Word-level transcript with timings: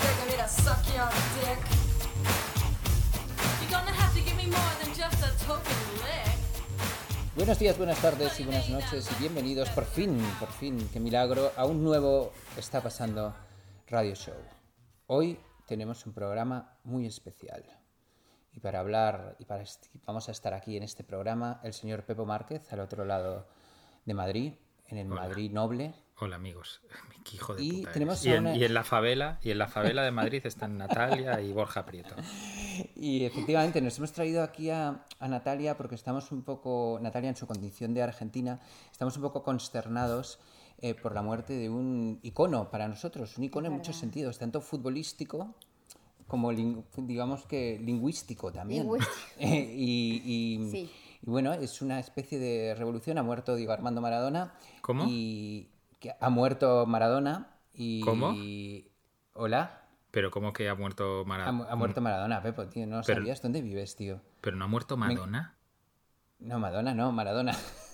they're 0.00 0.16
gonna 0.18 0.30
need 0.30 0.38
to 0.38 0.48
suck 0.48 0.82
your 0.94 1.08
dick. 1.40 1.58
You're 3.60 3.70
gonna 3.70 3.92
have 3.92 4.14
to 4.14 4.20
give 4.20 4.36
me 4.36 4.46
more 4.46 4.72
than 4.82 4.94
just 4.94 5.22
a 5.22 5.30
token 5.46 5.80
lick. 6.02 6.36
Buenos 7.36 7.58
días, 7.58 7.76
buenas 7.78 7.98
tardes 8.00 8.38
y 8.40 8.44
buenas 8.44 8.68
noches 8.68 9.08
y 9.12 9.20
bienvenidos 9.20 9.68
por 9.70 9.84
fin, 9.84 10.18
por 10.38 10.50
fin, 10.52 10.88
qué 10.92 11.00
milagro, 11.00 11.52
a 11.56 11.64
un 11.64 11.82
nuevo 11.82 12.32
Está 12.56 12.82
pasando 12.82 13.34
Radio 13.88 14.14
Show. 14.14 14.59
Hoy 15.12 15.40
tenemos 15.66 16.06
un 16.06 16.12
programa 16.12 16.78
muy 16.84 17.04
especial. 17.04 17.64
Y 18.52 18.60
para 18.60 18.78
hablar, 18.78 19.34
y 19.40 19.44
para 19.44 19.64
vamos 20.06 20.28
a 20.28 20.30
estar 20.30 20.54
aquí 20.54 20.76
en 20.76 20.84
este 20.84 21.02
programa, 21.02 21.60
el 21.64 21.72
señor 21.72 22.04
Pepo 22.04 22.26
Márquez, 22.26 22.72
al 22.72 22.78
otro 22.78 23.04
lado 23.04 23.48
de 24.04 24.14
Madrid, 24.14 24.52
en 24.86 24.98
el 24.98 25.10
Hola. 25.10 25.22
Madrid 25.22 25.50
Noble. 25.50 25.94
Hola 26.20 26.36
amigos, 26.36 26.80
hijo 27.32 27.56
de 27.56 27.62
Y 27.64 27.70
puta 27.80 27.92
tenemos 27.92 28.24
eres. 28.24 28.26
y, 28.26 28.30
a 28.30 28.36
en, 28.36 28.40
una- 28.46 28.56
y 28.56 28.64
en 28.64 28.72
la 28.74 28.84
favela, 28.84 29.38
y 29.42 29.50
en 29.50 29.58
la 29.58 29.66
favela 29.66 30.02
de 30.04 30.12
Madrid 30.12 30.46
están 30.46 30.78
Natalia 30.78 31.40
y 31.40 31.52
Borja 31.52 31.84
Prieto. 31.84 32.14
Y 32.94 33.24
efectivamente 33.26 33.80
nos 33.82 33.98
hemos 33.98 34.12
traído 34.12 34.42
aquí 34.44 34.70
a, 34.70 35.04
a 35.18 35.28
Natalia 35.28 35.76
porque 35.76 35.96
estamos 35.96 36.30
un 36.32 36.42
poco, 36.44 36.98
Natalia 37.02 37.28
en 37.30 37.36
su 37.36 37.46
condición 37.48 37.92
de 37.94 38.02
argentina, 38.02 38.60
estamos 38.92 39.16
un 39.16 39.22
poco 39.22 39.42
consternados 39.42 40.38
eh, 40.80 40.94
por 40.94 41.14
la 41.14 41.22
muerte 41.22 41.52
de 41.54 41.68
un 41.68 42.18
icono 42.22 42.70
para 42.70 42.88
nosotros, 42.88 43.36
un 43.38 43.44
icono 43.44 43.66
en 43.68 43.74
muchos 43.74 43.96
sentidos, 43.96 44.38
tanto 44.38 44.60
futbolístico 44.60 45.54
como 46.26 46.52
digamos 46.52 47.44
que 47.46 47.78
lingüístico 47.82 48.52
también. 48.52 48.82
Lingüístico. 48.84 49.16
Eh, 49.38 49.74
y, 49.76 50.22
y- 50.24 50.70
Sí. 50.70 50.90
y 51.22 51.26
bueno, 51.30 51.52
es 51.54 51.82
una 51.82 51.98
especie 51.98 52.38
de 52.38 52.74
revolución, 52.76 53.18
ha 53.18 53.22
muerto 53.22 53.56
Diego 53.56 53.72
Armando 53.72 54.00
Maradona. 54.00 54.54
¿Cómo? 54.82 55.06
Y 55.08 55.68
que 55.98 56.14
ha 56.18 56.30
muerto 56.30 56.86
Maradona 56.86 57.56
y... 57.74 58.00
¿Cómo? 58.02 58.32
Hola. 59.34 59.76
Pero 60.12 60.30
como 60.30 60.52
que 60.52 60.68
ha 60.68 60.74
muerto 60.74 61.20
Ha, 61.20 61.24
Maradona. 61.24 61.66
ha 61.68 61.76
muerto 61.76 62.00
Maradona, 62.00 62.42
Pepo, 62.42 62.66
tío, 62.68 62.86
no 62.86 63.00
Pero- 63.04 63.20
sabías 63.20 63.42
dónde 63.42 63.60
vives, 63.62 63.96
tío. 63.96 64.20
Pero 64.40 64.56
no 64.56 64.64
ha 64.64 64.68
muerto 64.68 64.96
Madonna. 64.96 65.56
No, 66.38 66.58
Madonna, 66.58 66.94
no, 66.94 67.12
Maradona. 67.12 67.52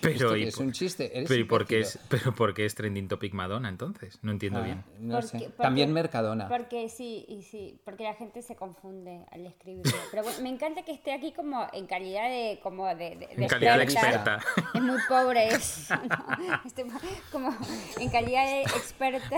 Pero, 0.00 0.14
Esto 0.14 0.36
¿y 0.36 0.42
es 0.44 0.56
por- 0.56 0.66
un 0.66 0.72
chiste. 0.72 1.16
Eres 1.16 1.28
pero, 1.28 1.40
¿y 1.40 1.44
por 1.44 1.66
qué 1.66 1.80
es, 1.80 1.98
pero 2.08 2.34
¿por 2.34 2.52
qué 2.54 2.64
es 2.66 2.74
trending 2.74 3.08
topic 3.08 3.32
Madonna 3.32 3.68
entonces? 3.68 4.18
No 4.22 4.30
entiendo 4.30 4.58
Ah, 4.60 4.62
bien. 4.62 4.84
No 5.00 5.14
Porque- 5.14 5.26
sé. 5.28 5.38
porque- 5.46 5.62
También 5.62 5.92
Mercadona. 5.92 6.48
Porque 6.48 6.88
sí, 6.88 7.24
y 7.28 7.42
sí, 7.42 7.80
porque 7.84 8.04
la 8.04 8.14
gente 8.14 8.42
se 8.42 8.56
confunde 8.56 9.24
al 9.32 9.46
escribirlo. 9.46 9.90
Pero 10.10 10.22
bueno, 10.22 10.38
me 10.42 10.50
encanta 10.50 10.82
que 10.82 10.92
esté 10.92 11.12
aquí 11.12 11.32
como 11.32 11.66
en 11.72 11.86
calidad 11.86 12.28
de 12.28 12.60
como 12.62 12.86
de, 12.86 12.94
de- 12.94 13.16
de 13.16 13.28
En 13.36 13.48
calidad 13.48 13.78
de 13.78 13.84
experta. 13.84 14.36
experta. 14.36 14.70
Es 14.74 14.82
muy 14.82 14.98
pobre 15.08 15.48
eso, 15.48 15.94
¿no? 15.96 16.60
Este, 16.66 16.84
como 17.32 17.56
en 17.98 18.10
calidad 18.10 18.44
de 18.44 18.62
experta. 18.62 19.36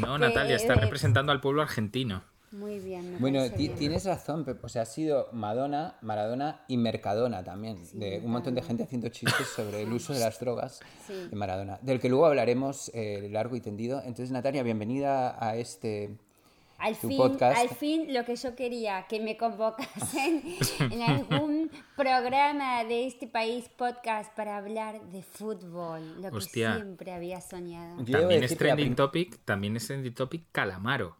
No, 0.00 0.18
Natalia, 0.18 0.56
está 0.56 0.74
de- 0.74 0.80
representando 0.80 1.30
al 1.32 1.40
pueblo 1.40 1.62
argentino. 1.62 2.22
Muy 2.52 2.80
bien. 2.80 3.12
me 3.12 3.18
Bueno, 3.18 3.48
bien. 3.56 3.74
tienes 3.76 4.04
razón. 4.04 4.44
O 4.62 4.68
sea, 4.68 4.82
ha 4.82 4.86
sido 4.86 5.28
Madonna, 5.32 5.96
Maradona 6.02 6.64
y 6.66 6.76
Mercadona 6.78 7.44
también. 7.44 7.78
de 7.92 8.20
un 8.24 8.30
montón 8.32 8.54
de 8.56 8.62
gente 8.62 8.82
haciendo 8.82 9.08
chistes 9.08 9.46
sobre 9.48 9.82
el 9.82 9.92
uso 9.92 10.12
de 10.12 10.20
las 10.20 10.40
drogas 10.40 10.80
Sí. 11.06 11.28
de 11.30 11.36
Maradona. 11.36 11.78
Del 11.82 12.00
que 12.00 12.08
luego 12.08 12.26
hablaremos 12.26 12.90
eh, 12.94 13.28
largo 13.30 13.54
y 13.54 13.60
tendido. 13.60 13.98
Entonces, 14.00 14.30
Natalia, 14.32 14.62
bienvenida 14.64 15.36
a 15.44 15.56
este. 15.56 16.16
Al 16.78 16.96
fin, 16.96 17.16
podcast. 17.18 17.58
al 17.58 17.68
fin 17.68 18.12
lo 18.14 18.24
que 18.24 18.36
yo 18.36 18.56
quería, 18.56 19.04
que 19.06 19.20
me 19.20 19.36
convocasen 19.36 20.42
en 20.90 21.02
algún 21.02 21.70
programa 21.94 22.84
de 22.84 23.06
este 23.06 23.26
país 23.26 23.68
podcast 23.76 24.34
para 24.34 24.56
hablar 24.56 24.98
de 25.12 25.22
fútbol, 25.22 26.22
lo 26.22 26.28
Hostia. 26.34 26.72
que 26.72 26.76
siempre 26.82 27.12
había 27.12 27.42
soñado. 27.42 28.02
También 28.10 28.42
es 28.42 28.56
trending 28.56 28.96
topic, 28.96 29.38
también 29.44 29.76
es 29.76 29.86
trending 29.86 30.14
topic 30.14 30.44
Calamaro. 30.52 31.19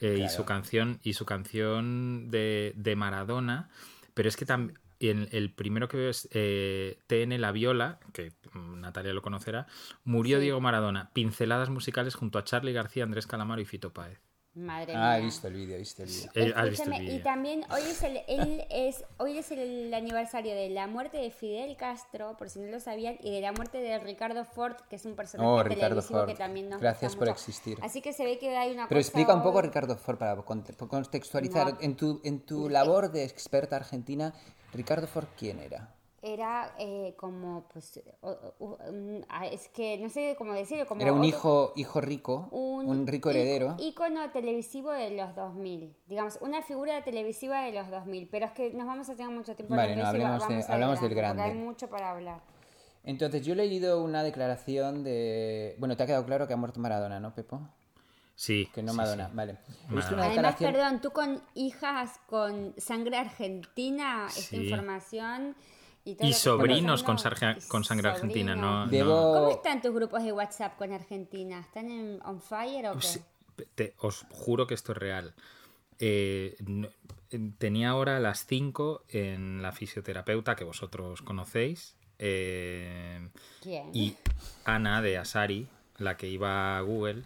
Eh, 0.00 0.20
y 0.24 0.28
su 0.28 0.44
canción, 0.44 1.00
y 1.02 1.14
su 1.14 1.24
canción 1.26 2.30
de, 2.30 2.72
de 2.76 2.96
Maradona. 2.96 3.68
Pero 4.14 4.28
es 4.28 4.36
que 4.36 4.46
también 4.46 4.78
el, 5.00 5.28
el 5.32 5.52
primero 5.52 5.88
que 5.88 5.96
veo 5.96 6.10
es 6.10 6.28
eh, 6.32 6.98
TN 7.06 7.40
La 7.40 7.52
Viola, 7.52 8.00
que 8.12 8.32
Natalia 8.54 9.12
lo 9.12 9.22
conocerá, 9.22 9.66
murió 10.04 10.38
Sí. 10.38 10.42
Diego 10.44 10.60
Maradona. 10.60 11.10
Pinceladas 11.12 11.70
musicales 11.70 12.14
junto 12.14 12.38
a 12.38 12.44
Charlie 12.44 12.72
García, 12.72 13.04
Andrés 13.04 13.26
Calamaro 13.26 13.60
y 13.60 13.64
Fito 13.64 13.92
Páez. 13.92 14.20
Madre 14.58 14.94
Ah, 14.96 15.16
he 15.16 15.20
mía. 15.20 15.26
visto 15.26 15.46
el 15.48 15.54
vídeo, 15.54 15.76
he 15.76 15.78
visto 15.78 16.02
el 16.02 16.08
vídeo. 16.08 16.30
Eh, 16.34 16.52
¿has 16.56 16.68
visto 16.70 16.84
el 16.84 16.92
Escúchame, 16.92 16.96
y 16.98 17.06
vídeo? 17.06 17.22
también 17.22 17.64
hoy 17.70 17.82
es 17.82 18.02
el 18.02 18.16
él 18.28 18.66
es 18.70 19.04
hoy 19.18 19.38
es 19.38 19.50
el 19.52 19.92
aniversario 19.94 20.54
de 20.54 20.68
la 20.70 20.86
muerte 20.86 21.16
de 21.18 21.30
Fidel 21.30 21.76
Castro, 21.76 22.36
por 22.36 22.50
si 22.50 22.58
no 22.60 22.70
lo 22.70 22.80
sabían, 22.80 23.16
y 23.20 23.30
de 23.30 23.40
la 23.40 23.52
muerte 23.52 23.78
de 23.78 23.98
Ricardo 23.98 24.44
Ford, 24.44 24.74
que 24.90 24.96
es 24.96 25.04
un 25.04 25.14
personaje 25.14 25.48
Oh, 25.48 25.62
Ricardo 25.62 25.88
televisivo 25.96 26.18
Ford. 26.20 26.28
que 26.28 26.34
también 26.34 26.68
nos 26.68 26.80
Gracias 26.80 27.14
por 27.14 27.28
mucho. 27.28 27.32
existir. 27.32 27.78
Así 27.82 28.00
que 28.00 28.12
se 28.12 28.24
ve 28.24 28.38
que 28.38 28.56
hay 28.56 28.72
una 28.72 28.88
Pero 28.88 28.98
cosa 28.98 29.08
explica 29.08 29.34
un 29.34 29.42
poco, 29.42 29.58
hoy- 29.58 29.64
Ricardo 29.64 29.96
Ford, 29.96 30.18
para 30.18 30.36
conte- 30.42 30.74
contextualizar. 30.76 31.74
No. 31.74 31.78
En, 31.80 31.96
tu, 31.96 32.20
en 32.24 32.40
tu 32.40 32.68
labor 32.68 33.10
de 33.12 33.24
experta 33.24 33.76
argentina, 33.76 34.34
Ricardo 34.74 35.06
Ford, 35.06 35.26
¿quién 35.38 35.60
era? 35.60 35.94
Era 36.20 36.74
eh, 36.80 37.14
como, 37.16 37.68
pues, 37.72 38.00
un- 38.58 39.24
ah, 39.28 39.46
es 39.46 39.68
que 39.68 39.98
no 39.98 40.08
sé 40.10 40.34
cómo 40.36 40.52
decirlo, 40.52 40.84
como 40.86 41.00
Era 41.00 41.12
un 41.12 41.18
otro- 41.20 41.28
hijo, 41.28 41.72
hijo 41.76 42.00
rico, 42.00 42.48
un, 42.50 43.06
rico 43.06 43.30
í- 43.30 43.34
heredero. 43.36 43.76
ícono 43.78 44.28
televisivo 44.32 44.90
de 44.90 45.10
los 45.10 45.36
2000, 45.36 45.94
digamos, 46.06 46.38
una 46.40 46.60
figura 46.62 47.04
televisiva 47.04 47.60
de 47.62 47.70
los 47.72 47.88
2000, 47.88 48.28
pero 48.28 48.46
es 48.46 48.52
que 48.52 48.72
nos 48.72 48.86
vamos 48.88 49.08
a 49.08 49.14
tener 49.14 49.30
mucho 49.30 49.54
tiempo 49.54 49.76
Vale, 49.76 49.94
no, 49.94 50.06
hablemos 50.06 50.42
de- 50.42 50.54
vamos 50.54 50.68
hablamos 50.70 51.00
del 51.00 51.14
grande. 51.14 51.42
hay 51.44 51.54
mucho 51.54 51.88
para 51.88 52.10
hablar. 52.10 52.40
Entonces, 53.04 53.46
yo 53.46 53.52
he 53.52 53.56
leído 53.56 54.02
una 54.02 54.24
declaración 54.24 55.04
de... 55.04 55.76
Bueno, 55.78 55.96
te 55.96 56.02
ha 56.02 56.06
quedado 56.06 56.26
claro 56.26 56.48
que 56.48 56.52
ha 56.52 56.56
muerto 56.56 56.80
Maradona, 56.80 57.20
¿no, 57.20 57.32
Pepo? 57.32 57.60
Sí. 58.34 58.68
Que 58.74 58.82
no 58.82 58.90
sí, 58.92 58.96
Madonna, 58.98 59.28
sí. 59.28 59.32
vale. 59.36 59.58
He 59.90 59.94
visto 59.94 60.14
una 60.14 60.24
Además, 60.26 60.56
perdón, 60.58 61.00
tú 61.00 61.10
con 61.12 61.40
hijas 61.54 62.20
con 62.28 62.74
sangre 62.76 63.16
argentina, 63.16 64.26
esta 64.28 64.40
Sí. 64.42 64.56
información 64.56 65.56
y 66.20 66.32
sobrinos 66.32 67.02
con, 67.02 67.16
con 67.68 67.84
sangre 67.84 68.08
argentina, 68.10 68.54
no, 68.56 68.86
Debo- 68.86 69.32
¿Cómo 69.34 69.50
están 69.50 69.80
tus 69.82 69.92
grupos 69.94 70.22
de 70.24 70.32
WhatsApp 70.32 70.76
con 70.76 70.92
Argentina? 70.92 71.60
¿Están 71.60 71.90
en 71.90 72.20
on 72.24 72.40
fire 72.40 72.86
o 72.88 72.98
qué? 72.98 73.64
Te- 73.74 73.94
os 73.98 74.24
juro 74.30 74.66
que 74.66 74.74
esto 74.74 74.92
es 74.92 74.98
real. 74.98 75.34
Eh, 75.98 76.56
tenía 77.58 77.90
ahora 77.90 78.16
a 78.16 78.20
las 78.20 78.46
5 78.46 79.02
en 79.08 79.62
la 79.62 79.72
fisioterapeuta 79.72 80.54
que 80.56 80.64
vosotros 80.64 81.22
conocéis. 81.22 81.96
eh, 82.20 83.28
¿Quién? 83.62 83.90
Y 83.94 84.16
Ana 84.64 85.02
de 85.02 85.18
Asari, 85.18 85.66
la 85.98 86.16
que 86.16 86.28
iba 86.28 86.76
a 86.78 86.80
Google. 86.82 87.24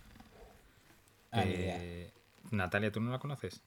Ah, 1.30 1.42
eh, 1.46 2.10
Natalia, 2.50 2.90
¿tú 2.92 3.00
no 3.00 3.10
la 3.10 3.18
conoces? 3.18 3.62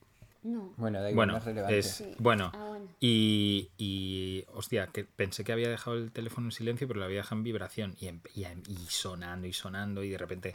No. 0.46 0.74
Bueno, 0.78 1.02
da 1.02 1.10
igual, 1.10 1.28
Bueno, 1.28 1.34
no 1.34 1.40
es 1.40 1.46
relevante. 1.46 1.80
es, 1.80 1.88
Sí. 1.88 2.16
bueno, 2.20 2.52
Ah, 2.54 2.66
bueno. 2.70 2.88
Y, 3.00 3.72
y, 3.78 4.46
hostia, 4.54 4.88
que 4.88 5.04
pensé 5.04 5.44
que 5.44 5.52
había 5.52 5.70
dejado 5.70 5.98
el 5.98 6.12
teléfono 6.12 6.48
en 6.48 6.52
silencio, 6.52 6.88
pero 6.88 7.00
lo 7.00 7.06
había 7.06 7.18
dejado 7.18 7.38
en 7.38 7.44
vibración 7.44 7.96
y, 8.00 8.08
em- 8.08 8.22
y 8.36 8.44
em- 8.46 8.62
y 8.68 8.78
sonando 8.88 9.48
y 9.48 9.54
sonando 9.54 10.04
y 10.04 10.10
de 10.10 10.18
repente 10.18 10.54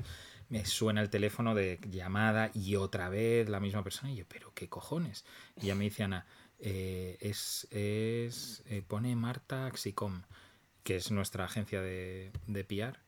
me 0.49 0.65
suena 0.65 1.01
el 1.01 1.11
teléfono 1.11 1.55
de 1.55 1.79
llamada 1.91 2.51
y 2.55 2.77
otra 2.77 3.09
vez 3.09 3.49
la 3.49 3.59
misma 3.61 3.83
persona 3.83 4.11
y 4.13 4.17
yo, 4.17 4.25
pero 4.29 4.53
qué 4.55 4.69
cojones. 4.69 5.25
Y 5.61 5.67
ya 5.67 5.75
me 5.75 5.85
dice 5.85 6.05
Ana, 6.05 6.25
eh, 6.61 7.17
es, 7.21 7.67
es 7.71 8.63
eh, 8.67 8.83
pone 8.87 9.15
Marta 9.17 9.67
Axicom, 9.67 10.23
que 10.85 10.97
es 10.97 11.11
nuestra 11.11 11.45
agencia 11.47 11.81
de, 11.83 12.31
de 12.47 12.65
PR. 12.65 12.99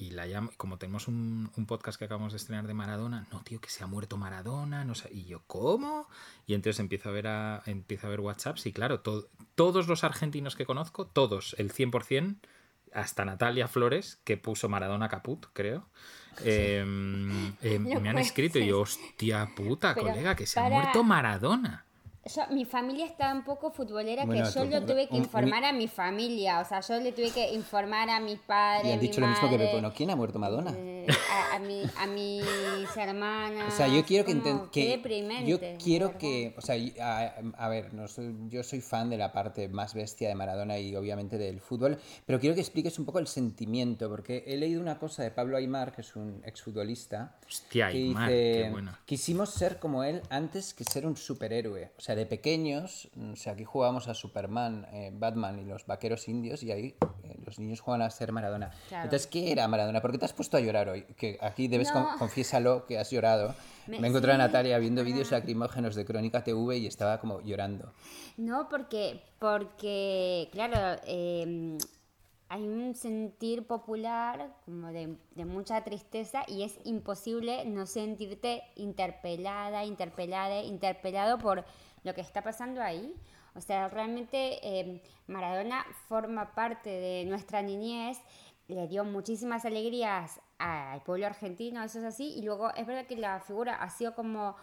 Y 0.00 0.12
la 0.12 0.24
llamo, 0.24 0.50
como 0.56 0.78
tenemos 0.78 1.08
un, 1.08 1.50
un 1.54 1.66
podcast 1.66 1.98
que 1.98 2.06
acabamos 2.06 2.32
de 2.32 2.38
estrenar 2.38 2.66
de 2.66 2.72
Maradona, 2.72 3.26
no, 3.30 3.42
tío, 3.42 3.60
que 3.60 3.68
se 3.68 3.84
ha 3.84 3.86
muerto 3.86 4.16
Maradona, 4.16 4.82
no 4.86 4.94
sé. 4.94 5.10
Y 5.12 5.26
yo, 5.26 5.42
¿cómo? 5.46 6.08
Y 6.46 6.54
entonces 6.54 6.80
empiezo 6.80 7.10
a 7.10 7.12
ver 7.12 7.26
a, 7.26 7.62
empiezo 7.66 8.06
a 8.06 8.10
ver 8.10 8.20
WhatsApps 8.20 8.64
y 8.64 8.72
claro, 8.72 9.00
to- 9.00 9.28
todos 9.54 9.88
los 9.88 10.02
argentinos 10.02 10.56
que 10.56 10.64
conozco, 10.64 11.06
todos, 11.06 11.54
el 11.58 11.70
100%, 11.70 12.36
hasta 12.94 13.26
Natalia 13.26 13.68
Flores, 13.68 14.18
que 14.24 14.38
puso 14.38 14.70
Maradona 14.70 15.10
Caput, 15.10 15.46
creo. 15.52 15.86
eh, 16.44 16.82
eh, 17.60 17.78
No 17.78 18.00
me 18.00 18.08
han 18.08 18.16
escrito 18.18 18.58
y 18.58 18.68
yo, 18.68 18.80
hostia 18.80 19.50
puta, 19.54 19.94
Pero 19.94 20.06
colega, 20.08 20.34
que 20.34 20.46
se 20.46 20.60
ha 20.60 20.62
muerto 20.82 21.04
Maradona. 21.04 21.84
Yo- 22.26 22.42
mi 22.54 22.66
familia 22.66 23.06
es 23.06 23.16
tan 23.16 23.44
poco 23.44 23.70
futbolera 23.70 24.26
Bueno, 24.26 24.44
que 24.44 24.50
yo 24.52 24.64
lo 24.66 24.84
tuve 24.84 25.06
que 25.08 25.14
un- 25.14 25.20
un- 25.20 25.24
informar 25.24 25.64
a 25.64 25.72
mi 25.72 25.88
familia. 25.88 26.60
O 26.60 26.64
sea, 26.66 26.80
yo 26.80 27.00
le 27.00 27.12
tuve 27.12 27.30
que 27.30 27.52
informar 27.54 28.10
a 28.10 28.20
mis 28.20 28.38
padres. 28.40 28.86
Y 28.88 28.92
han 28.92 29.00
mi 29.00 29.06
dicho 29.08 29.20
lo 29.22 29.26
mismo 29.28 29.48
que 29.48 29.92
¿quién 29.96 30.10
ha 30.10 30.16
muerto 30.16 30.38
Madonna? 30.38 30.74
eh, 30.76 31.06
a, 31.32 31.56
a 31.56 31.58
mi- 31.60 31.82
a 31.96 32.06
mis 32.06 32.96
hermanas. 32.96 33.72
O 33.72 33.76
sea, 33.76 33.88
yo 33.88 34.04
quiero 34.04 34.26
que, 34.26 34.38
como, 34.38 34.70
yo 35.46 35.58
quiero 35.82 36.18
que, 36.18 36.54
o 36.56 36.60
sea, 36.60 36.76
a, 37.00 37.34
a 37.56 37.68
ver, 37.68 37.94
no 37.94 38.06
soy- 38.06 38.34
yo 38.48 38.62
soy 38.62 38.80
fan 38.82 39.08
de 39.08 39.16
la 39.16 39.32
parte 39.32 39.68
más 39.68 39.94
bestia 39.94 40.28
de 40.28 40.34
Maradona 40.34 40.78
y 40.78 40.94
obviamente 40.96 41.38
del 41.38 41.60
fútbol, 41.60 41.98
pero 42.26 42.38
quiero 42.38 42.54
que 42.54 42.60
expliques 42.60 42.98
un 42.98 43.06
poco 43.06 43.18
el 43.18 43.26
sentimiento, 43.28 44.08
porque 44.10 44.44
he 44.46 44.56
leído 44.58 44.80
una 44.82 44.98
cosa 44.98 45.22
de 45.22 45.30
Pablo 45.30 45.56
Aymar, 45.56 45.92
que 45.92 46.02
es 46.02 46.14
un 46.16 46.42
exfutbolista, 46.44 47.36
Hostia, 47.46 47.88
que 47.88 47.96
Aymar, 47.96 48.28
dice, 48.28 48.62
qué 48.64 48.68
bueno. 48.70 48.92
quisimos 49.06 49.50
ser 49.50 49.78
como 49.78 50.04
él 50.04 50.22
antes 50.30 50.74
que 50.74 50.84
ser 50.84 51.06
un 51.06 51.16
superhéroe, 51.16 51.90
o 51.96 52.00
sea, 52.00 52.09
de 52.14 52.26
pequeños, 52.26 53.08
o 53.32 53.36
sea, 53.36 53.52
aquí 53.54 53.64
jugábamos 53.64 54.08
a 54.08 54.14
Superman, 54.14 54.86
eh, 54.92 55.10
Batman 55.12 55.58
y 55.58 55.64
los 55.64 55.86
vaqueros 55.86 56.28
indios 56.28 56.62
y 56.62 56.70
ahí 56.72 56.94
eh, 57.24 57.36
los 57.44 57.58
niños 57.58 57.80
juegan 57.80 58.02
a 58.02 58.10
ser 58.10 58.32
Maradona. 58.32 58.70
Claro. 58.88 59.04
Entonces, 59.04 59.26
¿qué 59.26 59.52
era 59.52 59.66
Maradona? 59.68 60.00
¿Por 60.00 60.12
qué 60.12 60.18
te 60.18 60.24
has 60.24 60.32
puesto 60.32 60.56
a 60.56 60.60
llorar 60.60 60.88
hoy? 60.88 61.02
Que 61.16 61.38
aquí 61.40 61.68
debes, 61.68 61.92
No. 61.94 62.06
con- 62.06 62.18
confiésalo, 62.18 62.86
que 62.86 62.98
has 62.98 63.10
llorado. 63.10 63.54
Me- 63.86 63.98
Me, 64.00 64.08
encontré 64.08 64.32
a. 64.32 64.38
Natalia 64.38 64.78
viendo 64.78 65.02
vídeos 65.04 65.30
lacrimógenos 65.30 65.94
de 65.94 66.04
Crónica 66.04 66.44
TV 66.44 66.78
y 66.78 66.86
estaba 66.86 67.18
como 67.18 67.40
llorando. 67.40 67.92
No, 68.36 68.68
porque, 68.68 69.20
porque 69.38 70.48
claro, 70.52 71.00
eh, 71.06 71.76
hay 72.48 72.66
un 72.66 72.94
sentir 72.96 73.64
popular 73.66 74.52
como 74.64 74.88
de, 74.88 75.16
de 75.36 75.44
mucha 75.44 75.82
tristeza 75.84 76.42
y 76.48 76.62
es 76.64 76.78
imposible 76.84 77.64
no 77.64 77.86
sentirte 77.86 78.62
interpelada, 78.76 79.84
interpelada, 79.84 80.60
interpelado 80.62 81.38
por 81.38 81.64
lo 82.02 82.14
que 82.14 82.20
está 82.20 82.42
pasando 82.42 82.82
ahí. 82.82 83.14
O 83.54 83.60
sea, 83.60 83.88
realmente 83.88 84.58
eh, 84.62 85.02
Maradona 85.26 85.84
forma 86.08 86.54
parte 86.54 86.90
de 86.90 87.24
nuestra 87.24 87.62
niñez, 87.62 88.18
le 88.68 88.86
dio 88.86 89.04
muchísimas 89.04 89.64
alegrías 89.64 90.40
al 90.58 91.02
pueblo 91.02 91.26
argentino, 91.26 91.82
eso 91.82 91.98
es 91.98 92.04
así, 92.04 92.32
y 92.36 92.42
luego 92.42 92.72
es 92.74 92.86
verdad 92.86 93.06
que 93.06 93.16
la 93.16 93.40
figura 93.40 93.74
ha 93.74 93.90
sido 93.90 94.14
como 94.14 94.54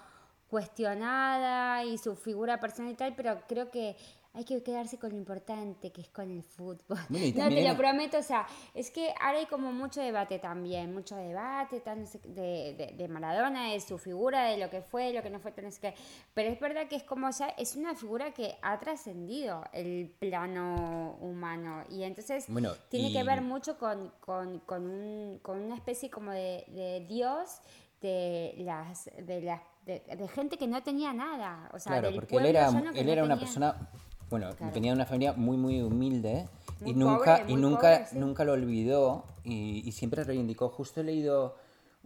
cuestionada 0.49 1.83
y 1.83 1.97
su 1.97 2.15
figura 2.15 2.59
personal 2.59 2.93
y 2.93 2.95
tal, 2.95 3.15
pero 3.15 3.41
creo 3.47 3.69
que 3.69 3.97
hay 4.37 4.43
que 4.45 4.61
quedarse 4.61 4.99
con 4.99 5.09
lo 5.09 5.17
importante, 5.17 5.91
que 5.91 6.01
es 6.01 6.09
con 6.09 6.29
el 6.29 6.43
fútbol. 6.43 6.99
Bueno, 7.09 7.25
no, 7.35 7.49
te 7.49 7.67
lo 7.67 7.75
prometo, 7.75 8.19
o 8.19 8.21
sea, 8.23 8.45
es 8.75 8.91
que 8.91 9.09
ahora 9.19 9.39
hay 9.39 9.47
como 9.47 9.71
mucho 9.71 9.99
debate 9.99 10.37
también, 10.37 10.93
mucho 10.93 11.15
debate 11.15 11.79
qué, 11.79 12.13
de, 12.23 12.75
de, 12.77 12.93
de 12.95 13.07
Maradona, 13.07 13.71
de 13.71 13.79
su 13.79 13.97
figura, 13.97 14.43
de 14.45 14.57
lo 14.57 14.69
que 14.69 14.81
fue, 14.81 15.11
lo 15.11 15.23
que 15.23 15.31
no 15.31 15.39
fue, 15.39 15.51
no 15.63 15.71
sé 15.71 15.79
qué. 15.81 15.93
Pero 16.35 16.51
es 16.51 16.59
verdad 16.59 16.87
que 16.87 16.97
es 16.97 17.03
como 17.03 17.27
ya, 17.31 17.47
es 17.57 17.75
una 17.75 17.95
figura 17.95 18.31
que 18.31 18.55
ha 18.61 18.77
trascendido 18.77 19.63
el 19.73 20.13
plano 20.19 21.17
humano 21.19 21.83
y 21.89 22.03
entonces 22.03 22.45
Bueno, 22.47 22.73
tiene 22.89 23.09
y- 23.09 23.13
que 23.13 23.23
ver 23.23 23.41
mucho 23.41 23.79
con, 23.79 24.11
con, 24.19 24.59
con, 24.59 24.85
un- 24.87 25.39
con 25.41 25.59
una 25.59 25.73
especie 25.75 26.11
como 26.11 26.31
de, 26.31 26.63
de 26.67 27.05
Dios 27.09 27.59
de 28.01 28.53
las 28.59 29.05
de 29.25 29.41
las 29.41 29.61
de, 29.83 29.99
de 30.01 30.27
gente 30.27 30.55
que 30.57 30.67
no 30.67 30.83
tenía 30.83 31.13
nada 31.13 31.67
o 31.73 31.79
sea 31.79 31.93
claro, 31.93 32.07
del 32.09 32.15
porque 32.19 32.35
él 32.37 32.45
era, 32.45 32.67
él 32.67 33.05
no 33.07 33.11
era 33.11 33.23
una 33.23 33.39
persona, 33.39 33.89
bueno, 34.29 34.53
Claro. 34.55 34.73
venía 34.73 34.91
de 34.91 34.95
una 34.95 35.05
familia 35.05 35.33
muy, 35.33 35.57
muy 35.57 35.81
humilde 35.81 36.47
y 36.85 36.93
nunca, 36.93 37.39
pobre, 37.39 37.53
y 37.53 37.55
nunca, 37.55 37.79
pobre, 37.81 38.05
sí. 38.07 38.17
nunca 38.19 38.43
lo 38.43 38.53
olvidó 38.53 39.25
y, 39.43 39.87
y 39.87 39.91
siempre 39.93 40.23
reivindicó. 40.23 40.69
Justo 40.69 41.01
he 41.01 41.03
leído 41.03 41.55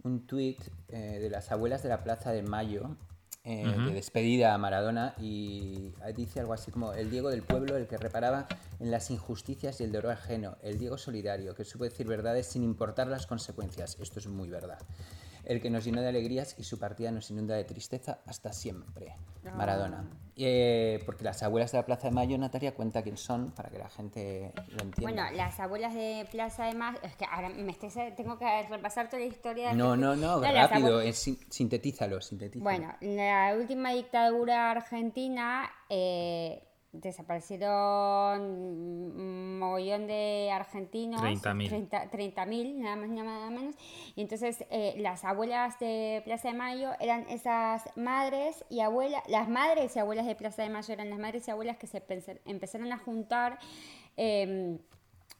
un 0.04 0.26
tuit 0.26 0.60
eh, 0.88 1.18
de 1.20 1.30
las 1.30 1.50
abuelas 1.52 1.82
de 1.82 1.88
la 1.88 2.02
Plaza 2.04 2.32
de 2.32 2.42
Mayo. 2.42 2.96
eh, 3.44 3.76
de 3.86 3.92
despedida 3.92 4.54
a 4.54 4.58
Maradona 4.58 5.14
y 5.20 5.92
dice 6.14 6.38
algo 6.38 6.52
así 6.52 6.70
como 6.70 6.92
el 6.92 7.10
Diego 7.10 7.28
del 7.28 7.42
pueblo, 7.42 7.76
el 7.76 7.88
que 7.88 7.96
reparaba 7.96 8.46
en 8.78 8.92
las 8.92 9.10
injusticias 9.10 9.80
y 9.80 9.84
el 9.84 9.90
dolor 9.90 10.12
ajeno, 10.12 10.56
el 10.62 10.78
Diego 10.78 10.96
solidario, 10.96 11.52
que 11.56 11.64
supo 11.64 11.82
decir 11.82 12.06
verdades 12.06 12.46
sin 12.46 12.62
importar 12.62 13.08
las 13.08 13.26
consecuencias. 13.26 13.96
Esto 14.00 14.20
es 14.20 14.28
muy 14.28 14.48
verdad. 14.48 14.78
El 15.44 15.60
que 15.60 15.70
nos 15.70 15.84
llenó 15.84 16.00
de 16.00 16.08
alegrías 16.08 16.54
y 16.58 16.64
su 16.64 16.78
partida 16.78 17.10
nos 17.10 17.30
inunda 17.30 17.54
de 17.56 17.64
tristeza 17.64 18.20
hasta 18.26 18.52
siempre. 18.52 19.16
Maradona. 19.56 20.08
Eh, 20.36 21.02
porque 21.04 21.24
las 21.24 21.42
abuelas 21.42 21.72
de 21.72 21.78
la 21.78 21.84
Plaza 21.84 22.08
de 22.08 22.14
Mayo, 22.14 22.38
Natalia, 22.38 22.74
cuenta 22.74 23.02
quién 23.02 23.16
son 23.16 23.50
para 23.50 23.68
que 23.68 23.78
la 23.78 23.88
gente 23.90 24.52
lo 24.68 24.82
entienda. 24.82 25.02
bueno 25.02 25.36
las 25.36 25.60
abuelas 25.60 25.94
de 25.94 26.26
Plaza 26.30 26.66
de 26.66 26.74
Mayo 26.74 26.98
es 27.02 27.16
que 27.16 27.26
ahora 27.26 27.50
me 27.50 27.72
estoy, 27.72 27.90
tengo 28.16 28.38
que 28.38 28.62
repasar 28.68 29.08
toda 29.08 29.20
la 29.20 29.26
historia 29.26 29.74
no, 29.74 29.96
no, 29.96 30.16
no, 30.16 30.40
las 30.40 30.70
rápido, 30.70 31.00
es 31.00 31.18
sintetízalo, 31.50 32.20
sintetízalo. 32.20 32.64
Bueno, 32.64 32.94
la 33.00 33.54
última 33.58 33.92
dictadura 33.92 34.70
argentina 34.70 35.70
eh, 35.90 36.62
desaparecieron 36.92 38.40
un 38.42 39.58
mogollón 39.58 40.06
de 40.06 40.50
argentinos. 40.52 41.20
30.000. 41.20 41.68
30 41.68 42.10
30.000, 42.10 42.74
nada 42.76 42.96
más 42.96 43.08
ni 43.08 43.20
nada 43.20 43.50
menos. 43.50 43.74
Y 44.14 44.20
entonces 44.22 44.64
eh, 44.70 44.94
las 44.98 45.24
abuelas 45.24 45.78
de 45.78 46.22
Plaza 46.24 46.48
de 46.48 46.54
Mayo 46.54 46.90
eran 47.00 47.28
esas 47.28 47.84
madres 47.96 48.64
y 48.68 48.80
abuelas, 48.80 49.22
las 49.28 49.48
madres 49.48 49.96
y 49.96 49.98
abuelas 49.98 50.26
de 50.26 50.34
Plaza 50.34 50.62
de 50.62 50.68
Mayo 50.68 50.92
eran 50.92 51.10
las 51.10 51.18
madres 51.18 51.48
y 51.48 51.50
abuelas 51.50 51.78
que 51.78 51.86
se 51.86 52.02
empezaron 52.44 52.92
a 52.92 52.98
juntar. 52.98 53.58
eh, 54.16 54.78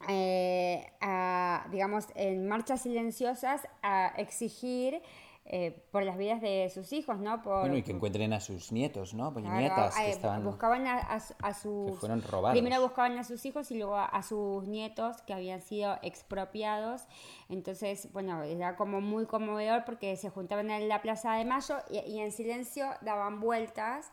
eh, 0.08 0.84
a, 1.00 1.66
digamos, 1.70 2.06
en 2.16 2.48
marchas 2.48 2.82
silenciosas 2.82 3.60
a 3.82 4.12
exigir 4.16 5.00
eh, 5.44 5.84
por 5.90 6.04
las 6.04 6.16
vidas 6.16 6.40
de 6.40 6.70
sus 6.72 6.92
hijos, 6.92 7.18
¿no? 7.18 7.42
Por, 7.42 7.60
Bueno, 7.60 7.76
y 7.76 7.82
que 7.82 7.90
encuentren 7.90 8.32
a 8.32 8.38
sus 8.40 8.70
nietos, 8.70 9.12
¿no? 9.12 9.32
Pues 9.32 9.44
Claro, 9.44 9.58
nietas 9.58 9.96
que 9.96 10.06
eh, 10.06 10.10
estaban... 10.10 10.44
buscaban 10.44 10.86
a, 10.86 10.98
a 11.00 11.18
a 11.42 11.54
sus 11.54 11.98
fueron 11.98 12.22
robados. 12.22 12.58
primero 12.58 12.80
buscaban 12.80 13.18
a 13.18 13.24
sus 13.24 13.44
hijos 13.44 13.70
y 13.72 13.76
luego 13.76 13.96
a, 13.96 14.04
a 14.04 14.22
sus 14.22 14.64
nietos 14.68 15.20
que 15.22 15.34
habían 15.34 15.60
sido 15.60 15.98
expropiados 16.02 17.02
entonces 17.48 18.08
bueno 18.12 18.42
era 18.44 18.76
como 18.76 19.00
muy 19.00 19.26
conmovedor 19.26 19.84
porque 19.84 20.16
se 20.16 20.30
juntaban 20.30 20.70
en 20.70 20.88
la 20.88 21.02
plaza 21.02 21.34
de 21.34 21.44
Mayo 21.44 21.76
y, 21.90 21.98
y 21.98 22.20
en 22.20 22.30
silencio 22.32 22.86
daban 23.02 23.40
vueltas 23.40 24.10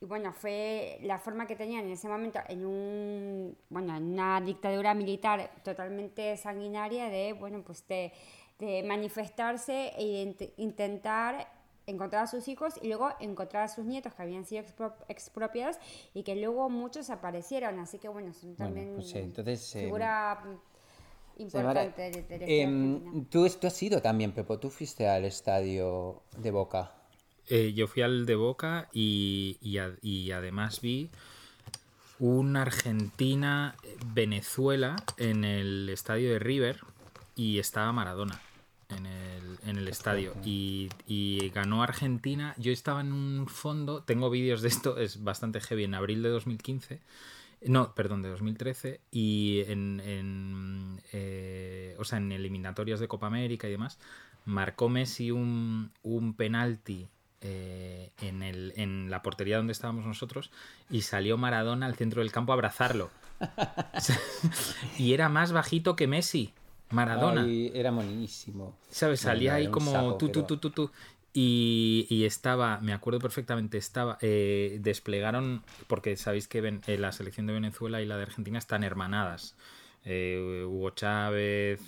y 0.00 0.04
bueno 0.04 0.32
fue 0.32 0.98
la 1.02 1.18
forma 1.20 1.46
que 1.46 1.54
tenían 1.54 1.84
en 1.84 1.92
ese 1.92 2.08
momento 2.08 2.40
en 2.48 2.66
un 2.66 3.56
bueno 3.70 3.96
en 3.96 4.12
una 4.14 4.40
dictadura 4.40 4.94
militar 4.94 5.50
totalmente 5.62 6.36
sanguinaria 6.36 7.08
de 7.08 7.32
bueno 7.34 7.62
pues 7.62 7.86
de, 7.86 8.12
de 8.58 8.82
manifestarse 8.82 9.92
e 9.98 10.34
intentar 10.56 11.48
encontrar 11.86 12.24
a 12.24 12.26
sus 12.28 12.46
hijos 12.46 12.74
y 12.80 12.86
luego 12.88 13.10
encontrar 13.18 13.64
a 13.64 13.68
sus 13.68 13.84
nietos 13.84 14.14
que 14.14 14.22
habían 14.22 14.44
sido 14.46 14.62
expro- 14.62 14.94
expropiados 15.08 15.76
y 16.14 16.22
que 16.22 16.36
luego 16.36 16.70
muchos 16.70 17.10
aparecieron. 17.10 17.80
Así 17.80 17.98
que 17.98 18.08
bueno, 18.08 18.32
son 18.32 18.54
también 18.54 18.92
pues, 18.94 19.12
eh, 19.14 19.20
entonces, 19.20 19.74
eh, 19.76 19.80
figura 19.86 20.40
importante 21.38 22.10
de, 22.10 22.60
em, 22.60 22.94
argentina. 22.94 23.26
tú, 23.30 23.48
tú 23.48 23.66
has 23.66 23.82
ido 23.82 24.00
también, 24.00 24.30
Pepo, 24.32 24.58
tú 24.60 24.70
fuiste 24.70 25.08
al 25.08 25.24
estadio 25.24 26.22
de 26.36 26.50
Boca. 26.52 26.92
Eh, 27.48 27.72
yo 27.72 27.88
fui 27.88 28.02
al 28.02 28.26
de 28.26 28.36
Boca 28.36 28.88
y, 28.92 29.58
y 29.60 29.78
a- 29.78 29.96
y 30.02 30.30
además 30.30 30.80
vi 30.80 31.10
un 32.20 32.56
Argentina-Venezuela 32.56 34.94
en 35.16 35.42
el 35.44 35.88
estadio 35.88 36.32
de 36.32 36.38
River 36.38 36.78
y 37.34 37.58
estaba 37.58 37.92
Maradona 37.92 38.40
en 38.88 39.06
el, 39.06 39.58
en 39.66 39.78
el 39.78 39.88
estadio 39.88 40.34
y, 40.44 40.88
y 41.06 41.50
ganó 41.50 41.82
Argentina. 41.82 42.54
Yo 42.58 42.72
estaba 42.72 43.00
en 43.00 43.12
un 43.12 43.46
fondo, 43.46 44.02
tengo 44.02 44.30
vídeos 44.30 44.62
de 44.62 44.68
esto, 44.68 44.98
es 44.98 45.22
bastante 45.22 45.60
heavy, 45.60 45.84
en 45.84 45.94
abril 45.94 46.22
de 46.22 46.28
2015. 46.28 47.00
No, 47.64 47.94
perdón, 47.94 48.22
de 48.22 48.28
2013 48.28 49.00
y 49.10 49.60
en, 49.68 50.00
en, 50.00 51.00
eh, 51.12 51.94
o 51.98 52.04
sea, 52.04 52.18
en 52.18 52.32
eliminatorias 52.32 52.98
de 52.98 53.08
Copa 53.08 53.28
América 53.28 53.68
y 53.68 53.70
demás, 53.70 53.98
marcó 54.44 54.88
Messi 54.88 55.30
un, 55.30 55.92
un 56.02 56.34
penalti 56.34 57.06
eh, 57.40 58.10
en, 58.20 58.42
el, 58.42 58.72
en 58.76 59.10
la 59.10 59.22
portería 59.22 59.56
donde 59.56 59.72
estábamos 59.72 60.06
nosotros 60.06 60.50
y 60.90 61.02
salió 61.02 61.38
Maradona 61.38 61.86
al 61.86 61.94
centro 61.94 62.20
del 62.22 62.32
campo 62.32 62.52
a 62.52 62.54
abrazarlo. 62.54 63.10
y 64.98 65.12
era 65.12 65.28
más 65.28 65.52
bajito 65.52 65.94
que 65.94 66.08
Messi, 66.08 66.52
Maradona. 66.92 67.44
Ay, 67.44 67.70
era 67.74 67.90
monísimo. 67.90 68.76
¿Sabes? 68.90 69.20
Salía 69.20 69.54
ahí 69.54 69.68
como 69.68 69.90
sapo, 69.92 70.16
tú, 70.16 70.28
tú, 70.28 70.42
tú, 70.44 70.56
tú, 70.58 70.70
tú. 70.70 70.90
Y, 71.34 72.06
y 72.10 72.24
estaba, 72.24 72.78
me 72.80 72.92
acuerdo 72.92 73.18
perfectamente, 73.18 73.78
estaba, 73.78 74.18
eh, 74.20 74.78
desplegaron, 74.82 75.62
porque 75.86 76.16
sabéis 76.16 76.46
que 76.46 76.60
ven- 76.60 76.82
eh, 76.86 76.98
la 76.98 77.10
selección 77.12 77.46
de 77.46 77.54
Venezuela 77.54 78.02
y 78.02 78.06
la 78.06 78.16
de 78.18 78.24
Argentina 78.24 78.58
están 78.58 78.84
hermanadas. 78.84 79.56
Eh, 80.04 80.64
Hugo 80.68 80.90
Chávez, 80.90 81.80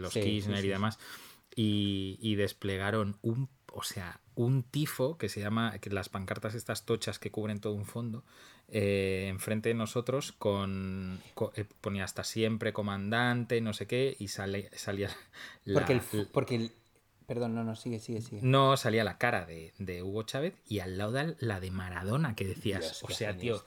los 0.00 0.12
Sí, 0.14 0.22
Kirchner 0.22 0.60
sí, 0.60 0.66
y 0.66 0.70
demás. 0.70 0.98
Y, 1.54 2.18
y 2.22 2.36
desplegaron 2.36 3.18
un, 3.20 3.48
o 3.72 3.82
sea, 3.82 4.20
un 4.36 4.62
tifo 4.62 5.18
que 5.18 5.28
se 5.28 5.40
llama, 5.40 5.78
que 5.80 5.90
las 5.90 6.08
pancartas 6.08 6.54
estas 6.54 6.86
tochas 6.86 7.18
que 7.18 7.30
cubren 7.30 7.60
todo 7.60 7.74
un 7.74 7.84
fondo, 7.84 8.24
eh, 8.70 9.26
enfrente 9.28 9.70
de 9.70 9.74
nosotros 9.74 10.32
con, 10.32 11.20
co- 11.34 11.52
eh, 11.56 11.64
ponía 11.80 12.04
hasta 12.04 12.24
siempre 12.24 12.72
comandante, 12.72 13.60
no 13.60 13.72
sé 13.72 13.86
qué, 13.86 14.16
y 14.18 14.28
sale, 14.28 14.70
salía 14.76 15.08
la, 15.64 15.80
Porque 15.80 15.92
el, 15.94 16.00
fu- 16.00 16.26
porque 16.32 16.54
el... 16.56 16.72
Perdón, 17.26 17.54
no, 17.54 17.62
no, 17.62 17.76
sigue, 17.76 18.00
sigue, 18.00 18.22
sigue. 18.22 18.40
no 18.42 18.76
salía 18.78 19.04
la 19.04 19.18
cara 19.18 19.44
de, 19.44 19.74
de 19.78 20.02
Hugo 20.02 20.22
Chávez 20.22 20.54
y 20.66 20.78
al 20.78 20.96
lado 20.96 21.12
de 21.12 21.36
la 21.40 21.60
de 21.60 21.70
Maradona, 21.70 22.34
que 22.34 22.46
decías, 22.46 22.80
Dios, 22.80 23.04
o 23.04 23.10
sea, 23.10 23.36
tío, 23.36 23.62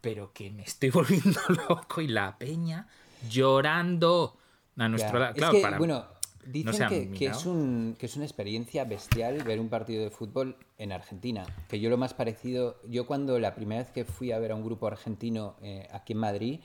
pero 0.00 0.32
que 0.32 0.50
me 0.50 0.62
estoy 0.64 0.90
volviendo 0.90 1.40
loco 1.68 2.00
y 2.00 2.08
la 2.08 2.36
peña 2.38 2.88
llorando 3.30 4.36
a 4.76 4.88
nuestro 4.88 5.14
Ya. 5.14 5.20
lado. 5.20 5.30
Es 5.32 5.38
Claro, 5.38 5.52
que, 5.52 5.62
para- 5.62 5.78
bueno, 5.78 6.06
dicen 6.46 6.82
han 6.82 6.88
que, 6.88 7.10
que 7.10 7.26
es 7.26 7.46
un, 7.46 7.96
que 7.98 8.06
es 8.06 8.16
una 8.16 8.24
experiencia 8.24 8.84
bestial 8.84 9.42
ver 9.44 9.60
un 9.60 9.68
partido 9.68 10.02
de 10.04 10.10
fútbol 10.10 10.56
en 10.78 10.92
Argentina. 10.92 11.44
Que 11.68 11.80
yo 11.80 11.90
lo 11.90 11.96
más 11.98 12.14
parecido, 12.14 12.80
yo 12.88 13.06
cuando 13.06 13.38
la 13.38 13.54
primera 13.54 13.82
vez 13.82 13.90
que 13.90 14.04
fui 14.04 14.32
a 14.32 14.38
ver 14.38 14.52
a 14.52 14.54
un 14.54 14.64
grupo 14.64 14.86
argentino 14.86 15.56
eh, 15.62 15.88
aquí 15.92 16.12
en 16.12 16.18
Madrid, 16.20 16.60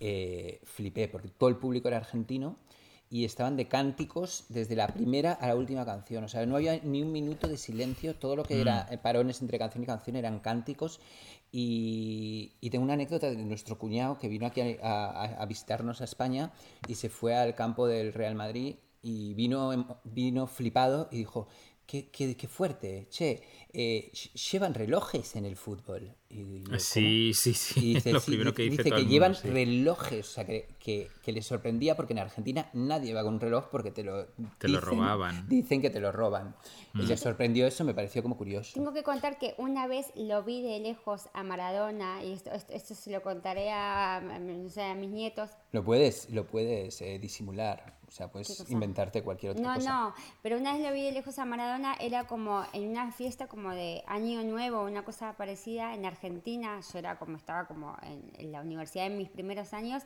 eh, 0.00 0.60
flipé, 0.64 1.08
porque 1.08 1.28
todo 1.28 1.48
el 1.48 1.56
público 1.56 1.88
era 1.88 1.96
argentino 1.96 2.56
y 3.08 3.24
estaban 3.24 3.56
de 3.56 3.68
cánticos 3.68 4.46
desde 4.48 4.74
la 4.74 4.88
primera 4.88 5.32
a 5.32 5.46
la 5.46 5.54
última 5.56 5.84
canción. 5.86 6.24
O 6.24 6.28
sea, 6.28 6.44
no 6.44 6.56
había 6.56 6.80
ni 6.82 7.02
un 7.02 7.12
minuto 7.12 7.46
de 7.48 7.56
silencio, 7.56 8.16
todo 8.16 8.34
lo 8.36 8.42
que 8.44 8.60
era 8.60 8.88
eh, 8.90 8.98
parones 8.98 9.40
entre 9.42 9.58
canción 9.58 9.84
y 9.84 9.86
canción 9.86 10.16
eran 10.16 10.40
cánticos. 10.40 11.00
Y, 11.52 12.52
y 12.60 12.70
tengo 12.70 12.84
una 12.84 12.94
anécdota 12.94 13.30
de 13.30 13.36
nuestro 13.36 13.78
cuñado 13.78 14.18
que 14.18 14.28
vino 14.28 14.46
aquí 14.46 14.60
a, 14.60 14.76
a- 14.82 15.42
a 15.42 15.46
visitarnos 15.46 16.00
a 16.00 16.04
España 16.04 16.50
y 16.88 16.96
se 16.96 17.08
fue 17.08 17.34
al 17.34 17.54
campo 17.54 17.86
del 17.86 18.12
Real 18.12 18.34
Madrid 18.34 18.74
y 19.02 19.34
vino, 19.34 19.72
em- 19.72 19.86
vino 20.04 20.46
flipado 20.46 21.08
y 21.12 21.18
dijo, 21.18 21.48
qué, 21.86 22.08
qué- 22.10 22.36
qué 22.36 22.48
fuerte, 22.48 23.06
che, 23.10 23.42
eh, 23.72 24.10
ll- 24.12 24.32
llevan 24.50 24.74
relojes 24.74 25.36
en 25.36 25.44
el 25.44 25.56
fútbol. 25.56 26.12
Y 26.28 26.64
yo, 26.64 26.78
Sí, 26.80 27.32
sí, 27.32 27.52
¿cómo? 27.52 27.56
sí. 27.62 27.80
Y 27.90 27.94
dice, 27.94 28.12
lo 28.12 28.18
sí, 28.20 28.30
primero 28.32 28.52
que 28.52 28.62
dice 28.64 28.78
dice 28.78 28.82
todo 28.90 28.96
que 28.96 29.00
el 29.02 29.06
mundo, 29.06 29.12
llevan 29.12 29.34
sí. 29.36 29.48
relojes, 29.48 30.26
o 30.28 30.32
sea, 30.32 30.44
que, 30.44 30.68
que, 30.80 31.08
que 31.22 31.30
les 31.32 31.46
sorprendía 31.46 31.94
porque 31.94 32.12
en 32.14 32.18
Argentina 32.18 32.68
nadie 32.72 33.14
va 33.14 33.22
con 33.22 33.34
un 33.34 33.40
reloj 33.40 33.68
porque 33.70 33.92
te 33.92 34.02
lo, 34.02 34.26
Te 34.58 34.66
lo 34.68 34.80
robaban. 34.80 35.48
Dicen 35.48 35.80
que 35.80 35.90
te 35.90 36.00
lo 36.00 36.10
roban. 36.10 36.56
Y 36.94 37.02
Mm. 37.02 37.06
les 37.08 37.20
sorprendió 37.20 37.66
eso, 37.68 37.84
me 37.84 37.94
pareció 37.94 38.20
como 38.22 38.36
curioso. 38.36 38.72
Tengo 38.74 38.92
que 38.92 39.04
contar 39.04 39.38
que 39.38 39.54
una 39.58 39.86
vez 39.86 40.06
lo 40.16 40.42
vi 40.42 40.62
de 40.62 40.80
lejos 40.80 41.28
a 41.34 41.44
Maradona, 41.44 42.24
y 42.24 42.32
esto, 42.32 42.50
esto, 42.50 42.72
esto 42.72 42.94
se 42.96 43.12
lo 43.12 43.22
contaré 43.22 43.70
a, 43.70 44.16
a- 44.16 44.36
a 44.36 44.40
mis 44.96 45.10
nietos. 45.10 45.50
Lo 45.70 45.84
puedes, 45.84 46.28
lo 46.30 46.48
puedes 46.48 47.00
eh, 47.02 47.20
disimular, 47.20 47.95
o 48.08 48.10
sea, 48.10 48.26
¿Qué 48.26 48.32
puedes 48.32 48.70
inventarte 48.70 49.22
cualquier 49.22 49.52
otra 49.52 49.64
No, 49.64 49.74
cosa. 49.74 49.90
no, 49.90 50.14
pero 50.42 50.58
una 50.58 50.72
vez 50.74 50.82
lo 50.82 50.92
vi 50.92 51.02
de 51.02 51.12
lejos 51.12 51.38
a 51.38 51.44
Maradona, 51.44 51.94
era 52.00 52.26
como 52.26 52.64
en 52.72 52.88
una 52.88 53.10
fiesta 53.12 53.46
como 53.46 53.70
de 53.70 54.02
Año 54.06 54.42
Nuevo, 54.44 54.82
una 54.82 55.04
cosa 55.04 55.32
parecida 55.34 55.94
en 55.94 56.04
Argentina, 56.04 56.80
yo 56.92 56.98
era 56.98 57.18
como, 57.18 57.36
estaba 57.36 57.66
como 57.66 57.96
en, 58.02 58.30
en 58.38 58.52
la 58.52 58.60
universidad 58.60 59.06
en 59.06 59.18
mis 59.18 59.28
primeros 59.28 59.72
años, 59.72 60.02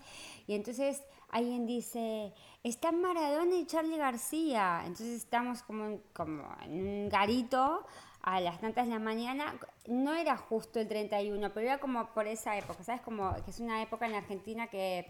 y 0.46 0.54
entonces 0.54 1.02
alguien 1.30 1.66
dice, 1.66 2.32
están 2.62 3.00
Maradona 3.00 3.54
y 3.56 3.66
Charlie 3.66 3.96
García, 3.98 4.80
entonces 4.82 5.16
estamos 5.22 5.62
como, 5.62 5.98
como 6.12 6.44
en 6.62 6.72
un 6.72 7.08
garito 7.08 7.86
a 8.22 8.40
las 8.40 8.60
tantas 8.60 8.86
de 8.86 8.92
la 8.92 8.98
mañana, 8.98 9.54
no 9.86 10.14
era 10.14 10.36
justo 10.36 10.78
el 10.78 10.88
31, 10.88 11.52
pero 11.54 11.66
era 11.66 11.78
como 11.78 12.06
por 12.12 12.26
esa 12.26 12.56
época, 12.58 12.82
¿sabes? 12.84 13.00
Como 13.00 13.34
que 13.44 13.50
es 13.50 13.60
una 13.60 13.82
época 13.82 14.06
en 14.06 14.14
Argentina 14.14 14.66
que 14.66 15.06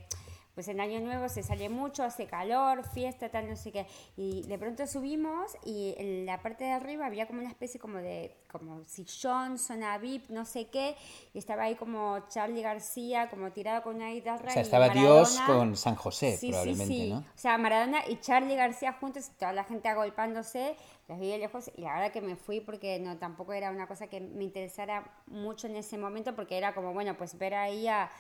pues 0.61 0.69
en 0.69 0.81
Año 0.83 1.00
Nuevo 1.00 1.26
se 1.31 1.43
sale 1.43 1.71
mucho, 1.71 2.05
hace 2.05 2.26
calor, 2.26 2.85
fiesta, 2.85 3.31
tal, 3.31 3.49
no 3.49 3.57
sé 3.57 3.73
qué. 3.73 3.87
Y 4.19 4.43
de 4.43 4.59
pronto 4.59 4.87
subimos 4.87 5.57
y 5.64 5.95
en 5.97 6.26
la 6.26 6.43
parte 6.43 6.64
de 6.64 6.73
arriba 6.73 7.07
había 7.07 7.26
como 7.26 7.40
una 7.40 7.49
especie 7.49 7.81
como 7.81 7.97
de 7.97 8.37
como 8.52 8.85
sillón, 8.85 9.59
zona 9.59 9.97
VIP, 9.97 10.29
no 10.29 10.45
sé 10.45 10.69
qué. 10.69 10.97
Y 11.33 11.38
estaba 11.38 11.62
ahí 11.62 11.76
como 11.76 12.19
Charlie 12.29 12.61
García, 12.61 13.31
como 13.31 13.52
tirado 13.52 13.83
con 13.83 13.97
una 13.97 14.11
guitarra. 14.11 14.49
O 14.49 14.50
sea, 14.50 14.61
y 14.61 14.64
estaba 14.67 14.90
Dios 14.90 15.40
con 15.47 15.75
San 15.76 15.95
José, 15.95 16.37
Sí, 16.37 16.50
probablemente, 16.50 16.95
sí, 16.95 17.00
sí. 17.05 17.11
¿no? 17.11 17.21
O 17.21 17.25
sea, 17.38 17.57
Maradona 17.57 18.07
y 18.07 18.21
Charlie 18.21 18.55
García 18.55 18.93
juntos, 18.93 19.31
toda 19.38 19.55
la 19.55 19.64
gente 19.64 19.88
agolpándose, 19.88 20.76
los 21.09 21.19
vi 21.19 21.31
de 21.31 21.38
lejos 21.38 21.71
y 21.75 21.81
la 21.81 21.95
verdad 21.95 22.12
que 22.12 22.21
me 22.21 22.37
fui 22.37 22.61
porque 22.61 22.99
no 23.00 23.17
tampoco 23.17 23.55
era 23.55 23.71
una 23.71 23.87
cosa 23.87 24.09
que 24.09 24.21
me 24.21 24.45
interesara 24.45 25.11
mucho 25.26 25.69
en 25.69 25.76
ese 25.76 25.97
momento 25.97 26.37
porque 26.37 26.59
era 26.59 26.75
como, 26.75 26.93
bueno, 26.93 27.17
pues 27.17 27.38
ver 27.38 27.55
ahí 27.55 27.88
a, 27.88 28.11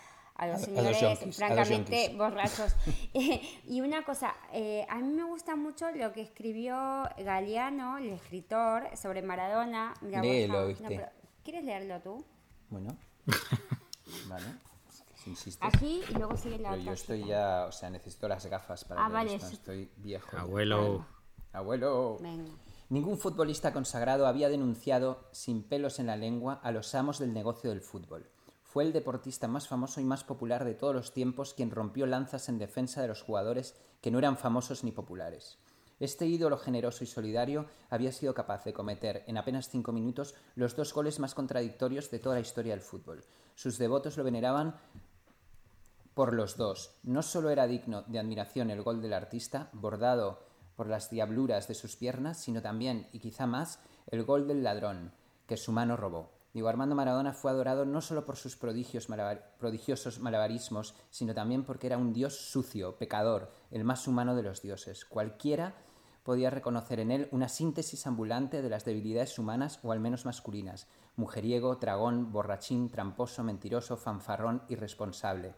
a 0.40 0.46
los 0.48 0.56
A- 0.62 0.64
señores 0.64 1.00
yonkis, 1.00 1.22
a 1.22 1.26
los 1.26 1.36
francamente 1.36 2.14
borrachos. 2.16 2.74
Y 3.66 3.80
una 3.80 4.04
cosa, 4.04 4.34
eh, 4.52 4.86
a 4.88 4.96
mí 4.98 5.08
me 5.12 5.24
gusta 5.24 5.54
mucho 5.56 5.90
lo 5.92 6.12
que 6.12 6.22
escribió 6.22 6.74
Galeano, 7.18 7.98
el 7.98 8.08
escritor, 8.10 8.88
sobre 8.96 9.22
Maradona. 9.22 9.94
Léelo, 10.02 10.74
¿Quieres 11.44 11.64
leerlo 11.64 12.00
tú? 12.00 12.24
Bueno, 12.70 12.96
vale, 14.28 14.46
si. 15.36 15.54
Aquí 15.60 16.02
y 16.08 16.14
luego 16.14 16.36
sigue 16.36 16.58
la 16.58 16.70
Pero 16.70 16.80
otra. 16.82 16.84
yo 16.84 16.92
estoy 16.92 17.18
cita. 17.22 17.28
ya, 17.28 17.66
o 17.66 17.72
sea, 17.72 17.90
necesito 17.90 18.28
las 18.28 18.46
gafas 18.46 18.84
para 18.84 19.00
Ah, 19.04 19.08
leer 19.08 19.14
vale, 19.24 19.34
esto, 19.34 19.48
estoy 19.48 19.90
viejo. 19.96 20.30
ya. 20.32 20.40
Abuelo. 20.42 21.06
Abuelo. 21.52 22.16
Venga. 22.20 22.50
Ningún 22.88 23.18
futbolista 23.18 23.72
consagrado 23.72 24.26
había 24.26 24.48
denunciado 24.48 25.28
sin 25.32 25.62
pelos 25.62 25.98
en 26.00 26.06
la 26.06 26.16
lengua 26.16 26.60
a 26.62 26.72
los 26.72 26.94
amos 26.94 27.18
del 27.18 27.32
negocio 27.32 27.70
del 27.70 27.80
fútbol. 27.82 28.28
Fue 28.72 28.84
el 28.84 28.92
deportista 28.92 29.48
más 29.48 29.66
famoso 29.66 30.00
y 30.00 30.04
más 30.04 30.22
popular 30.22 30.64
de 30.64 30.74
todos 30.74 30.94
los 30.94 31.12
tiempos 31.12 31.54
quien 31.54 31.72
rompió 31.72 32.06
lanzas 32.06 32.48
en 32.48 32.56
defensa 32.56 33.02
de 33.02 33.08
los 33.08 33.20
jugadores 33.20 33.74
que 34.00 34.12
no 34.12 34.18
eran 34.18 34.36
famosos 34.36 34.84
ni 34.84 34.92
populares. 34.92 35.58
Este 35.98 36.24
ídolo 36.24 36.56
generoso 36.56 37.02
y 37.02 37.08
solidario 37.08 37.66
había 37.88 38.12
sido 38.12 38.32
capaz 38.32 38.62
de 38.62 38.72
cometer 38.72 39.24
en 39.26 39.38
apenas 39.38 39.68
cinco 39.68 39.90
minutos 39.90 40.36
los 40.54 40.76
dos 40.76 40.94
goles 40.94 41.18
más 41.18 41.34
contradictorios 41.34 42.12
de 42.12 42.20
toda 42.20 42.36
la 42.36 42.42
historia 42.42 42.72
del 42.72 42.80
fútbol. 42.80 43.24
Sus 43.56 43.76
devotos 43.76 44.16
lo 44.16 44.22
veneraban 44.22 44.76
por 46.14 46.32
los 46.32 46.56
dos. 46.56 46.94
No 47.02 47.22
solo 47.22 47.50
era 47.50 47.66
digno 47.66 48.02
de 48.02 48.20
admiración 48.20 48.70
el 48.70 48.82
gol 48.82 49.02
del 49.02 49.14
artista, 49.14 49.68
bordado 49.72 50.44
por 50.76 50.86
las 50.86 51.10
diabluras 51.10 51.66
de 51.66 51.74
sus 51.74 51.96
piernas, 51.96 52.38
sino 52.38 52.62
también, 52.62 53.08
y 53.12 53.18
quizá 53.18 53.48
más, 53.48 53.80
el 54.06 54.22
gol 54.22 54.46
del 54.46 54.62
ladrón, 54.62 55.10
que 55.48 55.56
su 55.56 55.72
mano 55.72 55.96
robó. 55.96 56.39
Diego 56.52 56.68
Armando 56.68 56.96
Maradona 56.96 57.32
fue 57.32 57.52
adorado 57.52 57.84
no 57.84 58.00
solo 58.00 58.24
por 58.24 58.36
sus 58.36 58.56
prodigios 58.56 59.06
prodigiosos 59.58 60.18
malabarismos, 60.18 60.94
sino 61.08 61.32
también 61.32 61.64
porque 61.64 61.86
era 61.86 61.96
un 61.96 62.12
dios 62.12 62.50
sucio, 62.50 62.96
pecador, 62.96 63.52
el 63.70 63.84
más 63.84 64.08
humano 64.08 64.34
de 64.34 64.42
los 64.42 64.60
dioses. 64.60 65.04
Cualquiera 65.04 65.74
podía 66.24 66.50
reconocer 66.50 66.98
en 67.00 67.12
él 67.12 67.28
una 67.30 67.48
síntesis 67.48 68.06
ambulante 68.06 68.62
de 68.62 68.68
las 68.68 68.84
debilidades 68.84 69.38
humanas 69.38 69.78
o 69.82 69.92
al 69.92 70.00
menos 70.00 70.24
masculinas. 70.24 70.88
Mujeriego, 71.16 71.76
dragón, 71.76 72.32
borrachín, 72.32 72.90
tramposo, 72.90 73.44
mentiroso, 73.44 73.96
fanfarrón, 73.96 74.62
irresponsable. 74.68 75.54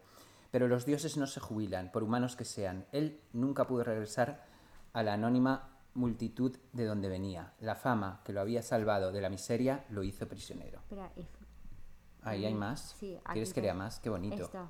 Pero 0.51 0.67
los 0.67 0.85
dioses 0.85 1.17
no 1.17 1.25
se 1.25 1.39
jubilan, 1.39 1.91
por 1.91 2.03
humanos 2.03 2.35
que 2.35 2.45
sean. 2.45 2.85
Él 2.91 3.19
nunca 3.33 3.65
pudo 3.65 3.83
regresar 3.83 4.45
a 4.93 5.01
la 5.01 5.13
anónima 5.13 5.72
multitud 5.95 6.55
de 6.71 6.85
donde 6.85 7.09
venía. 7.09 7.53
La 7.59 7.75
fama 7.75 8.21
que 8.23 8.33
lo 8.33 8.41
había 8.41 8.61
salvado 8.63 9.11
de 9.11 9.21
la 9.21 9.29
miseria 9.29 9.85
lo 9.89 10.03
hizo 10.03 10.27
prisionero. 10.27 10.79
Espera, 10.81 11.11
Ahí 12.23 12.45
hay 12.45 12.53
más. 12.53 12.95
Sí, 12.99 13.17
¿Quieres 13.31 13.53
que 13.53 13.61
lea 13.61 13.73
más? 13.73 13.99
Qué 13.99 14.09
bonito. 14.09 14.43
Esto. 14.45 14.69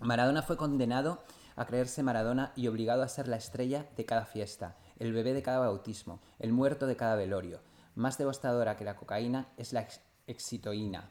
Maradona 0.00 0.42
fue 0.42 0.56
condenado 0.56 1.22
a 1.56 1.66
creerse 1.66 2.02
Maradona 2.02 2.52
y 2.56 2.66
obligado 2.68 3.02
a 3.02 3.08
ser 3.08 3.28
la 3.28 3.36
estrella 3.36 3.86
de 3.96 4.04
cada 4.06 4.24
fiesta, 4.24 4.76
el 4.98 5.12
bebé 5.12 5.32
de 5.34 5.42
cada 5.42 5.58
bautismo, 5.58 6.20
el 6.38 6.52
muerto 6.52 6.86
de 6.86 6.96
cada 6.96 7.16
velorio. 7.16 7.60
Más 7.94 8.16
devastadora 8.16 8.76
que 8.76 8.84
la 8.84 8.96
cocaína 8.96 9.48
es 9.56 9.72
la 9.72 9.80
ex- 9.82 10.00
excitoína. 10.28 11.10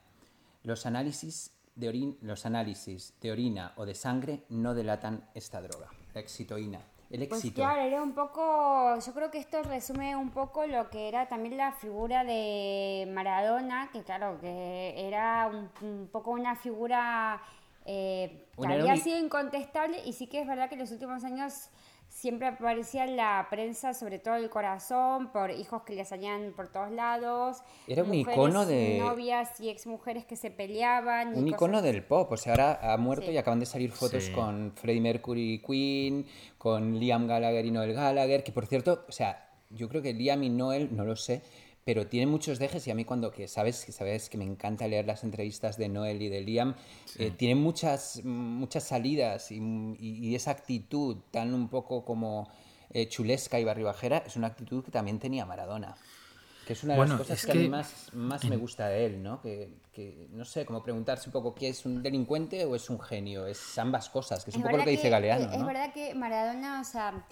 Los 0.64 0.86
análisis, 0.86 1.52
de 1.76 1.90
orin- 1.92 2.18
los 2.22 2.46
análisis 2.46 3.14
de 3.22 3.32
orina 3.32 3.74
o 3.76 3.86
de 3.86 3.94
sangre 3.94 4.46
no 4.50 4.74
delatan 4.74 5.30
esta 5.36 5.62
droga, 5.62 5.90
la 6.14 6.22
excitoína. 6.22 6.82
El 7.10 7.26
Pues 7.28 7.40
éxito. 7.40 7.62
claro, 7.62 7.82
era 7.82 8.02
un 8.02 8.14
poco, 8.14 9.00
yo 9.00 9.14
creo 9.14 9.32
que 9.32 9.38
esto 9.38 9.64
resume 9.64 10.16
un 10.16 10.30
poco 10.32 10.68
lo 10.68 10.90
que 10.90 11.08
era 11.08 11.28
también 11.30 11.56
la 11.56 11.72
figura 11.72 12.26
de 12.26 13.10
Maradona, 13.14 13.90
que 13.94 14.04
claro, 14.04 14.40
que 14.42 15.08
era 15.08 15.48
un, 15.48 15.70
un 15.88 16.08
poco 16.12 16.32
una 16.32 16.56
figura 16.58 17.42
eh, 17.86 18.48
que 18.62 18.74
había 18.74 18.98
sido 18.98 19.18
incontestable 19.18 20.02
y 20.06 20.12
sí 20.12 20.28
que 20.28 20.42
es 20.42 20.48
verdad 20.48 20.68
que 20.68 20.76
en 20.76 20.82
los 20.82 20.92
últimos 20.92 21.24
años 21.24 21.70
siempre 22.18 22.48
aparecía 22.48 23.04
en 23.06 23.16
la 23.16 23.46
prensa, 23.52 23.94
sobre 23.94 24.18
todo 24.18 24.38
el 24.38 24.50
corazón, 24.50 25.32
por 25.32 25.52
hijos 25.52 25.84
que 25.84 25.94
le 25.94 26.04
salían 26.04 26.52
por 26.56 26.68
todos 26.68 26.90
lados. 26.92 27.62
Era 27.88 28.02
un 28.02 28.10
mujeres, 28.10 28.34
icono 28.34 28.66
de- 28.66 28.98
Novias 29.00 29.60
y 29.60 29.70
exmujeres 29.70 30.26
que 30.26 30.36
se 30.36 30.50
peleaban. 30.50 31.28
y 31.28 31.38
Un 31.38 31.44
cosas 31.46 31.50
icono 31.58 31.82
del 31.84 32.04
pop, 32.04 32.32
o 32.32 32.38
sea, 32.38 32.54
ahora 32.54 32.80
ha 32.94 32.98
muerto 32.98 33.28
Sí. 33.28 33.34
y 33.34 33.38
acaban 33.38 33.60
de 33.60 33.68
salir 33.68 33.92
fotos 33.92 34.24
Sí. 34.24 34.32
con 34.32 34.72
Freddie 34.76 35.00
Mercury 35.02 35.54
y 35.54 35.60
Queen, 35.60 36.26
con 36.58 37.00
Liam 37.00 37.28
Gallagher 37.28 37.64
y 37.64 37.70
Noel 37.72 37.94
Gallagher, 37.94 38.44
que 38.44 38.52
por 38.52 38.66
cierto, 38.66 39.06
o 39.08 39.12
sea, 39.12 39.48
yo 39.70 39.88
creo 39.88 40.02
que 40.02 40.14
Liam 40.14 40.42
y 40.42 40.50
Noel, 40.50 40.96
no 40.96 41.06
lo 41.06 41.16
sé, 41.16 41.44
pero 41.88 42.06
tienen 42.06 42.28
muchos 42.28 42.60
dejes 42.60 42.86
y 42.86 42.92
a 42.92 42.96
mí 42.96 43.06
cuando, 43.06 43.32
que 43.32 43.48
sabes, 43.48 43.86
que 43.86 43.94
sabes 43.94 44.30
que 44.30 44.38
me 44.38 44.44
encanta 44.44 44.86
leer 44.90 45.06
las 45.08 45.24
entrevistas 45.24 45.78
de 45.78 45.88
Noel 45.88 46.22
y 46.22 46.28
de 46.28 46.42
Liam, 46.42 46.76
eh, 47.18 47.32
tienen 47.32 47.60
muchas, 47.60 48.20
muchas 48.26 48.84
salidas 48.84 49.52
y, 49.54 49.56
y- 49.56 50.28
y 50.28 50.36
esa 50.36 50.52
actitud 50.52 51.16
tan 51.32 51.54
un 51.54 51.70
poco 51.70 52.04
como 52.04 52.50
eh, 52.90 53.08
chulesca 53.08 53.58
y 53.58 53.64
barribajera, 53.64 54.18
es 54.28 54.36
una 54.36 54.48
actitud 54.48 54.84
que 54.84 54.92
también 54.92 55.18
tenía 55.18 55.46
Maradona. 55.46 55.96
Que 56.66 56.74
es 56.74 56.84
una 56.84 56.96
de 56.96 56.98
Bueno, 57.00 57.14
las 57.14 57.22
cosas 57.22 57.40
es 57.40 57.46
que, 57.46 57.52
a 57.54 57.56
mí 57.56 57.64
que 57.64 57.70
más, 57.70 58.10
más 58.12 58.44
me 58.44 58.58
gusta 58.58 58.90
de 58.90 59.06
él, 59.06 59.24
¿no? 59.24 59.42
Que, 59.42 59.70
que, 59.94 60.28
no 60.32 60.44
sé, 60.44 60.66
como 60.66 60.84
preguntarse 60.84 61.30
un 61.30 61.32
poco 61.32 61.56
qué 61.56 61.70
es 61.70 61.86
un 61.86 62.04
delincuente 62.04 62.66
o 62.66 62.76
es 62.76 62.90
un 62.90 63.00
genio. 63.00 63.48
Es 63.48 63.78
ambas 63.78 64.10
cosas, 64.10 64.44
que 64.44 64.50
es, 64.50 64.58
un 64.58 64.64
poco 64.64 64.72
lo 64.74 64.78
verdad 64.80 64.86
que 64.92 64.92
dice 64.98 65.10
Galeano, 65.10 65.48
que- 65.48 65.54
Es 65.56 65.62
¿no? 65.62 65.66
verdad 65.66 65.94
que 65.94 66.14
Maradona, 66.16 66.82
o 66.82 66.84
sea, 66.84 67.26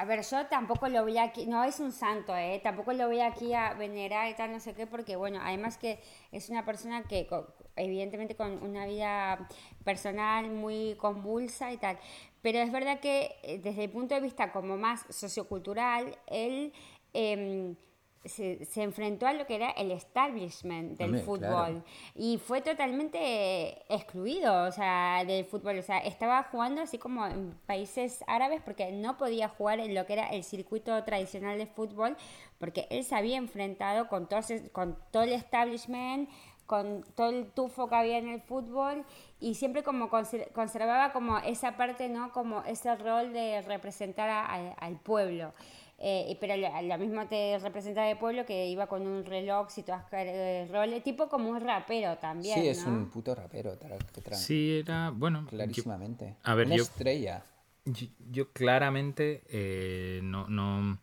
a 0.00 0.04
ver, 0.06 0.22
yo 0.22 0.46
tampoco 0.46 0.88
lo 0.88 1.02
voy 1.02 1.18
aquí, 1.18 1.44
no 1.46 1.62
es 1.62 1.78
un 1.78 1.92
santo, 1.92 2.34
¿eh? 2.34 2.58
Tampoco 2.62 2.94
lo 2.94 3.06
voy 3.06 3.20
aquí 3.20 3.52
a 3.52 3.74
venerar 3.74 4.30
y 4.30 4.34
tal, 4.34 4.50
no 4.50 4.58
sé 4.58 4.72
qué, 4.72 4.86
porque 4.86 5.14
bueno, 5.16 5.38
además 5.42 5.76
que 5.76 6.00
es 6.32 6.48
una 6.48 6.64
persona 6.64 7.02
que 7.02 7.28
evidentemente 7.76 8.34
con 8.34 8.62
una 8.62 8.86
vida 8.86 9.46
personal 9.84 10.48
muy 10.50 10.94
convulsa 10.96 11.70
y 11.70 11.76
tal. 11.76 11.98
Pero 12.40 12.60
es 12.60 12.72
verdad 12.72 13.00
que 13.00 13.36
eh, 13.42 13.58
desde 13.58 13.84
el 13.84 13.90
punto 13.90 14.14
de 14.14 14.22
vista 14.22 14.52
como 14.52 14.78
más 14.78 15.04
sociocultural, 15.10 16.16
él... 16.26 16.72
em, 17.12 17.76
se, 18.24 18.64
se 18.66 18.82
enfrentó 18.82 19.26
a 19.26 19.32
lo 19.32 19.46
que 19.46 19.54
era 19.56 19.70
el 19.70 19.90
establishment 19.90 20.98
del 20.98 21.06
Hombre, 21.08 21.22
fútbol 21.22 21.38
claro. 21.40 21.84
y 22.14 22.38
fue 22.38 22.60
totalmente 22.60 23.82
excluido, 23.88 24.64
o 24.64 24.72
sea, 24.72 25.24
del 25.24 25.44
fútbol, 25.44 25.78
o 25.78 25.82
sea, 25.82 25.98
estaba 25.98 26.42
jugando 26.44 26.82
así 26.82 26.98
como 26.98 27.26
en 27.26 27.54
países 27.66 28.22
árabes 28.26 28.60
porque 28.62 28.92
no 28.92 29.16
podía 29.16 29.48
jugar 29.48 29.80
en 29.80 29.94
lo 29.94 30.04
que 30.06 30.12
era 30.14 30.26
el 30.28 30.44
circuito 30.44 31.02
tradicional 31.04 31.56
de 31.58 31.66
fútbol 31.66 32.16
porque 32.58 32.86
él 32.90 33.04
se 33.04 33.14
había 33.16 33.36
enfrentado 33.38 34.08
con 34.08 34.28
todo, 34.28 34.40
con 34.72 34.98
todo 35.10 35.22
el 35.22 35.32
establishment, 35.32 36.28
con 36.66 37.02
todo 37.16 37.30
el 37.30 37.46
tufo 37.50 37.88
que 37.88 37.96
había 37.96 38.18
en 38.18 38.28
el 38.28 38.40
fútbol 38.42 39.04
y 39.40 39.54
siempre 39.54 39.82
como 39.82 40.08
conser- 40.10 40.52
conservaba 40.52 41.12
como 41.12 41.38
esa 41.38 41.76
parte, 41.76 42.08
¿no? 42.08 42.32
Como 42.32 42.62
ese 42.62 42.94
rol 42.96 43.32
de 43.32 43.62
representar 43.62 44.28
a- 44.30 44.44
a- 44.46 44.72
al 44.74 44.96
pueblo. 45.00 45.52
Eh, 46.02 46.38
pero 46.40 46.56
lo, 46.56 46.98
mismo 46.98 47.26
te 47.28 47.58
representaba 47.58 48.10
el 48.10 48.16
pueblo 48.16 48.46
que 48.46 48.66
iba 48.68 48.86
con 48.86 49.06
un 49.06 49.22
reloj 49.22 49.68
y 49.76 49.82
todas 49.82 50.06
eh, 50.12 50.66
roles, 50.72 51.04
tipo 51.04 51.28
como 51.28 51.50
un 51.50 51.60
rapero 51.60 52.16
también. 52.16 52.58
Sí, 52.62 52.68
es 52.68 52.86
¿no? 52.86 52.92
un 52.92 53.10
puto 53.10 53.34
rapero, 53.34 53.78
que 53.78 54.34
Sí, 54.34 54.78
era, 54.78 55.10
bueno, 55.10 55.42
yo- 55.42 55.48
clarísimamente. 55.48 56.36
a 56.42 56.54
ver, 56.54 56.68
Una 56.68 56.76
yo- 56.76 56.82
estrella. 56.84 57.44
Yo, 57.84 58.06
yo 58.30 58.52
claramente 58.52 59.42
eh, 59.48 60.20
no, 60.22 60.48
no. 60.48 60.98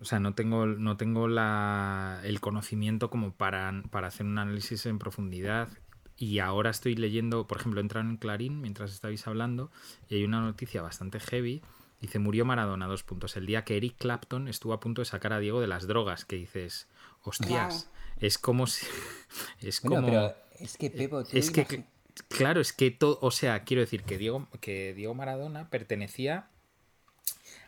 O 0.00 0.04
sea, 0.04 0.18
no 0.20 0.34
tengo, 0.34 0.66
no 0.66 0.96
tengo 0.96 1.28
la, 1.28 2.20
el 2.24 2.40
conocimiento 2.40 3.10
como 3.10 3.32
para, 3.32 3.82
para 3.90 4.08
hacer 4.08 4.26
un 4.26 4.38
análisis 4.38 4.86
en 4.86 4.98
profundidad. 4.98 5.68
Y 6.16 6.38
ahora 6.38 6.70
estoy 6.70 6.94
leyendo, 6.94 7.46
por 7.48 7.58
ejemplo, 7.58 7.80
he 7.80 7.82
entrado 7.82 8.08
en 8.08 8.16
Clarín 8.16 8.60
mientras 8.60 8.92
estabais 8.92 9.26
hablando 9.26 9.70
y 10.08 10.16
hay 10.16 10.24
una 10.24 10.40
noticia 10.40 10.82
bastante 10.82 11.18
heavy. 11.20 11.62
Dice, 12.02 12.18
murió 12.18 12.44
Maradona, 12.44 12.88
dos 12.88 13.04
puntos. 13.04 13.36
El 13.36 13.46
día 13.46 13.64
que 13.64 13.76
Eric 13.76 13.96
Clapton 13.96 14.48
estuvo 14.48 14.72
a 14.72 14.80
punto 14.80 15.00
de 15.02 15.06
sacar 15.06 15.32
a 15.32 15.38
Diego 15.38 15.60
de 15.60 15.68
las 15.68 15.86
drogas, 15.86 16.24
que 16.24 16.34
dices, 16.34 16.88
hostias, 17.22 17.88
es 18.18 18.38
como 18.38 18.66
si... 18.66 18.86
Es 19.60 19.80
Bueno, 19.80 19.96
como... 19.96 20.06
pero 20.08 20.34
es 20.58 20.76
que 20.76 20.90
Pepo, 20.90 21.22
tú 21.22 21.30
Es 21.32 21.52
que, 21.52 21.84
claro, 22.28 22.60
es 22.60 22.72
que 22.72 22.90
todo, 22.90 23.18
o 23.22 23.30
sea, 23.30 23.62
quiero 23.62 23.82
decir 23.82 24.02
que 24.02 24.18
Diego, 24.18 24.48
que 24.60 24.94
Diego 24.94 25.14
Maradona 25.14 25.70
pertenecía 25.70 26.48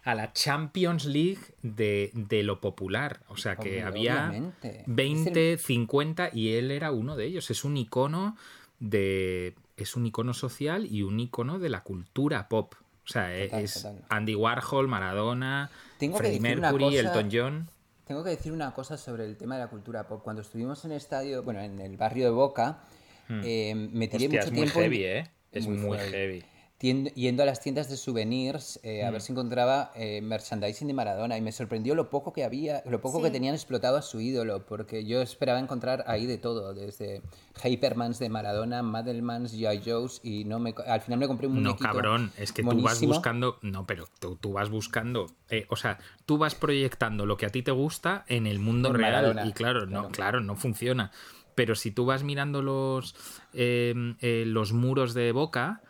a 0.03 0.15
la 0.15 0.33
Champions 0.33 1.07
League 1.07 1.41
de, 1.63 2.11
de 2.13 2.43
lo 2.43 2.61
popular. 2.61 3.21
O 3.29 3.37
sea, 3.37 3.57
que 3.57 3.69
Hombre, 3.69 3.83
había 3.83 4.29
obviamente. 4.29 4.81
Es 4.81 4.85
20, 4.87 5.59
50 5.59 6.31
y 6.33 6.55
él 6.55 6.71
era 6.71 6.91
uno 6.91 7.17
de 7.17 7.25
ellos. 7.27 7.51
Es 7.51 7.65
un 7.65 7.77
icono 7.77 8.37
de. 8.81 9.55
Es 9.77 9.97
un 9.97 10.07
icono 10.07 10.35
social 10.35 10.87
y 10.91 11.03
un 11.03 11.19
icono 11.21 11.59
de 11.59 11.69
la 11.69 11.83
cultura 11.83 12.49
pop. 12.49 12.75
O 13.05 13.13
sea, 13.13 13.29
Total, 13.45 13.65
es 13.65 13.75
total. 13.75 14.05
Andy 14.09 14.35
Warhol, 14.35 14.89
Maradona, 14.89 15.71
Tengo 15.99 16.19
que 16.19 16.29
decir 16.29 16.59
una 16.59 16.73
Mercury, 16.73 16.85
cosa- 16.97 16.99
Elton 17.01 17.29
John. 17.33 17.69
Tengo 18.07 18.23
que 18.25 18.31
decir 18.31 18.53
una 18.53 18.73
cosa 18.75 18.97
sobre 18.99 19.25
el 19.25 19.37
tema 19.37 19.55
de 19.57 19.63
la 19.63 19.69
cultura 19.69 20.07
pop. 20.07 20.23
Cuando 20.23 20.43
estuvimos 20.43 20.85
en 20.85 20.91
el 20.93 20.97
estadio, 20.99 21.43
bueno, 21.43 21.61
en 21.61 21.81
el 21.81 21.97
barrio 21.97 22.25
de 22.25 22.31
Boca, 22.31 22.81
eh, 23.29 23.75
me 23.75 24.09
tiré 24.09 24.29
Hmm. 24.29 24.35
Hostia, 24.35 24.41
mucho 24.41 24.41
es 24.41 24.51
muy 24.53 24.57
tiempo 24.63 24.79
en- 24.79 24.83
heavy, 24.85 25.05
¿eh? 25.05 25.31
Es 25.53 25.67
muy, 25.67 25.97
heavy. 25.99 26.11
heavy. 26.13 26.45
Yendo 26.93 27.43
a 27.43 27.47
las 27.47 27.61
tiendas 27.63 27.89
de 27.89 27.97
souvenirs 27.97 28.79
eh, 28.83 29.07
a 29.07 29.11
ver 29.11 29.23
si 29.23 29.33
encontraba 29.33 29.91
eh, 29.97 30.21
merchandising 30.21 30.87
de 30.87 30.93
Maradona 30.93 31.39
y 31.39 31.41
me 31.41 31.51
sorprendió 31.51 31.95
lo 31.95 32.11
poco 32.11 32.35
que 32.35 32.45
había, 32.45 32.83
lo 32.85 33.01
poco 33.01 33.23
que 33.23 33.31
tenían 33.31 33.55
explotado 33.55 33.97
a 33.97 34.03
su 34.03 34.21
ídolo, 34.21 34.67
porque 34.67 35.07
yo 35.07 35.23
esperaba 35.23 35.59
encontrar 35.61 36.05
ahí 36.07 36.27
de 36.27 36.37
todo, 36.37 36.75
desde 36.75 37.23
Hypermans 37.65 38.19
de 38.19 38.29
Maradona, 38.29 38.83
Madelmans, 38.83 39.55
G.I. 39.57 39.81
Joe's 39.83 40.21
y 40.23 40.45
no 40.45 40.59
me, 40.59 40.75
al 40.87 41.01
final 41.01 41.21
me 41.21 41.27
compré 41.27 41.47
un 41.47 41.55
No, 41.55 41.61
muñequito 41.61 41.89
cabrón, 41.89 42.33
es 42.37 42.53
que 42.53 42.63
tú 42.63 42.83
vas 42.83 43.01
buscando. 43.01 43.59
No, 43.63 43.87
pero 43.87 44.05
tú, 44.21 44.37
tú 44.37 44.53
vas 44.53 44.69
buscando. 44.69 45.27
eh, 45.49 45.65
o 45.71 45.77
sea, 45.77 45.99
tú 46.27 46.37
vas 46.37 46.55
proyectando 46.55 47.25
lo 47.25 47.39
que 47.39 47.47
a 47.47 47.51
ti 47.51 47.63
te 47.63 47.71
gusta 47.71 48.27
en 48.29 48.47
el 48.47 48.59
mundo 48.59 48.91
En 48.91 48.97
real. 48.97 49.13
Maradona, 49.13 49.47
y 49.47 49.53
claro, 49.55 49.87
no, 49.87 49.91
claro. 50.01 50.09
claro, 50.11 50.41
no 50.41 50.55
funciona. 50.55 51.11
Pero 51.55 51.77
si 51.77 51.93
tú 51.93 52.05
vas 52.05 52.25
mirando 52.25 52.61
los, 52.61 53.15
los 53.55 54.73
muros 54.75 55.15
de 55.15 55.33
boca. 55.33 55.81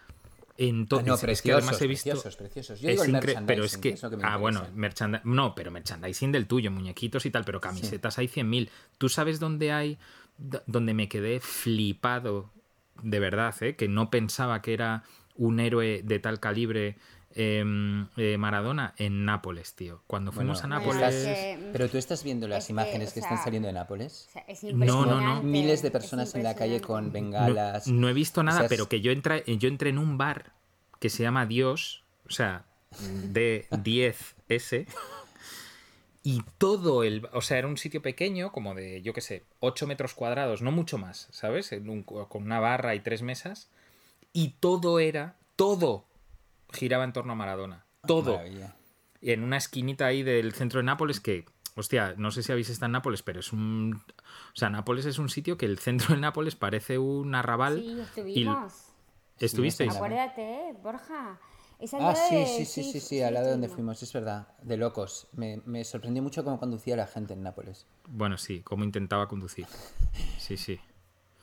Ah, 0.55 0.57
Entonces, 0.59 1.09
no, 1.09 1.15
es 1.15 1.21
que 1.21 1.27
preciosos, 1.27 1.63
además 1.63 1.83
he 1.83 1.87
visto. 1.89 2.11
preciosos, 2.11 2.37
preciosos. 2.37 2.81
Yo 2.81 2.89
es 2.89 3.03
digo 3.03 3.19
el 3.19 3.45
pero 3.45 3.65
es 3.65 3.77
que, 3.77 3.91
que 3.91 3.95
es 3.95 4.01
que 4.01 4.17
ah, 4.23 4.37
bueno, 4.37 4.67
no, 5.25 5.55
pero 5.55 5.73
merchandising 5.73 6.31
del 6.31 6.47
tuyo, 6.47 6.71
muñequitos 6.71 7.27
y 7.27 7.31
tal, 7.31 7.45
pero 7.45 7.61
camisetas 7.61 8.19
hay 8.19 8.29
100.000. 8.29 8.69
¿Tú 8.97 9.09
sabes 9.09 9.41
dónde 9.41 9.73
hay, 9.73 9.99
donde 10.67 10.95
me 10.95 11.09
quedé 11.09 11.41
flipado, 11.41 12.53
de 13.03 13.19
verdad, 13.19 13.55
eh? 13.63 13.75
que 13.75 13.89
no 13.89 14.11
pensaba 14.11 14.63
que 14.63 14.75
era 14.75 15.03
un 15.37 15.59
héroe 15.59 16.03
de 16.05 16.19
tal 16.21 16.39
calibre 16.39 16.97
em, 17.35 18.07
eh, 18.17 18.37
Maradona? 18.39 18.95
En 18.97 19.25
Nápoles, 19.25 19.75
tío. 19.75 20.03
Cuando 20.07 20.33
fuimos 20.33 20.61
Bueno, 20.63 20.77
a 20.77 20.79
Nápoles... 20.79 21.15
es 21.15 21.25
que- 21.27 21.71
Pero 21.73 21.89
tú 21.89 21.99
estás 21.99 22.23
viendo 22.25 22.47
las 22.49 22.61
Es 22.65 22.67
que, 22.67 22.73
imágenes 22.73 23.13
que, 23.13 23.21
están 23.21 23.43
saliendo 23.43 23.67
de 23.67 23.73
Nápoles. 23.75 24.27
O 24.29 24.33
sea, 24.33 24.43
es 24.49 24.63
No, 24.65 25.05
no, 25.07 25.21
no. 25.21 25.43
Miles 25.43 25.83
de 25.83 25.91
personas 25.91 26.35
en 26.35 26.43
la 26.43 26.55
calle 26.55 26.81
con. 26.81 27.07
No, 27.07 27.13
bengalas. 27.13 27.87
no 27.89 28.09
he 28.09 28.13
visto 28.13 28.41
O 28.41 28.45
nada, 28.45 28.59
sea, 28.59 28.67
es- 28.67 28.71
pero 28.71 28.89
que 28.89 29.01
yo 29.01 29.13
entré, 29.13 29.43
yo 29.47 29.69
entré 29.69 29.91
en 29.91 29.99
un 29.99 30.17
bar 30.19 30.53
que 31.01 31.11
se 31.11 31.23
llama 31.23 31.45
Dios, 31.47 32.05
o 32.27 32.31
sea, 32.31 32.65
de 33.33 33.67
10S, 33.71 34.87
y 36.23 36.43
todo 36.59 37.03
el... 37.05 37.29
O 37.33 37.43
sea, 37.43 37.59
era 37.59 37.67
un 37.69 37.77
sitio 37.77 38.01
pequeño, 38.01 38.51
como 38.53 38.75
de, 38.75 39.03
yo 39.03 39.13
qué 39.13 39.21
sé, 39.21 39.45
8 39.61 39.87
metros 39.87 40.15
cuadrados, 40.15 40.63
no 40.63 40.71
mucho 40.73 40.97
más, 40.97 41.29
¿sabes? 41.33 41.73
En 41.73 41.91
un- 41.91 42.03
con 42.03 42.43
una 42.45 42.61
barra 42.61 42.95
y 42.95 43.01
tres 43.01 43.21
mesas, 43.23 43.69
y 44.33 44.55
todo 44.61 45.01
era, 45.01 45.37
todo 45.57 46.07
giraba 46.75 47.05
en 47.05 47.13
torno 47.13 47.33
a 47.33 47.37
Maradona. 47.37 47.87
Todo. 48.07 48.33
Maravilla. 48.37 48.77
Y 49.21 49.31
en 49.33 49.43
una 49.43 49.57
esquinita 49.57 50.07
ahí 50.07 50.23
del 50.23 50.53
centro 50.53 50.79
de 50.81 50.85
Nápoles 50.85 51.21
que, 51.21 51.47
hostia, 51.77 52.15
no 52.19 52.31
sé 52.31 52.43
si 52.43 52.53
habéis 52.53 52.69
estado 52.69 52.87
en 52.87 52.93
Nápoles, 52.93 53.23
pero 53.23 53.41
es 53.41 53.53
un... 53.53 53.95
O 54.53 54.57
sea, 54.57 54.69
Nápoles 54.69 55.07
es 55.07 55.19
un 55.19 55.31
sitio 55.31 55.57
que 55.57 55.65
el 55.67 55.79
centro 55.79 56.15
de 56.15 56.21
Nápoles 56.21 56.57
parece 56.57 56.99
un 56.99 57.35
arrabal. 57.35 57.77
Sí, 57.81 57.87
y- 57.97 58.01
estuvimos. 58.01 58.73
¿Estuvisteis? 59.39 59.91
Sí, 59.93 59.97
Acuérdate, 59.97 60.43
¿eh, 60.43 60.75
Borja. 60.83 61.41
Es 61.81 61.93
al 61.93 62.03
Ah, 62.03 62.13
lado 62.13 62.29
sí, 62.29 62.35
de- 62.37 62.47
sí, 62.47 62.65
sí, 62.67 62.85
sí, 62.85 63.01
sí, 63.01 63.21
al 63.23 63.35
lado 63.35 63.47
de 63.47 63.53
donde 63.53 63.69
fuimos, 63.69 64.01
es 64.03 64.13
verdad, 64.13 64.47
de 64.63 64.77
locos. 64.77 65.27
Me, 65.33 65.61
me 65.67 65.85
sorprendió 65.85 66.23
mucho 66.23 66.45
cómo 66.45 66.59
conducía 66.61 66.95
la 66.97 67.07
gente 67.07 67.33
en 67.35 67.43
Nápoles. 67.43 67.87
Bueno, 68.09 68.37
sí, 68.39 68.61
como 68.61 68.85
intentaba 68.85 69.27
conducir. 69.27 69.67
Sí, 70.39 70.57
sí. 70.57 70.79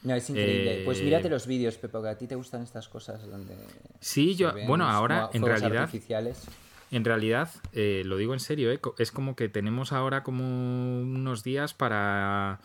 No, 0.03 0.15
es 0.15 0.29
increíble. 0.29 0.81
Eh, 0.81 0.85
Pues 0.85 1.01
mírate 1.03 1.29
los 1.29 1.45
vídeos, 1.45 1.77
Pepo, 1.77 2.01
que 2.01 2.09
a 2.09 2.17
ti 2.17 2.27
te 2.27 2.35
gustan 2.35 2.63
estas 2.63 2.87
cosas 2.87 3.25
donde... 3.29 3.53
Sí, 3.99 4.35
yo, 4.35 4.51
bueno, 4.67 4.87
ahora 4.89 5.29
en 5.33 5.43
realidad, 5.43 5.83
artificiales. 5.83 6.43
en 6.89 7.05
realidad, 7.05 7.49
eh, 7.73 8.01
lo 8.05 8.17
digo 8.17 8.33
en 8.33 8.39
serio, 8.39 8.71
eh, 8.71 8.79
es 8.97 9.11
como 9.11 9.35
que 9.35 9.47
tenemos 9.47 9.91
ahora 9.91 10.23
como 10.23 10.43
unos 11.01 11.43
días 11.43 11.73
para 11.75 12.59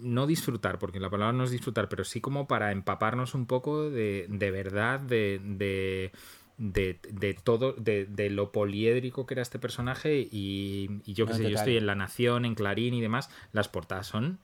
no 0.00 0.26
disfrutar, 0.26 0.78
porque 0.78 1.00
la 1.00 1.10
palabra 1.10 1.32
no 1.32 1.44
es 1.44 1.50
disfrutar, 1.50 1.88
pero 1.88 2.04
sí 2.04 2.20
como 2.20 2.46
para 2.46 2.72
empaparnos 2.72 3.34
un 3.34 3.46
poco 3.46 3.88
de, 3.90 4.26
de 4.28 4.50
verdad, 4.50 5.00
de, 5.00 5.40
de, 5.44 6.12
de, 6.58 6.98
de 7.10 7.34
todo, 7.34 7.72
de, 7.74 8.06
de 8.06 8.30
lo 8.30 8.50
poliédrico 8.52 9.26
que 9.26 9.34
era 9.34 9.42
este 9.42 9.58
personaje 9.58 10.20
y, 10.30 11.00
y 11.04 11.14
yo 11.14 11.26
qué 11.26 11.32
No, 11.32 11.38
sé, 11.38 11.50
yo 11.50 11.56
estoy 11.56 11.76
en 11.76 11.86
La 11.86 11.94
Nación, 11.94 12.44
en 12.44 12.54
Clarín 12.54 12.94
y 12.94 13.00
demás, 13.00 13.30
las 13.52 13.68
portadas 13.68 14.06
son 14.06 14.38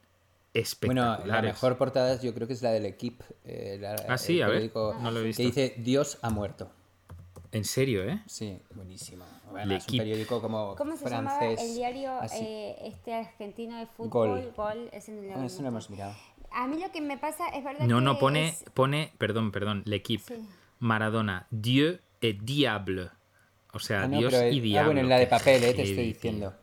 Bueno, 0.53 0.61
espectaculares. 0.61 1.27
la 1.27 1.41
mejor 1.41 1.77
portada 1.77 2.19
yo 2.19 2.33
creo 2.33 2.47
que 2.47 2.53
es 2.53 2.61
la 2.61 2.71
del 2.71 2.85
Equipe. 2.85 3.23
eh, 3.45 3.77
la- 3.79 3.95
Ah, 4.07 4.17
sí, 4.17 4.37
el 4.37 4.43
a 4.43 4.47
ver, 4.47 4.55
periódico 4.55 4.95
no 4.99 5.11
lo 5.11 5.19
he 5.19 5.23
visto. 5.23 5.41
Que 5.41 5.45
dice 5.47 5.75
Dios 5.77 6.17
ha 6.21 6.29
muerto. 6.29 6.71
En 7.51 7.63
serio, 7.63 8.03
¿eh? 8.03 8.21
Sí, 8.27 8.59
buenísimo. 8.75 9.23
Bueno, 9.51 9.73
es 9.75 9.87
un 9.87 9.97
periódico 9.97 10.41
como 10.41 10.75
¿Cómo 10.75 10.97
se 10.97 11.07
francés. 11.07 11.39
llamaba 11.39 11.61
el 11.63 11.75
diario 11.75 12.11
eh, 12.33 12.75
este 12.83 13.13
argentino 13.13 13.77
de 13.79 13.85
fútbol? 13.87 14.09
Gol. 14.09 14.53
no 14.57 14.63
lo 14.63 15.31
Ah, 15.31 15.33
hemos 15.37 15.53
eso 15.53 15.61
no 15.61 15.67
hemos 15.69 15.87
visto. 15.87 15.93
mirado. 15.93 16.15
A 16.51 16.67
mí 16.67 16.79
lo 16.81 16.91
que 16.91 17.01
me 17.01 17.17
pasa 17.17 17.47
es 17.49 17.63
verdad 17.63 17.85
No, 17.85 17.99
que 17.99 18.03
no, 18.03 18.19
pone, 18.19 18.49
es- 18.49 18.65
pone, 18.73 19.13
perdón, 19.17 19.51
perdón, 19.51 19.83
L'Equipe, 19.85 20.23
Sí. 20.35 20.47
Maradona, 20.79 21.47
Dieu 21.51 21.99
et 22.21 22.39
Diable. 22.41 23.09
O 23.73 23.79
sea, 23.79 24.03
Ah, 24.03 24.07
no, 24.07 24.17
Dios 24.17 24.33
el- 24.33 24.53
y 24.53 24.59
ah, 24.59 24.61
Diablo. 24.63 24.87
bueno, 24.89 25.01
en 25.01 25.09
la 25.09 25.17
de 25.19 25.27
papel, 25.27 25.63
eh, 25.63 25.73
te 25.73 25.81
estoy 25.83 25.95
tío. 25.95 26.03
diciendo. 26.03 26.53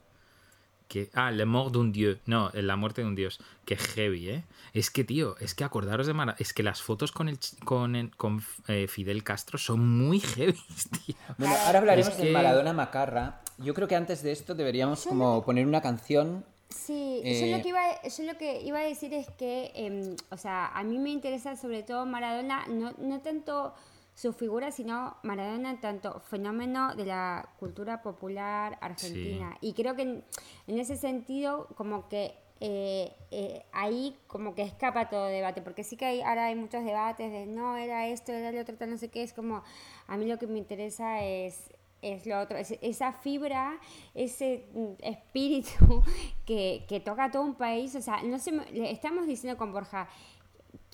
Que, 0.88 1.10
ah, 1.14 1.30
Le 1.30 1.44
mort 1.46 1.72
d'un 1.72 1.92
Dieu. 1.92 2.18
No, 2.26 2.50
la 2.54 2.76
muerte 2.76 3.00
de 3.02 3.08
un 3.08 3.14
dios. 3.14 3.40
Qué 3.64 3.76
heavy, 3.76 4.28
¿eh? 4.28 4.44
Es 4.74 4.90
que, 4.90 5.02
tío, 5.04 5.36
es 5.40 5.54
que 5.54 5.64
acordaros 5.64 6.06
de 6.06 6.12
Maradona. 6.12 6.36
Es 6.38 6.52
que 6.52 6.62
las 6.62 6.82
fotos 6.82 7.10
con, 7.10 7.28
el, 7.28 7.38
ch- 7.40 7.58
con, 7.64 7.96
el- 7.96 8.14
con 8.16 8.42
eh, 8.68 8.86
Fidel 8.88 9.24
Castro 9.24 9.58
son 9.58 9.88
muy 9.88 10.20
heavy, 10.20 10.52
tío. 11.06 11.16
Bueno, 11.38 11.54
ahora 11.66 11.78
hablaremos 11.78 12.12
Es 12.12 12.18
de 12.18 12.30
Maradona 12.30 12.72
Macarra. 12.72 13.40
Yo 13.58 13.72
creo 13.74 13.88
que 13.88 13.96
antes 13.96 14.22
de 14.22 14.32
esto 14.32 14.54
deberíamos 14.54 15.06
como 15.06 15.44
poner 15.44 15.66
una 15.66 15.80
canción 15.80 16.44
Sí, 16.70 17.20
Eh, 17.24 17.50
yo, 17.50 17.56
lo 17.56 17.62
que 17.62 17.68
iba, 17.68 18.02
yo 18.02 18.24
lo 18.24 18.36
que 18.36 18.60
iba 18.62 18.78
a 18.80 18.82
decir 18.82 19.14
es 19.14 19.28
que, 19.38 19.70
em, 19.76 20.16
o 20.30 20.36
sea, 20.36 20.66
a 20.76 20.82
mí 20.82 20.98
me 20.98 21.10
interesa 21.10 21.54
sobre 21.56 21.84
todo 21.84 22.04
Maradona, 22.04 22.66
no, 22.66 22.92
no 22.98 23.20
tanto 23.20 23.74
su 24.14 24.32
figura, 24.32 24.70
sino 24.70 25.16
Maradona, 25.22 25.80
tanto 25.80 26.20
fenómeno 26.20 26.94
de 26.94 27.04
la 27.06 27.48
cultura 27.58 28.00
popular 28.02 28.78
argentina. 28.80 29.56
Y 29.60 29.72
creo 29.74 29.96
que 29.96 30.02
en, 30.02 30.24
en 30.66 30.78
ese 30.78 30.96
sentido, 30.96 31.66
como 31.76 32.08
que 32.08 32.34
eh, 32.60 33.12
eh, 33.32 33.64
ahí 33.72 34.16
como 34.28 34.54
que 34.54 34.62
escapa 34.62 35.08
todo 35.10 35.26
debate, 35.26 35.60
porque 35.62 35.82
sí 35.82 35.96
que 35.96 36.04
hay, 36.06 36.22
ahora 36.22 36.46
hay 36.46 36.54
muchos 36.54 36.84
debates 36.84 37.30
de 37.32 37.46
no, 37.46 37.76
era 37.76 38.06
esto, 38.06 38.32
era 38.32 38.52
lo 38.52 38.60
otro, 38.60 38.76
tal, 38.76 38.90
no 38.90 38.96
sé 38.98 39.08
qué, 39.10 39.22
es 39.24 39.32
como, 39.32 39.62
a 40.06 40.16
mí 40.16 40.26
lo 40.26 40.38
que 40.38 40.46
me 40.46 40.58
interesa 40.58 41.22
es 41.22 41.70
es 42.00 42.26
lo 42.26 42.38
otro, 42.38 42.58
es 42.58 42.70
esa 42.82 43.12
fibra, 43.12 43.78
ese 44.14 44.66
mm, 44.74 44.92
espíritu 45.02 46.02
que, 46.44 46.84
que 46.86 47.00
toca 47.00 47.24
a 47.24 47.30
todo 47.30 47.42
un 47.42 47.54
país. 47.54 47.94
O 47.96 48.02
sea, 48.02 48.22
no 48.22 48.38
se 48.38 48.52
me- 48.52 48.70
le 48.72 48.90
estamos 48.90 49.26
diciendo 49.26 49.56
con 49.56 49.72
Borja, 49.72 50.06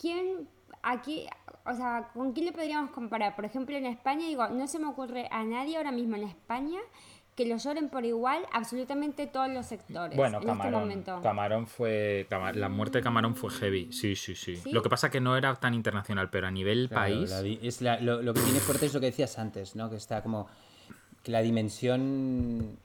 ¿quién 0.01 0.49
aquí, 0.83 1.27
o 1.67 1.75
sea, 1.75 2.11
con 2.15 2.33
quién 2.33 2.47
le 2.47 2.53
podríamos 2.53 2.91
comparar? 2.91 3.37
Por 3.37 3.45
ejemplo, 3.45 3.77
en 3.77 3.87
España, 3.87 4.27
digo, 4.27 4.49
no 4.49 4.67
se 4.67 4.79
me 4.79 4.87
ocurre 4.87 5.29
a 5.31 5.45
nadie 5.45 5.77
ahora 5.77 5.93
mismo 5.93 6.17
en 6.17 6.25
España 6.25 6.79
que 7.37 7.47
lo 7.47 7.57
lloren 7.57 7.89
por 7.89 8.05
igual 8.05 8.43
absolutamente 8.53 9.27
todos 9.27 9.49
los 9.49 9.65
sectores 9.65 10.15
Bueno, 10.17 10.39
en 10.39 10.43
este 10.43 10.47
Camarón. 10.49 10.81
momento. 10.81 11.21
Camarón 11.23 11.67
fue. 11.67 12.27
La 12.55 12.69
muerte 12.69 12.99
de 12.99 13.05
Camarón 13.05 13.35
fue 13.35 13.51
heavy. 13.51 13.91
Sí, 13.93 14.15
sí, 14.17 14.35
sí. 14.35 14.57
¿Sí? 14.57 14.73
Lo 14.73 14.83
que 14.83 14.91
pasa 14.91 15.11
que 15.11 15.21
no 15.21 15.37
era 15.37 15.55
tan 15.55 15.73
internacional, 15.73 16.29
pero 16.29 16.49
a 16.49 16.51
nivel 16.51 16.89
Claro, 16.89 17.03
país. 17.15 17.31
la 17.31 17.41
es 17.67 17.81
la- 17.81 18.01
lo, 18.01 18.21
lo 18.21 18.35
que 18.35 18.41
tiene 18.41 18.59
fuerte 18.61 18.87
es 18.87 18.95
lo 18.95 19.01
que 19.01 19.07
decías 19.07 19.39
antes, 19.39 19.75
¿no? 19.75 19.89
Que 19.89 19.97
está 19.97 20.23
como 20.23 20.49
que 21.23 21.31
la 21.31 21.41
dimensión 21.41 22.79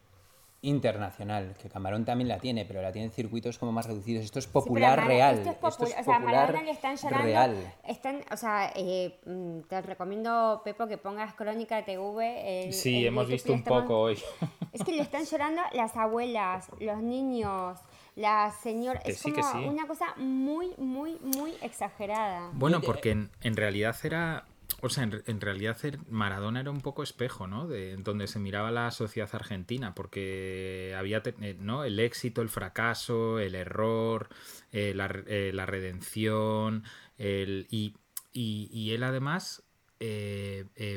internacional, 0.67 1.55
que 1.61 1.69
Camarón 1.69 2.05
también 2.05 2.27
la 2.27 2.39
tiene, 2.39 2.65
pero 2.65 2.81
la 2.81 2.91
tiene 2.91 3.07
en 3.07 3.11
circuitos 3.13 3.57
como 3.57 3.71
más 3.71 3.85
reducidos. 3.87 4.23
Esto 4.25 4.39
es 4.39 4.47
popular 4.47 5.05
real. 5.07 5.37
Esto 5.37 5.49
es, 5.51 5.57
popu- 5.57 5.67
Esto 5.69 5.83
es 5.85 5.91
o 5.99 6.03
sea, 6.03 6.15
a 6.15 6.19
popular 6.19 6.63
le 6.63 6.71
están 6.71 6.95
llorando. 6.97 7.25
real. 7.25 7.73
Están, 7.87 8.21
o 8.31 8.37
sea, 8.37 8.71
eh, 8.75 9.19
mm, 9.25 9.59
te 9.69 9.81
recomiendo, 9.81 10.61
Pepo, 10.63 10.87
que 10.87 10.97
pongas 10.97 11.33
Crónica 11.35 11.83
TV. 11.85 12.65
en- 12.65 12.73
Sí, 12.73 13.01
en 13.01 13.07
hemos 13.07 13.23
YouTube, 13.23 13.33
visto 13.33 13.53
un 13.53 13.59
estamos- 13.59 13.81
poco 13.83 13.99
hoy. 13.99 14.19
Es 14.73 14.83
que 14.83 14.91
le 14.91 15.01
están 15.03 15.23
llorando 15.23 15.61
las 15.71 15.95
abuelas, 15.95 16.67
los 16.81 16.97
niños, 17.01 17.79
la 18.17 18.51
señora. 18.61 18.99
Que 18.99 19.11
Es 19.11 19.19
sí, 19.19 19.31
como 19.31 19.35
que 19.53 19.59
sí. 19.59 19.65
una 19.69 19.87
cosa 19.87 20.13
muy, 20.17 20.73
muy, 20.77 21.17
muy 21.37 21.53
exagerada. 21.61 22.49
Bueno, 22.53 22.81
porque 22.81 23.11
en, 23.11 23.29
en 23.41 23.55
realidad 23.55 23.95
era. 24.03 24.43
O 24.81 24.89
sea, 24.89 25.03
en, 25.03 25.23
en 25.25 25.41
realidad 25.41 25.77
Maradona 26.09 26.59
era 26.59 26.71
un 26.71 26.81
poco 26.81 27.01
espejo, 27.03 27.47
¿no? 27.47 27.67
De 27.67 27.95
donde 27.97 28.27
se 28.27 28.39
miraba 28.39 28.71
la 28.71 28.91
sociedad 28.91 29.29
argentina, 29.33 29.95
porque 29.95 30.93
había 30.97 31.21
eh, 31.25 31.57
¿no? 31.59 31.83
el 31.83 31.99
éxito, 31.99 32.41
el 32.41 32.49
fracaso, 32.49 33.39
el 33.39 33.55
error, 33.55 34.29
eh, 34.71 34.93
la, 34.95 35.05
eh, 35.27 35.51
la 35.53 35.65
redención, 35.65 36.83
el, 37.17 37.67
y, 37.69 37.95
y- 38.33 38.91
él 38.91 39.03
además 39.03 39.63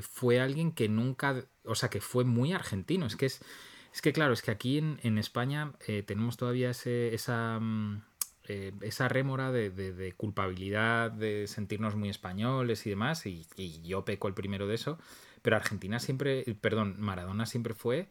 fue 0.02 0.40
alguien 0.40 0.72
que 0.72 0.88
nunca, 0.88 1.44
o 1.64 1.74
sea, 1.74 1.88
que 1.88 2.00
fue 2.00 2.24
muy 2.24 2.52
argentino. 2.52 3.06
Es 3.06 3.16
que 3.16 3.26
es, 3.26 3.40
es 3.94 4.02
que 4.02 4.12
claro, 4.12 4.32
es 4.34 4.42
que 4.42 4.50
aquí 4.50 4.78
en, 4.78 4.98
en 5.02 5.16
España 5.18 5.72
tenemos 6.06 6.36
todavía 6.36 6.70
ese, 6.70 7.14
esa, 7.14 7.58
mm, 7.60 8.02
eh, 8.48 8.72
esa 8.82 9.08
rémora 9.08 9.52
de, 9.52 9.70
de- 9.70 9.92
de 9.92 10.12
culpabilidad, 10.12 11.10
de 11.10 11.46
sentirnos 11.46 11.94
muy 11.96 12.08
españoles 12.08 12.86
y 12.86 12.90
demás, 12.90 13.26
y, 13.26 13.46
y 13.56 13.82
yo 13.82 14.04
peco 14.04 14.26
el 14.28 14.34
primero 14.34 14.66
de 14.66 14.74
eso, 14.74 14.98
pero 15.42 15.56
Argentina 15.56 16.00
siempre, 16.00 16.44
perdón, 16.60 16.96
Maradona 16.98 17.46
siempre 17.46 17.74
fue 17.74 18.08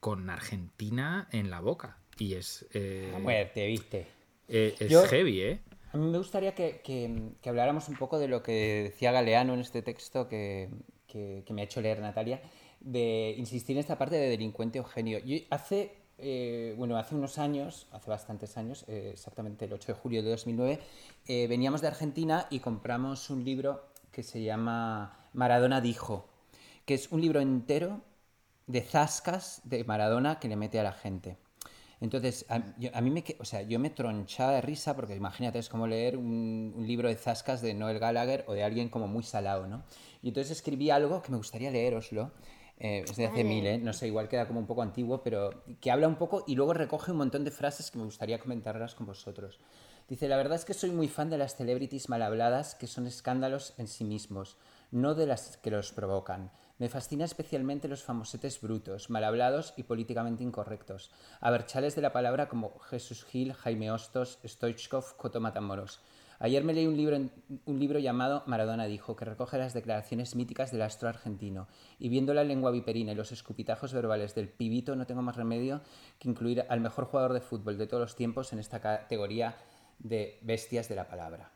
con 0.00 0.30
Argentina 0.30 1.28
en 1.32 1.50
la 1.50 1.60
boca. 1.60 1.98
Y 2.18 2.34
es, 2.34 2.66
eh, 2.72 3.10
La 3.12 3.18
muerte, 3.18 3.66
¿viste? 3.66 4.06
eh, 4.48 4.74
es 4.78 4.90
Yo- 4.90 5.02
heavy, 5.06 5.40
¿eh? 5.42 5.60
A 5.92 5.96
mí 5.96 6.10
me 6.10 6.18
gustaría 6.18 6.54
que, 6.54 6.80
que- 6.84 7.30
que 7.40 7.48
habláramos 7.48 7.88
un 7.88 7.96
poco 7.96 8.18
de 8.18 8.28
lo 8.28 8.42
que 8.42 8.82
decía 8.84 9.10
Galeano 9.10 9.54
en 9.54 9.60
este 9.60 9.80
texto 9.82 10.28
que, 10.28 10.68
que- 11.06 11.42
que 11.46 11.52
me 11.54 11.62
ha 11.62 11.64
hecho 11.64 11.80
leer 11.80 12.00
Natalia, 12.00 12.42
de 12.80 13.34
insistir 13.38 13.76
en 13.76 13.80
esta 13.80 13.96
parte 13.98 14.16
de 14.16 14.28
delincuente 14.28 14.78
Eugenio. 14.78 15.18
Yo 15.18 15.36
hace, 15.50 15.96
eh, 16.18 16.74
bueno, 16.76 16.96
hace 16.98 17.14
unos 17.14 17.38
años, 17.38 17.86
hace 17.92 18.10
bastantes 18.10 18.56
años, 18.56 18.84
eh, 18.88 19.10
exactamente 19.12 19.64
el 19.64 19.72
8 19.72 19.88
de 19.92 19.98
julio 19.98 20.22
de 20.22 20.30
2009, 20.30 20.80
eh, 21.26 21.46
veníamos 21.48 21.80
de 21.80 21.88
Argentina 21.88 22.46
y 22.50 22.60
compramos 22.60 23.30
un 23.30 23.44
libro 23.44 23.84
que 24.12 24.22
se 24.22 24.42
llama 24.42 25.28
Maradona 25.32 25.80
dijo, 25.80 26.28
que 26.86 26.94
es 26.94 27.12
un 27.12 27.20
libro 27.20 27.40
entero 27.40 28.00
de 28.66 28.82
zascas 28.82 29.60
de 29.64 29.84
Maradona 29.84 30.38
que 30.40 30.48
le 30.48 30.56
mete 30.56 30.78
a 30.80 30.82
la 30.82 30.92
gente. 30.92 31.36
Entonces, 32.00 32.46
a, 32.48 32.62
yo- 32.78 32.90
mí 33.00 33.10
me, 33.10 33.24
o 33.40 33.44
sea, 33.44 33.62
yo 33.62 33.78
me 33.78 33.90
tronchaba 33.90 34.52
de 34.52 34.60
risa 34.60 34.94
porque 34.94 35.16
imagínate, 35.16 35.58
es 35.58 35.68
como 35.68 35.86
leer 35.86 36.16
un, 36.16 36.72
un 36.76 36.86
libro 36.86 37.08
de 37.08 37.16
zascas 37.16 37.60
de 37.60 37.74
Noel 37.74 37.98
Gallagher 37.98 38.44
o 38.46 38.52
de 38.54 38.62
alguien 38.62 38.88
como 38.88 39.08
muy 39.08 39.22
salado, 39.24 39.66
¿no? 39.66 39.82
Y 40.22 40.28
entonces 40.28 40.52
escribí 40.52 40.90
algo 40.90 41.22
que 41.22 41.32
me 41.32 41.38
gustaría 41.38 41.70
leeroslo. 41.70 42.30
Eh, 42.78 43.04
es 43.04 43.16
de 43.16 43.26
hace 43.26 43.42
Vale. 43.42 43.44
mil, 43.44 43.66
¿eh? 43.66 43.78
No 43.78 43.92
sé, 43.92 44.06
igual 44.06 44.28
queda 44.28 44.46
como 44.46 44.60
un 44.60 44.66
poco 44.66 44.82
antiguo, 44.82 45.22
pero 45.22 45.64
que 45.80 45.90
habla 45.90 46.06
un 46.06 46.16
poco 46.16 46.44
y 46.46 46.54
luego 46.54 46.74
recoge 46.74 47.10
un 47.10 47.18
montón 47.18 47.44
de 47.44 47.50
frases 47.50 47.90
que 47.90 47.98
me 47.98 48.04
gustaría 48.04 48.38
comentarlas 48.38 48.94
con 48.94 49.06
vosotros. 49.06 49.58
Dice, 50.08 50.28
la 50.28 50.36
verdad 50.36 50.56
es 50.56 50.64
que 50.64 50.74
soy 50.74 50.90
muy 50.90 51.08
fan 51.08 51.28
de 51.28 51.38
las 51.38 51.56
celebrities 51.56 52.08
mal 52.08 52.22
habladas 52.22 52.74
que 52.74 52.86
son 52.86 53.06
escándalos 53.06 53.74
en 53.78 53.88
sí 53.88 54.04
mismos, 54.04 54.56
no 54.90 55.14
de 55.14 55.26
las 55.26 55.58
que 55.58 55.70
los 55.70 55.92
provocan. 55.92 56.50
Me 56.78 56.88
fascina 56.88 57.24
especialmente 57.24 57.88
los 57.88 58.04
famosetes 58.04 58.60
brutos, 58.60 59.10
mal 59.10 59.24
hablados 59.24 59.74
y 59.76 59.82
políticamente 59.82 60.44
incorrectos. 60.44 61.10
Aberchales 61.40 61.96
de 61.96 62.02
la 62.02 62.12
palabra 62.12 62.48
como 62.48 62.78
Jesús 62.78 63.24
Gil, 63.24 63.52
Jaime 63.52 63.90
Hostos, 63.90 64.38
Stoichkov, 64.44 65.16
Coto 65.16 65.40
Matamoros. 65.40 66.00
Ayer 66.40 66.62
me 66.62 66.72
leí 66.72 66.86
un 66.86 66.96
libro, 66.96 67.16
un 67.16 67.78
libro 67.80 67.98
llamado 67.98 68.44
Maradona 68.46 68.86
dijo, 68.86 69.16
que 69.16 69.24
recoge 69.24 69.58
las 69.58 69.74
declaraciones 69.74 70.36
míticas 70.36 70.70
del 70.70 70.82
astro 70.82 71.08
argentino. 71.08 71.66
Y 71.98 72.08
viendo 72.08 72.32
la 72.32 72.44
lengua 72.44 72.70
viperina 72.70 73.10
y 73.12 73.16
los 73.16 73.32
escupitajos 73.32 73.92
verbales 73.92 74.36
del 74.36 74.48
pibito, 74.48 74.94
no 74.94 75.06
tengo 75.06 75.22
más 75.22 75.36
remedio 75.36 75.80
que 76.20 76.28
incluir 76.28 76.64
al 76.68 76.80
mejor 76.80 77.06
jugador 77.06 77.32
de 77.32 77.40
fútbol 77.40 77.76
de 77.76 77.88
todos 77.88 78.00
los 78.02 78.14
tiempos 78.14 78.52
en 78.52 78.60
esta 78.60 78.80
categoría 78.80 79.56
de 79.98 80.38
bestias 80.42 80.88
de 80.88 80.94
la 80.94 81.08
palabra. 81.08 81.50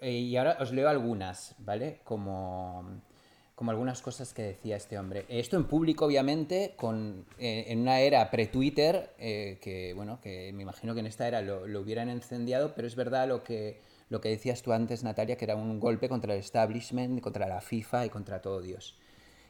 Eh, 0.00 0.12
y 0.12 0.36
ahora 0.36 0.58
os 0.60 0.70
leo 0.72 0.90
algunas, 0.90 1.54
¿vale? 1.58 2.00
Como, 2.04 3.00
como 3.54 3.70
algunas 3.70 4.02
cosas 4.02 4.34
que 4.34 4.42
decía 4.42 4.76
este 4.76 4.98
hombre. 4.98 5.24
Esto 5.30 5.56
en 5.56 5.64
público, 5.64 6.04
obviamente, 6.04 6.74
con, 6.76 7.24
eh, 7.38 7.64
en 7.68 7.80
una 7.80 8.00
era 8.00 8.30
pre-Twitter, 8.30 9.14
eh, 9.18 9.58
que 9.62 9.94
bueno, 9.94 10.20
que 10.20 10.52
me 10.52 10.62
imagino 10.62 10.92
que 10.92 11.00
en 11.00 11.06
esta 11.06 11.26
era 11.26 11.40
lo, 11.40 11.66
lo 11.66 11.80
hubieran 11.80 12.10
encendiado, 12.10 12.74
pero 12.74 12.86
es 12.86 12.96
verdad 12.96 13.26
lo 13.26 13.42
que, 13.42 13.80
lo 14.10 14.20
que 14.20 14.28
decías 14.28 14.60
tú 14.62 14.72
antes, 14.72 15.02
Natalia, 15.02 15.36
que 15.36 15.46
era 15.46 15.56
un 15.56 15.80
golpe 15.80 16.08
contra 16.08 16.34
el 16.34 16.40
establishment, 16.40 17.20
contra 17.20 17.48
la 17.48 17.60
FIFA 17.60 18.06
y 18.06 18.10
contra 18.10 18.42
todo 18.42 18.60
Dios. 18.60 18.98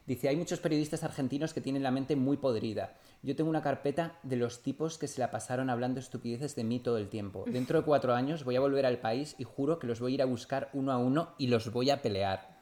Dice, 0.07 0.29
hay 0.29 0.37
muchos 0.37 0.61
periodistas 0.61 1.03
argentinos 1.03 1.55
que 1.55 1.61
tienen 1.61 1.83
la 1.83 1.91
mente 1.91 2.15
muy 2.17 2.37
podrida. 2.37 2.97
Yo 3.23 3.37
tengo 3.37 3.49
una 3.49 3.63
carpeta 3.63 4.19
de 4.23 4.37
los 4.37 4.63
tipos 4.63 4.99
que 4.99 5.09
se 5.09 5.21
la 5.21 5.31
pasaron 5.31 5.71
hablando 5.71 6.01
estupideces 6.01 6.55
de 6.57 6.65
mí 6.65 6.79
todo 6.81 6.99
el 6.99 7.09
tiempo. 7.09 7.45
Dentro 7.47 7.79
de 7.79 7.85
cuatro 7.85 8.15
años 8.15 8.45
voy 8.45 8.57
a 8.57 8.61
volver 8.61 8.87
al 8.87 8.99
país 8.99 9.35
y 9.39 9.45
juro 9.45 9.79
que 9.79 9.87
los 9.87 10.01
voy 10.01 10.13
a 10.13 10.15
ir 10.17 10.23
a 10.23 10.27
buscar 10.27 10.69
uno 10.73 10.93
a 10.93 10.99
uno 10.99 11.35
y 11.39 11.47
los 11.47 11.73
voy 11.73 11.91
a 11.91 12.03
pelear. 12.03 12.61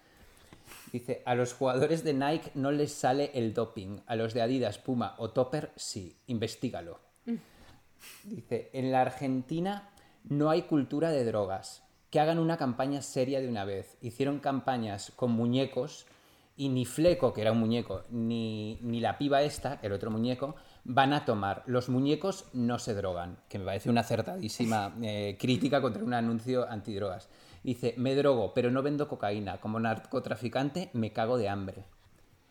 Dice, 0.92 1.22
a 1.24 1.34
los 1.34 1.52
jugadores 1.52 2.04
de 2.04 2.14
Nike 2.14 2.50
no 2.54 2.70
les 2.70 2.92
sale 2.92 3.30
el 3.34 3.54
doping. 3.54 4.00
A 4.06 4.14
los 4.14 4.34
de 4.34 4.42
Adidas, 4.42 4.78
Puma 4.78 5.14
o 5.18 5.30
Topper, 5.30 5.72
sí. 5.74 6.16
Investígalo. 6.26 7.00
Dice, 8.24 8.70
en 8.72 8.92
la 8.92 9.00
Argentina 9.00 9.90
no 10.24 10.50
hay 10.50 10.62
cultura 10.62 11.10
de 11.10 11.24
drogas. 11.24 11.87
Que 12.10 12.20
hagan 12.20 12.38
una 12.38 12.56
campaña 12.56 13.02
seria 13.02 13.40
de 13.40 13.48
una 13.48 13.64
vez. 13.64 13.98
Hicieron 14.00 14.38
campañas 14.38 15.12
con 15.14 15.32
muñecos 15.32 16.06
y 16.58 16.70
ni 16.70 16.84
Fleco, 16.84 17.32
que 17.32 17.42
era 17.42 17.52
un 17.52 17.60
muñeco, 17.60 18.02
ni, 18.10 18.78
ni 18.82 18.98
la 18.98 19.16
piba 19.16 19.42
esta, 19.42 19.78
el 19.80 19.92
otro 19.92 20.10
muñeco, 20.10 20.56
van 20.82 21.12
a 21.12 21.24
tomar. 21.24 21.62
Los 21.66 21.88
muñecos 21.88 22.46
no 22.52 22.80
se 22.80 22.94
drogan, 22.94 23.38
que 23.48 23.60
me 23.60 23.64
parece 23.64 23.88
una 23.88 24.00
acertadísima 24.00 24.92
eh, 25.02 25.36
crítica 25.38 25.80
contra 25.80 26.02
un 26.02 26.14
anuncio 26.14 26.68
antidrogas. 26.68 27.28
Dice, 27.62 27.94
me 27.96 28.16
drogo, 28.16 28.54
pero 28.54 28.72
no 28.72 28.82
vendo 28.82 29.06
cocaína. 29.06 29.58
Como 29.60 29.78
narcotraficante 29.78 30.90
me 30.94 31.12
cago 31.12 31.38
de 31.38 31.48
hambre. 31.48 31.84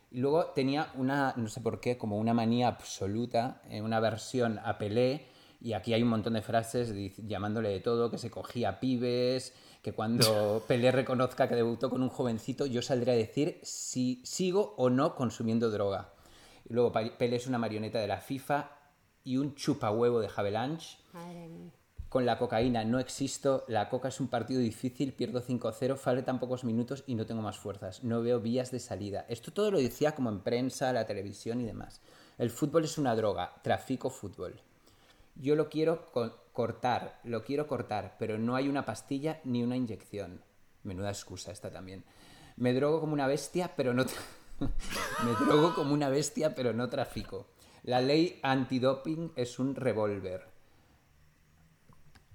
Y 0.09 0.19
luego 0.19 0.45
tenía 0.47 0.89
una, 0.95 1.33
no 1.35 1.49
sé 1.49 1.59
por 1.59 1.81
qué, 1.81 1.97
como 1.97 2.17
una 2.17 2.33
manía 2.33 2.69
absoluta, 2.69 3.61
en 3.69 3.83
una 3.83 3.99
versión 3.99 4.59
a 4.63 4.77
Pelé, 4.77 5.27
y 5.59 5.73
aquí 5.73 5.93
hay 5.93 6.03
un 6.03 6.09
montón 6.09 6.33
de 6.33 6.41
frases 6.41 6.93
llamándole 7.27 7.69
de 7.69 7.79
todo, 7.79 8.11
que 8.11 8.17
se 8.17 8.29
cogía 8.29 8.79
pibes, 8.79 9.53
que 9.81 9.93
cuando 9.93 10.63
Pelé 10.67 10.91
reconozca 10.91 11.47
que 11.47 11.55
debutó 11.55 11.89
con 11.89 12.01
un 12.01 12.09
jovencito, 12.09 12.65
yo 12.65 12.81
saldré 12.81 13.13
a 13.13 13.15
decir 13.15 13.59
si 13.63 14.21
sigo 14.23 14.75
o 14.77 14.89
no 14.89 15.15
consumiendo 15.15 15.71
droga. 15.71 16.13
Y 16.69 16.73
luego 16.73 16.91
Pelé 16.91 17.35
es 17.37 17.47
una 17.47 17.57
marioneta 17.57 17.99
de 17.99 18.07
la 18.07 18.21
FIFA 18.21 18.71
y 19.23 19.37
un 19.37 19.55
chupahuevo 19.55 20.19
de. 20.19 20.29
Madre 21.13 21.47
mía. 21.47 21.71
Con 22.09 22.25
la 22.25 22.37
cocaína 22.37 22.85
no 22.85 22.99
existo, 22.99 23.65
la 23.67 23.89
coca 23.89 24.07
es 24.07 24.21
un 24.21 24.29
partido 24.29 24.61
difícil, 24.61 25.11
pierdo 25.11 25.41
5-0, 25.41 25.97
faltan 25.97 26.39
pocos 26.39 26.63
minutos 26.63 27.03
y 27.05 27.15
no 27.15 27.25
tengo 27.25 27.41
más 27.41 27.57
fuerzas. 27.57 28.01
No 28.05 28.21
veo 28.21 28.39
vías 28.39 28.71
de 28.71 28.79
salida. 28.79 29.25
Esto 29.27 29.51
todo 29.51 29.71
lo 29.71 29.77
decía 29.79 30.15
como 30.15 30.29
en 30.29 30.39
prensa, 30.39 30.93
la 30.93 31.05
televisión 31.05 31.59
y 31.59 31.65
demás. 31.65 32.01
El 32.37 32.49
fútbol 32.49 32.85
es 32.85 32.97
una 32.97 33.13
droga, 33.13 33.55
trafico 33.61 34.09
fútbol. 34.09 34.61
Yo 35.39 35.55
lo 35.55 35.69
quiero 35.69 36.05
co- 36.11 36.35
cortar, 36.53 37.19
lo 37.23 37.43
quiero 37.43 37.67
cortar, 37.67 38.15
pero 38.19 38.37
no 38.37 38.55
hay 38.55 38.67
una 38.69 38.85
pastilla 38.85 39.39
ni 39.43 39.63
una 39.63 39.75
inyección. 39.77 40.41
Menuda 40.83 41.09
excusa 41.09 41.51
esta 41.51 41.71
también. 41.71 42.03
Me 42.55 42.73
drogo 42.73 42.99
como 42.99 43.13
una 43.13 43.27
bestia, 43.27 43.73
pero 43.75 43.93
no... 43.93 44.05
Me 44.59 45.31
drogo 45.45 45.75
como 45.75 45.93
una 45.93 46.09
bestia, 46.09 46.55
pero 46.55 46.73
no 46.73 46.89
trafico. 46.89 47.47
La 47.83 48.01
ley 48.01 48.39
antidoping 48.41 49.31
es 49.35 49.59
un 49.59 49.75
revólver. 49.75 50.47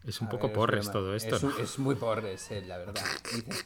Es 0.04 0.20
un 0.20 0.28
A 0.28 0.30
poco 0.30 0.48
ver, 0.48 0.56
porres 0.56 0.86
es 0.86 0.92
todo 0.92 1.14
esto. 1.14 1.36
Es, 1.36 1.42
¿no? 1.42 1.48
un- 1.50 1.60
es 1.60 1.78
muy 1.78 1.94
porres, 1.96 2.50
eh, 2.50 2.62
la 2.62 2.78
verdad. 2.78 3.02
Dice- 3.34 3.64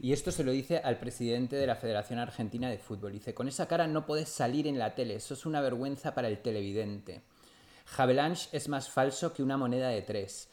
Y 0.00 0.12
esto 0.12 0.32
se 0.32 0.44
lo 0.44 0.50
dice 0.52 0.78
al 0.78 0.98
presidente 0.98 1.56
de 1.56 1.66
la 1.66 1.76
Federación 1.76 2.18
Argentina 2.18 2.70
de 2.70 2.78
Fútbol. 2.78 3.12
Dice, 3.12 3.34
con 3.34 3.48
esa 3.48 3.68
cara 3.68 3.86
no 3.86 4.06
puedes 4.06 4.28
salir 4.28 4.66
en 4.66 4.78
la 4.78 4.94
tele, 4.94 5.16
eso 5.16 5.34
es 5.34 5.44
una 5.46 5.60
vergüenza 5.60 6.14
para 6.14 6.28
el 6.28 6.38
televidente. 6.40 7.22
Havelange 7.96 8.48
es 8.52 8.68
más 8.68 8.88
falso 8.88 9.32
que 9.32 9.42
una 9.42 9.56
moneda 9.56 9.88
de 9.88 10.02
tres. 10.02 10.48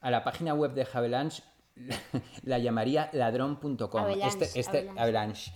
A 0.00 0.10
la 0.10 0.24
página 0.24 0.54
web 0.54 0.72
de 0.72 0.86
Havelange 0.92 1.42
la 2.44 2.58
llamaría 2.58 3.10
ladrón.com. 3.12 4.06
Este, 4.22 4.58
este, 4.58 4.78
Avalanche. 4.78 5.00
Avalanche. 5.00 5.52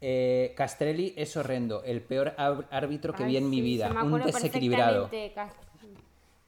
Eh, 0.00 0.54
Castrelli 0.56 1.14
es 1.16 1.36
horrendo, 1.36 1.82
el 1.82 2.02
peor 2.02 2.34
árbitro 2.36 3.14
que 3.14 3.24
Ay, 3.24 3.30
vi 3.30 3.36
en 3.38 3.48
mi 3.48 3.62
vida, 3.62 3.90
un 4.02 4.20
desequilibrado. 4.22 5.08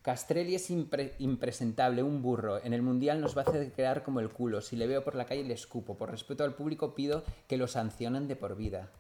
Castrelli 0.03 0.55
es 0.55 0.71
impre- 0.71 1.13
impresentable, 1.19 2.03
un 2.03 2.23
burro. 2.23 2.63
En 2.63 2.73
el 2.73 2.83
Mundial 2.83 3.21
nos 3.21 3.37
va 3.37 3.43
a 3.43 3.45
hacer 3.51 3.73
quedar 3.73 4.03
como 4.03 4.21
el 4.21 4.31
culo. 4.31 4.61
Si 4.61 4.77
le 4.77 4.87
veo 4.87 5.03
por 5.05 5.15
la 5.15 5.27
calle 5.27 5.45
le 5.45 5.55
escupo. 5.55 5.97
Por 5.97 6.11
respeto 6.11 6.45
al 6.45 6.55
público 6.55 6.95
pido 6.95 7.25
que 7.47 7.57
lo 7.57 7.67
sancionen 7.67 8.29
de 8.29 8.37
por 8.37 8.57
vida. 8.57 8.91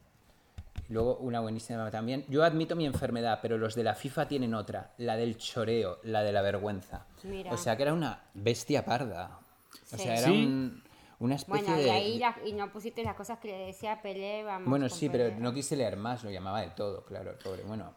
Luego 0.88 1.16
una 1.18 1.40
buenísima 1.40 1.90
también. 1.90 2.24
Yo 2.28 2.44
admito 2.44 2.74
mi 2.76 2.86
enfermedad, 2.86 3.40
pero 3.42 3.58
los 3.58 3.74
de 3.74 3.84
la 3.84 3.94
FIFA 3.94 4.26
tienen 4.28 4.54
otra. 4.54 4.94
La 4.96 5.16
del 5.16 5.36
choreo, 5.36 5.98
la 6.02 6.22
de 6.22 6.32
la 6.32 6.40
vergüenza. 6.42 7.06
Mira. 7.24 7.52
O 7.52 7.56
sea 7.58 7.76
que 7.76 7.82
era 7.82 7.92
una 7.92 8.22
bestia 8.34 8.84
parda. 8.84 9.38
O 9.92 9.96
Sí. 9.96 10.02
sea, 10.04 10.14
era 10.18 10.28
Sí. 10.28 10.44
un- 10.46 10.82
una 11.20 11.34
especie 11.34 11.62
Bueno, 11.64 11.80
y 11.80 11.84
de... 11.84 11.90
ahí 11.90 12.18
la- 12.18 12.36
y 12.46 12.52
no 12.52 12.70
pusiste 12.72 13.02
las 13.02 13.14
cosas 13.16 13.38
que 13.38 13.48
le 13.48 13.58
decía 13.66 14.00
Pelé, 14.00 14.44
vamos. 14.44 14.68
Bueno, 14.68 14.88
sí, 14.88 15.08
pero 15.10 15.34
no 15.38 15.52
quise 15.52 15.76
leer 15.76 15.96
más. 15.96 16.24
Lo 16.24 16.30
llamaba 16.30 16.60
de 16.62 16.70
todo, 16.70 17.04
claro, 17.04 17.32
el 17.32 17.36
pobre. 17.38 17.62
Bueno, 17.64 17.92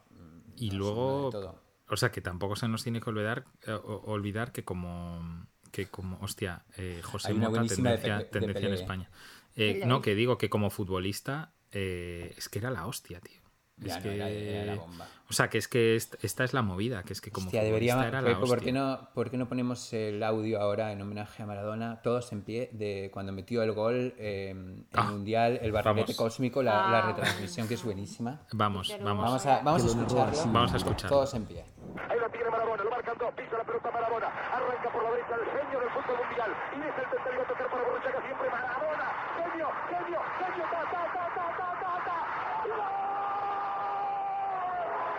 Y 0.58 0.72
no 0.72 0.78
luego, 0.78 1.26
de 1.28 1.32
todo. 1.32 1.62
o 1.90 1.96
sea, 1.98 2.12
que 2.12 2.20
tampoco 2.22 2.56
se 2.56 2.68
nos 2.68 2.84
tiene 2.84 3.00
que 3.00 3.10
olvidar, 3.10 3.46
eh, 3.68 3.72
olvidar 3.84 4.52
que 4.52 4.64
como, 4.66 5.46
que 5.72 5.88
como, 5.88 6.18
hostia, 6.22 6.66
eh, 6.78 7.00
José 7.04 7.34
Mota, 7.34 7.62
de 7.62 7.68
tendencia, 7.70 8.68
en. 8.68 8.74
España. 8.74 9.10
Eh, 9.56 9.84
no, 9.86 10.02
que 10.02 10.16
digo 10.16 10.38
que 10.38 10.50
como 10.50 10.70
futbolista 10.70 11.54
eh, 11.72 12.34
es 12.38 12.50
que 12.50 12.60
era 12.60 12.70
la 12.72 12.86
hostia, 12.88 13.20
tío. 13.20 13.40
Ya, 13.78 13.98
es 13.98 14.04
no, 14.06 14.12
que, 14.12 14.16
era- 14.16 14.30
era 14.30 14.66
la 14.66 14.76
bomba. 14.76 15.08
O 15.28 15.34
sea, 15.34 15.50
que 15.50 15.58
es 15.58 15.68
que 15.68 15.96
est- 15.96 16.24
esta 16.24 16.44
es 16.44 16.54
la 16.54 16.62
movida, 16.62 17.02
que 17.02 17.14
es 17.14 17.22
que 17.22 17.32
como 17.32 17.48
Hostia, 17.48 17.64
debería, 17.64 17.94
era 18.08 18.20
¿por, 18.22 18.30
la 18.30 18.36
por 18.36 18.44
hostia. 18.44 18.60
qué 18.66 18.72
no, 18.74 19.10
¿Por 19.16 19.32
qué 19.32 19.38
no 19.38 19.48
ponemos 19.48 19.92
el 19.94 20.22
audio 20.22 20.62
ahora 20.62 20.92
en 20.92 21.02
homenaje 21.02 21.42
a 21.42 21.48
Maradona, 21.48 22.00
todos 22.04 22.32
en 22.32 22.44
pie, 22.44 22.70
de 22.74 23.10
cuando 23.12 23.32
metió 23.32 23.64
el 23.64 23.72
gol 23.72 24.14
eh, 24.20 24.50
en 24.52 24.86
Ah, 24.94 25.06
el 25.08 25.14
Mundial, 25.14 25.58
el 25.64 25.72
barrilete 25.72 26.16
cósmico, 26.16 26.62
la, 26.62 26.92
la 26.92 27.00
Ah. 27.00 27.08
retransmisión 27.08 27.68
que 27.68 27.74
es 27.74 27.84
buenísima? 27.84 28.42
Vamos, 28.52 28.94
vamos. 29.02 29.26
Vamos 29.26 29.46
a, 29.48 29.62
vamos 29.64 29.84
a 29.84 29.88
escucharlo. 29.88 30.52
Vamos 30.54 30.74
a 30.74 30.78
escucharlo. 30.78 31.18
Todos 31.18 31.34
en 31.34 31.46
pie. 31.46 31.66
Ahí 32.08 32.20
la 32.20 32.30
tiene 32.30 32.50
Marabona, 32.52 32.84
lo 32.84 32.90
marcan 32.92 33.18
dos, 33.18 33.34
pisa 33.34 33.58
la 33.58 33.64
pelota 33.64 33.90
Marabona, 33.90 34.28
arranca 34.28 34.92
por 34.94 35.02
la 35.04 35.10
derecha 35.10 35.36
el 35.36 35.46
genio 35.60 35.80
del 35.80 35.90
fútbol 35.90 36.18
mundial, 36.24 36.52
y 36.76 36.80
es 36.82 36.98
el 37.02 37.10
tercero 37.10 37.42
a 37.42 37.46
tocar 37.48 37.68
para 37.72 37.84
Borruchaga 37.84 38.22
siempre 38.22 38.48
Marabona, 38.52 39.08
genio, 39.42 39.68
genio, 39.90 40.20
genio, 40.38 40.66
ta, 40.70 40.82
ta, 40.92 41.02
ta, 41.02 41.24
ta, 41.34 41.46
ta, 41.58 41.70
ta, 41.82 41.94
ta, 42.06 42.18
y 42.64 42.70
gol, 42.70 43.10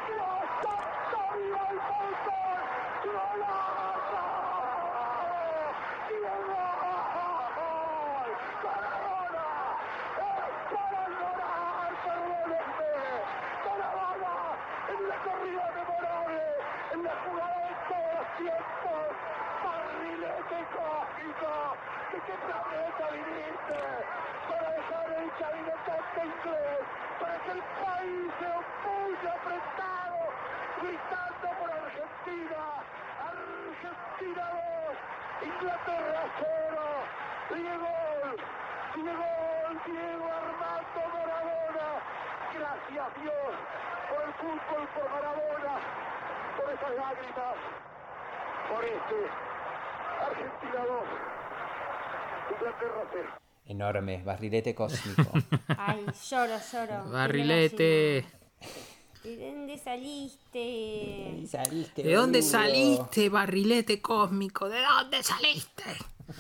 Dios 0.08 0.46
santo, 0.64 1.20
viva 1.36 1.64
el 1.74 1.80
fútbol, 1.90 2.60
golazo, 3.04 4.24
y 6.10 6.18
gol, 6.24 6.48
Maradona, 8.64 9.48
es 10.24 10.56
para 10.74 11.02
llorar, 11.10 11.92
perdónenme, 12.04 12.96
Maradona, 13.66 14.36
en 14.94 15.02
la 15.10 15.18
corrida 15.24 15.66
memorable, 15.74 16.42
en 16.94 17.00
la 17.04 17.16
jugada 17.24 17.58
de 17.64 17.74
todos 17.90 18.12
los 18.14 18.28
tiempos, 18.38 19.06
barrilete 19.64 20.60
cósmico, 20.74 21.54
¿de 22.12 22.18
qué 22.28 22.36
planeta 22.46 23.06
viniste? 23.14 23.82
Para 24.50 24.68
dejar 24.78 25.08
el 25.14 25.30
cabinetante 25.40 26.20
inglés, 26.24 26.84
para 27.20 27.36
que 27.44 27.52
el 27.52 27.64
país 27.82 28.28
se 28.40 28.48
opulle 28.60 29.30
apretado, 29.34 30.20
gritando 30.84 31.48
por 31.60 31.70
Argentina, 31.72 32.62
Argentina 33.24 34.44
2, 34.54 35.48
Inglaterra 35.50 36.24
0, 36.40 36.82
Diego, 37.56 37.94
Diego, 38.96 39.30
Diego 39.86 40.26
Armando 40.28 41.02
Maradona, 41.14 41.88
gracias 42.54 43.10
Dios 43.24 43.54
por 44.10 44.20
el 44.28 44.34
fútbol, 44.44 44.84
por 44.94 45.06
Maradona, 45.10 45.74
por 46.58 46.68
esas 46.74 46.94
lágrimas, 47.00 47.58
por 48.70 48.84
este, 48.86 49.20
Argentina 50.22 50.82
2, 50.86 51.04
Inglaterra 52.52 53.02
0. 53.12 53.30
Enorme, 54.04 54.24
barrilete 54.24 54.76
cósmico. 54.76 55.32
Ay, 55.78 56.06
lloro, 56.30 56.58
lloro. 56.72 57.10
Barrilete. 57.12 58.26
¿De 59.24 59.52
dónde 59.52 59.78
saliste? 59.78 62.04
¿De 62.04 62.14
dónde 62.14 62.42
saliste, 62.42 63.30
barrilete 63.30 64.02
cósmico? 64.02 64.68
¿De 64.68 64.82
dónde 64.82 65.24
saliste? 65.24 65.84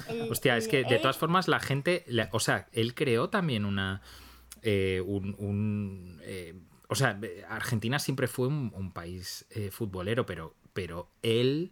El- 0.10 0.32
Hostia, 0.32 0.58
es 0.58 0.66
el- 0.66 0.72
que 0.72 0.84
de 0.84 1.00
todas 1.00 1.18
formas 1.18 1.48
la 1.48 1.60
gente, 1.62 2.04
la- 2.08 2.30
o 2.34 2.40
sea, 2.40 2.68
él 2.74 2.94
creó 2.94 3.30
también 3.30 3.64
una, 3.66 4.02
eh, 4.62 5.02
un, 5.06 5.34
un, 5.40 6.20
eh, 6.24 6.56
o 6.90 6.96
sea, 6.96 7.18
Argentina 7.50 8.00
siempre 8.00 8.28
fue 8.28 8.48
un, 8.48 8.72
un 8.76 8.92
país 8.92 9.46
eh, 9.52 9.72
futbolero, 9.72 10.26
pero, 10.26 10.54
pero 10.74 11.08
él 11.22 11.72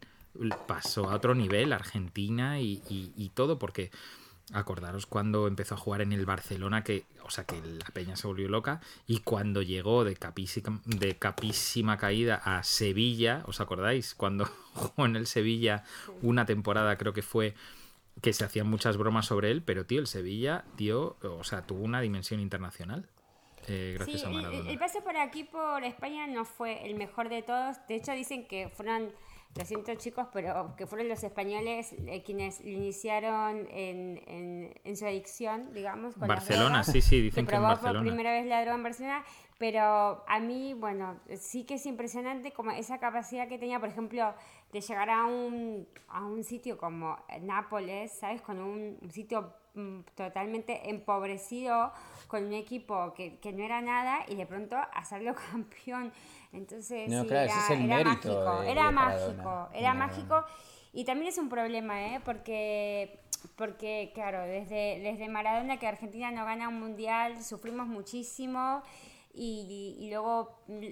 pasó 0.65 1.09
a 1.09 1.15
otro 1.15 1.35
nivel, 1.35 1.73
Argentina 1.73 2.61
y, 2.61 2.81
y- 2.89 3.11
y 3.17 3.29
todo, 3.29 3.59
porque 3.59 3.91
acordaros 4.53 5.05
cuando 5.05 5.47
empezó 5.47 5.75
a 5.75 5.77
jugar 5.77 6.01
en 6.01 6.11
el 6.11 6.25
Barcelona, 6.25 6.83
que, 6.83 7.05
o 7.23 7.29
sea, 7.29 7.45
que 7.45 7.61
la 7.61 7.85
peña 7.93 8.15
se 8.15 8.27
volvió 8.27 8.47
loca, 8.49 8.81
y 9.07 9.19
cuando 9.19 9.61
llegó 9.61 10.03
de 10.03 10.15
capísima, 10.15 10.81
de 10.85 11.17
capísima 11.17 11.97
caída 11.97 12.35
a 12.43 12.63
Sevilla, 12.63 13.43
¿os 13.47 13.61
acordáis? 13.61 14.13
Cuando 14.15 14.45
jugó 14.73 15.05
en 15.05 15.15
el 15.15 15.27
Sevilla 15.27 15.83
una 16.21 16.45
temporada, 16.45 16.97
creo 16.97 17.13
que 17.13 17.21
fue 17.21 17.55
que 18.21 18.33
se 18.33 18.43
hacían 18.43 18.67
muchas 18.67 18.97
bromas 18.97 19.25
sobre 19.25 19.51
él, 19.51 19.63
pero 19.63 19.85
tío, 19.85 19.99
el 20.01 20.07
Sevilla 20.07 20.65
dio, 20.75 21.17
o 21.23 21.43
sea, 21.43 21.65
tuvo 21.65 21.83
una 21.83 22.01
dimensión 22.01 22.39
internacional 22.41 23.07
eh, 23.67 23.93
gracias 23.95 24.21
Sí, 24.21 24.25
a 24.25 24.29
el- 24.29 24.35
el, 24.37 24.41
Maradona. 24.43 24.71
el 24.71 24.79
pase 24.79 25.01
por 25.01 25.15
aquí, 25.17 25.43
por 25.43 25.83
España, 25.83 26.25
no 26.27 26.45
fue 26.45 26.83
el 26.89 26.95
mejor 26.95 27.29
de 27.29 27.43
todos. 27.43 27.77
De 27.87 27.95
hecho, 27.95 28.11
dicen 28.13 28.47
que 28.47 28.69
fueron, 28.69 29.11
lo 29.55 29.65
siento 29.65 29.93
chicos, 29.95 30.27
pero 30.31 30.75
que 30.77 30.87
fueron 30.87 31.09
los 31.09 31.23
españoles 31.23 31.93
eh, 32.07 32.23
quienes 32.23 32.61
iniciaron 32.61 33.67
en, 33.69 34.21
en- 34.27 34.73
en 34.83 34.97
su 34.97 35.05
adicción, 35.05 35.73
digamos. 35.73 36.13
Con 36.13 36.21
las 36.27 36.37
Barcelona, 36.39 36.67
drogas. 36.69 36.85
sí, 36.87 37.01
sí, 37.01 37.21
dicen 37.21 37.45
que 37.45 37.55
en 37.55 37.59
probó 37.61 37.73
por 37.73 37.83
Barcelona. 37.83 38.01
primera 38.01 38.31
vez 38.31 38.45
la 38.45 38.61
droga 38.61 38.75
en 38.77 38.83
Barcelona, 38.83 39.25
pero 39.57 40.23
a 40.27 40.39
mí, 40.39 40.73
bueno, 40.73 41.19
sí 41.37 41.65
que 41.65 41.75
es 41.75 41.85
impresionante 41.85 42.51
como 42.51 42.71
esa 42.71 42.99
capacidad 42.99 43.47
que 43.47 43.57
tenía, 43.59 43.79
por 43.79 43.89
ejemplo, 43.89 44.33
de 44.71 44.81
llegar 44.81 45.09
a 45.09 45.25
un, 45.25 45.87
a 46.07 46.25
un 46.25 46.43
sitio 46.43 46.77
como 46.77 47.17
Nápoles, 47.41 48.11
¿sabes? 48.13 48.41
Con 48.41 48.59
un, 48.59 48.97
un 49.01 49.11
sitio 49.11 49.53
mm, 49.73 49.99
totalmente 50.15 50.89
empobrecido, 50.89 51.91
con 52.27 52.45
un 52.45 52.53
equipo 52.53 53.13
que, 53.13 53.39
que 53.39 53.51
no 53.53 53.63
era 53.63 53.81
nada 53.81 54.19
y 54.27 54.35
de 54.35 54.45
pronto 54.45 54.75
hacerlo 54.93 55.35
campeón. 55.51 56.11
Entonces, 56.53 57.09
No, 57.09 57.21
sí, 57.23 57.27
claro, 57.27 57.45
ese 57.49 57.55
era, 57.57 57.65
es 57.65 57.69
el 57.71 57.85
era 57.85 57.95
mérito 58.03 58.27
mágico, 58.29 58.61
de- 58.61 58.71
era 58.71 58.85
de 58.85 58.91
mágico, 58.91 59.69
era 59.73 59.93
No. 59.93 59.99
mágico. 59.99 60.45
Y 60.93 61.05
también 61.05 61.29
es 61.29 61.37
un 61.37 61.47
problema, 61.47 62.01
¿eh? 62.07 62.19
Porque, 62.25 63.19
porque 63.55 64.11
claro, 64.13 64.41
desde, 64.41 64.99
desde 64.99 65.29
Maradona 65.29 65.77
que 65.77 65.87
Argentina 65.87 66.31
no 66.31 66.43
gana 66.45 66.67
un 66.67 66.79
mundial, 66.79 67.41
sufrimos 67.43 67.87
muchísimo 67.87 68.83
y, 69.33 69.95
y 69.99 70.09
luego 70.09 70.59
mm, 70.67 70.83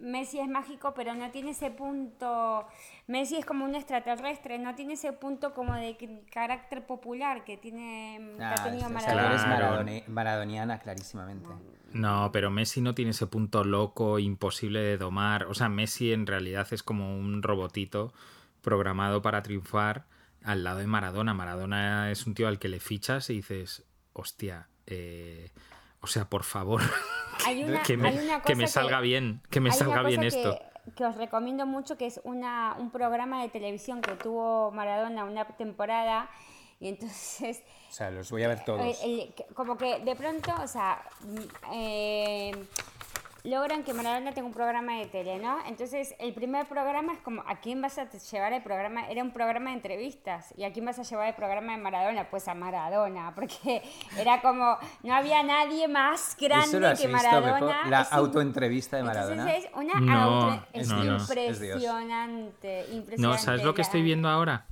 Messi 0.00 0.38
es 0.38 0.48
mágico, 0.48 0.92
pero 0.94 1.14
no 1.14 1.30
tiene 1.30 1.50
ese 1.50 1.70
punto, 1.70 2.66
Messi 3.06 3.36
es 3.36 3.44
como 3.46 3.64
un 3.64 3.74
extraterrestre, 3.74 4.58
no 4.58 4.74
tiene 4.74 4.94
ese 4.94 5.12
punto 5.12 5.54
como 5.54 5.74
de 5.74 5.96
carácter 6.30 6.86
popular 6.86 7.44
que 7.44 7.56
tiene 7.56 8.34
que 8.36 8.42
Ah, 8.44 8.54
ha 8.58 8.64
tenido 8.64 8.88
Maradona. 8.90 9.28
Claro. 9.44 9.76
maradone- 9.82 10.06
maradoniana 10.08 10.78
clarísimamente. 10.78 11.48
No, 11.92 12.30
pero 12.32 12.50
Messi 12.50 12.80
no 12.80 12.94
tiene 12.94 13.12
ese 13.12 13.26
punto 13.28 13.62
loco, 13.64 14.18
imposible 14.18 14.80
de 14.80 14.98
domar. 14.98 15.44
O 15.44 15.54
sea, 15.54 15.68
Messi 15.68 16.12
en 16.12 16.26
realidad 16.26 16.66
es 16.72 16.82
como 16.82 17.16
un 17.16 17.42
robotito 17.42 18.12
programado 18.62 19.22
para 19.22 19.42
triunfar 19.42 20.06
al 20.42 20.64
lado 20.64 20.78
de 20.80 20.86
Maradona. 20.86 21.34
Maradona 21.34 22.10
es 22.10 22.26
un 22.26 22.34
tío 22.34 22.48
al 22.48 22.58
que 22.58 22.68
le 22.68 22.80
fichas 22.80 23.30
y 23.30 23.34
dices, 23.36 23.84
hostia, 24.12 24.68
eh, 24.86 25.50
o 26.00 26.06
sea, 26.06 26.28
por 26.28 26.42
favor, 26.42 26.80
hay 27.46 27.64
una, 27.64 27.82
que 27.82 27.96
me, 27.96 28.08
hay 28.08 28.18
una 28.18 28.42
que 28.42 28.54
me 28.54 28.64
cosa 28.64 28.80
salga 28.82 29.00
bien, 29.00 29.40
que 29.50 29.60
me 29.60 29.70
hay 29.70 29.76
una 29.76 29.84
salga 29.86 30.02
bien 30.08 30.22
cosa 30.22 30.36
esto. 30.36 30.58
Que, 30.84 30.92
que 30.92 31.04
os 31.06 31.16
recomiendo 31.16 31.66
mucho, 31.66 31.96
que 31.96 32.06
es 32.06 32.20
una, 32.24 32.76
un 32.78 32.90
programa 32.90 33.42
de 33.42 33.48
televisión 33.48 34.00
que 34.02 34.12
tuvo 34.16 34.70
Maradona 34.70 35.24
una 35.24 35.44
temporada. 35.46 36.28
Y 36.80 36.88
entonces, 36.88 37.62
O 37.88 37.92
sea, 37.92 38.10
los 38.10 38.30
voy 38.30 38.42
a 38.42 38.48
ver 38.48 38.64
todos. 38.66 38.80
el- 39.02 39.32
que- 39.34 39.46
como 39.54 39.76
que 39.78 40.00
de 40.00 40.14
pronto, 40.16 40.52
o 40.62 40.66
sea, 40.66 41.02
mm, 41.22 41.72
eh, 41.72 42.52
logran 43.44 43.84
que 43.84 43.92
Maradona 43.92 44.32
tenga 44.32 44.48
un 44.48 44.54
programa 44.54 44.94
de 44.98 45.06
tele, 45.06 45.38
¿no? 45.38 45.58
Entonces, 45.66 46.14
el 46.18 46.32
primer 46.32 46.66
programa 46.66 47.12
es 47.12 47.20
como, 47.20 47.42
¿a 47.46 47.56
quién 47.60 47.80
vas 47.82 47.98
a 47.98 48.08
llevar 48.10 48.52
el 48.54 48.62
programa? 48.62 49.08
Era 49.08 49.22
un 49.22 49.32
programa 49.32 49.70
de 49.70 49.76
entrevistas. 49.76 50.54
¿Y 50.56 50.64
a 50.64 50.72
quién 50.72 50.86
vas 50.86 50.98
a 50.98 51.02
llevar 51.02 51.28
el 51.28 51.34
programa 51.34 51.72
de 51.72 51.78
Maradona? 51.82 52.30
Pues 52.30 52.48
a 52.48 52.54
Maradona, 52.54 53.34
porque 53.34 53.82
era 54.18 54.40
como, 54.40 54.78
no 55.02 55.14
había 55.14 55.42
nadie 55.42 55.88
más 55.88 56.36
grande 56.40 56.66
¿Eso 56.68 56.80
lo 56.80 56.88
has 56.88 57.00
que 57.00 57.06
visto, 57.06 57.22
Maradona. 57.22 57.86
La 57.88 58.00
autoentrevista 58.00 58.96
de 58.96 59.02
Maradona. 59.02 59.42
Entonces 59.42 59.64
es 59.70 59.76
una 59.76 60.00
No, 60.00 60.20
auto- 60.20 60.66
es 60.72 60.88
no, 60.88 61.04
no. 61.04 61.18
Impresionante, 61.18 62.80
impresionante. 62.92 63.16
No, 63.18 63.38
¿sabes 63.38 63.62
lo 63.62 63.74
que 63.74 63.82
estoy 63.82 64.02
viendo 64.02 64.28
ahora? 64.28 64.66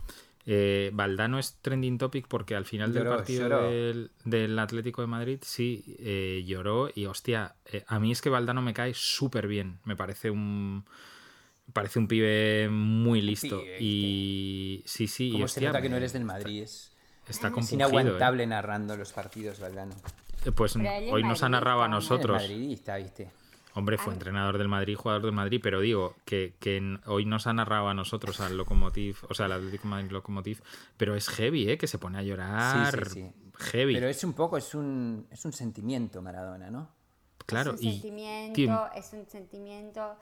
Eh, 0.45 0.91
Valdano 0.93 1.39
es 1.39 1.59
trending 1.63 1.99
topic 1.99 2.27
porque 2.27 2.57
al 2.57 2.65
final 2.65 2.93
del 2.93 3.05
Lloró, 3.05 3.17
partido 3.17 3.43
lloró. 3.49 3.71
del, 3.71 4.11
del 4.25 4.59
Atlético 4.59 5.01
de 5.03 5.07
Madrid 5.07 5.39
sí 5.43 5.97
eh, 6.01 6.43
lloró 6.45 6.91
y 6.93 7.07
hostia, 7.07 7.55
eh, 7.67 7.85
a 7.87 8.01
mí 8.01 8.11
es 8.11 8.21
que 8.21 8.29
Valdano 8.29 8.61
me 8.61 8.75
cae 8.75 8.93
súper 8.95 9.47
bien, 9.47 9.79
me 9.85 9.95
parece 9.95 10.31
un 10.31 10.85
me 11.67 11.73
parece 11.73 12.01
un 12.01 12.09
pibe 12.09 12.69
muy 12.71 13.23
listo 13.23 13.61
pibe, 13.63 13.77
y 13.81 14.83
sí, 14.85 15.07
sí, 15.07 15.29
y 15.29 15.33
Como 15.33 15.47
se 15.47 15.61
hostia, 15.61 15.69
nota 15.69 15.81
que 15.81 15.89
no 15.89 15.97
eres 15.97 16.13
del 16.13 16.25
Madrid. 16.25 16.65
Es, 16.65 16.93
está 17.29 17.53
es 17.57 17.73
inaguantable 17.73 18.45
narrando 18.47 18.97
los 18.97 19.13
partidos, 19.13 19.61
Valdano. 19.61 19.95
eh. 19.95 20.49
Eh, 20.49 20.53
Pues 20.53 20.75
hoy 20.75 21.23
nos 21.23 21.45
ha 21.45 21.49
narrado 21.49 21.83
a 21.85 21.89
nosotros. 21.89 22.43
madridista, 22.43 22.97
¿viste? 22.97 23.31
Hombre, 23.75 23.99
fue 23.99 24.13
entrenador 24.13 24.59
del 24.59 24.69
Madrid, 24.69 24.97
jugador 24.97 25.23
del 25.23 25.33
Madrid, 25.33 25.61
pero 25.63 25.81
digo 25.81 26.15
que, 26.25 26.55
hoy 27.07 27.25
nos 27.25 27.47
ha 27.47 27.53
narrado 27.53 27.89
a 27.89 27.95
nosotros 27.95 28.41
al 28.41 28.57
Lokomotiv, 28.57 29.19
o 29.29 29.35
sea, 29.35 29.47
al 29.47 29.53
Atlético 29.53 29.89
Madrid 29.89 30.11
Lokomotiv, 30.11 30.63
pero 30.97 31.15
es 31.15 31.29
heavy, 31.29 31.71
¿eh? 31.71 31.79
Que 31.79 31.87
se 31.87 31.99
pone 31.99 32.19
a 32.19 32.23
llorar. 32.23 32.93
Sí, 32.93 33.05
sí, 33.05 33.11
sí. 33.11 33.33
Heavy. 33.59 33.95
Pero 33.95 34.09
es 34.09 34.25
un 34.25 34.33
poco, 34.33 34.57
es 34.57 34.75
un, 34.75 35.27
es 35.31 35.45
un 35.45 35.53
sentimiento 35.53 36.21
Maradona, 36.21 36.71
¿no? 36.71 37.03
claro, 37.47 37.75
es 37.75 37.81
un 37.81 37.87
y 37.87 37.93
sentimiento, 37.93 38.55
tío, 38.55 38.93
es 38.95 39.13
un 39.13 39.27
sentimiento 39.27 40.17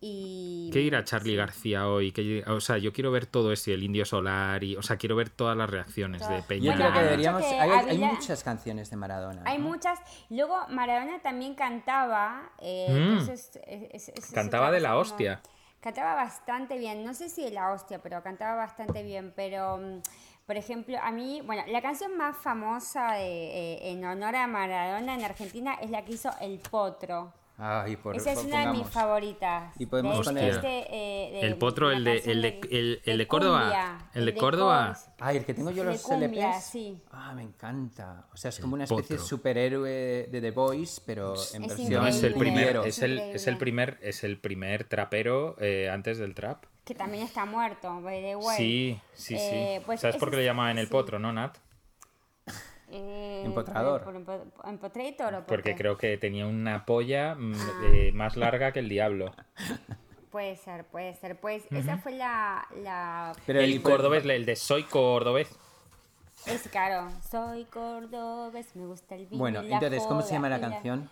y... 0.00 0.70
¿qué 0.72 0.80
dirá 0.80 1.04
Charlie 1.04 1.36
García 1.36 1.88
hoy? 1.88 2.12
¿Qué- 2.12 2.44
o 2.46 2.60
sea, 2.60 2.78
yo 2.78 2.92
quiero 2.92 3.10
ver 3.10 3.26
todo 3.26 3.52
esto, 3.52 3.70
y 3.70 3.74
el 3.74 3.82
Indio 3.82 4.04
Solar, 4.04 4.62
y, 4.62 4.76
o 4.76 4.82
sea, 4.82 4.96
quiero 4.96 5.16
ver 5.16 5.30
todas 5.30 5.56
las 5.56 5.68
reacciones 5.70 6.20
de 6.20 6.26
Todas. 6.26 6.42
Yo 6.42 6.46
Peña. 6.48 6.72
Bueno, 6.72 6.80
creo 6.84 6.92
que 6.92 6.98
hay 6.98 7.04
deberíamos. 7.04 7.42
que 7.42 7.48
hay, 7.48 7.70
hay 7.70 7.96
habla- 7.96 8.06
muchas 8.12 8.44
canciones 8.44 8.90
de 8.90 8.96
Maradona. 8.96 9.42
Hay 9.46 9.58
¿no? 9.58 9.68
muchas. 9.68 9.98
Luego 10.30 10.56
Maradona 10.68 11.20
también 11.22 11.54
cantaba. 11.54 12.50
eh, 12.60 12.86
Mm. 12.90 12.96
entonces, 12.96 13.58
es- 13.66 14.08
es- 14.08 14.08
es 14.10 14.30
Cantaba 14.32 14.70
de 14.70 14.80
la 14.80 14.90
como- 14.90 15.00
hostia. 15.00 15.40
Cantaba 15.80 16.14
bastante 16.14 16.78
bien. 16.78 17.04
No 17.04 17.14
sé 17.14 17.28
si 17.28 17.42
de 17.44 17.50
la 17.50 17.72
hostia, 17.72 18.00
pero 18.02 18.22
cantaba 18.22 18.56
bastante 18.56 19.02
bien. 19.02 19.32
Pero, 19.36 19.78
mm, 19.78 20.00
por 20.46 20.56
ejemplo, 20.56 20.98
a 21.00 21.12
mí, 21.12 21.42
bueno, 21.44 21.62
la 21.68 21.80
canción 21.80 22.16
más 22.16 22.36
famosa 22.36 23.12
de, 23.12 23.22
eh, 23.74 23.90
en 23.92 24.04
honor 24.04 24.34
a 24.36 24.46
Maradona 24.46 25.14
en 25.14 25.24
Argentina 25.24 25.74
es 25.80 25.90
la 25.90 26.04
que 26.04 26.12
hizo 26.14 26.30
El 26.40 26.58
Potro. 26.58 27.32
Ay, 27.58 27.96
por 27.96 28.14
Esa 28.16 28.32
es 28.32 28.44
una 28.44 28.66
de 28.66 28.78
mis 28.78 28.86
favoritas. 28.88 29.72
Y 29.78 29.86
podemos 29.86 30.18
De- 30.18 30.24
poner- 30.24 30.50
este, 30.50 30.86
eh, 30.90 31.30
de- 31.32 31.40
El 31.40 31.56
Potro, 31.56 31.90
el 31.90 32.04
de- 32.04 32.18
el 32.18 32.42
de- 32.42 32.60
el- 32.70 33.00
el 33.04 33.16
de 33.18 33.26
Córdoba. 33.26 33.60
cumbia, 33.60 33.98
El 34.12 34.26
de 34.26 34.34
Córdoba. 34.34 34.88
cors- 34.94 35.08
Ay, 35.20 35.36
el 35.38 35.44
que 35.46 35.54
tengo 35.54 35.70
yo 35.70 35.82
los 35.84 36.02
cumbia, 36.02 36.26
LPs. 36.50 36.64
sí. 36.64 37.00
Ah, 37.10 37.32
me 37.34 37.42
encanta. 37.42 38.26
O 38.34 38.36
sea, 38.36 38.50
es 38.50 38.58
como 38.58 38.74
una 38.74 38.84
especie 38.84 39.16
de 39.16 39.22
superhéroe 39.22 40.28
de 40.30 40.40
The 40.42 40.50
Voice, 40.50 41.00
pero 41.06 41.34
en 41.54 41.64
Es 41.64 41.76
versión 41.78 42.06
es 42.06 42.22
el 42.22 42.34
primer, 42.34 42.76
es 42.84 42.98
el, 43.00 43.18
es 43.18 43.46
el 43.46 43.56
primer, 43.56 43.98
es 44.02 44.22
el 44.22 44.38
primer 44.38 44.84
trapero 44.84 45.56
eh, 45.58 45.88
antes 45.90 46.18
del 46.18 46.34
trap. 46.34 46.64
Que 46.84 46.94
también 46.94 47.24
está 47.24 47.46
muerto, 47.46 48.00
by 48.02 48.20
the 48.22 48.36
way. 48.36 48.56
Sí, 48.56 49.00
sí, 49.14 49.34
sí. 49.38 49.40
Eh, 49.40 49.82
pues 49.86 50.00
¿Sabes 50.00 50.16
por 50.18 50.30
qué 50.30 50.36
le 50.36 50.44
llamaban 50.44 50.78
el 50.78 50.86
sí. 50.86 50.92
potro, 50.92 51.18
no, 51.18 51.32
Nat? 51.32 51.56
Eh, 52.98 53.42
Empotrador. 53.44 54.02
¿por- 54.02 54.24
por 54.24 54.42
empo- 54.42 54.68
¿Empotrator 54.68 55.34
o 55.34 55.38
por 55.38 55.46
Porque 55.46 55.70
qué? 55.72 55.76
creo 55.76 55.96
que 55.98 56.16
tenía 56.18 56.46
una 56.46 56.84
polla 56.86 57.34
mm, 57.34 57.52
Ah. 57.54 57.80
eh, 57.92 58.12
más 58.12 58.36
larga 58.36 58.72
que 58.72 58.78
el 58.80 58.88
diablo. 58.88 59.32
Puede 60.30 60.56
ser, 60.56 60.84
puede 60.84 61.14
ser. 61.14 61.40
Pues 61.40 61.64
esa 61.70 61.96
fue 61.96 62.12
la... 62.12 62.66
la... 62.82 63.32
Pero 63.46 63.62
y 63.62 63.72
el 63.72 63.80
cordobés, 63.80 64.22
el 64.26 64.44
de 64.44 64.54
soy 64.56 64.82
cordobés. 64.82 65.48
Es 66.44 66.68
claro. 66.68 67.08
Soy 67.30 67.64
cordobés, 67.64 68.76
me 68.76 68.84
gusta 68.86 69.14
el 69.14 69.26
vino 69.26 69.38
Bueno, 69.40 69.62
y 69.62 69.68
la 69.68 69.76
entonces, 69.76 70.02
¿cómo 70.06 70.20
se 70.20 70.34
llama 70.34 70.50
la 70.50 70.60
canción? 70.60 71.08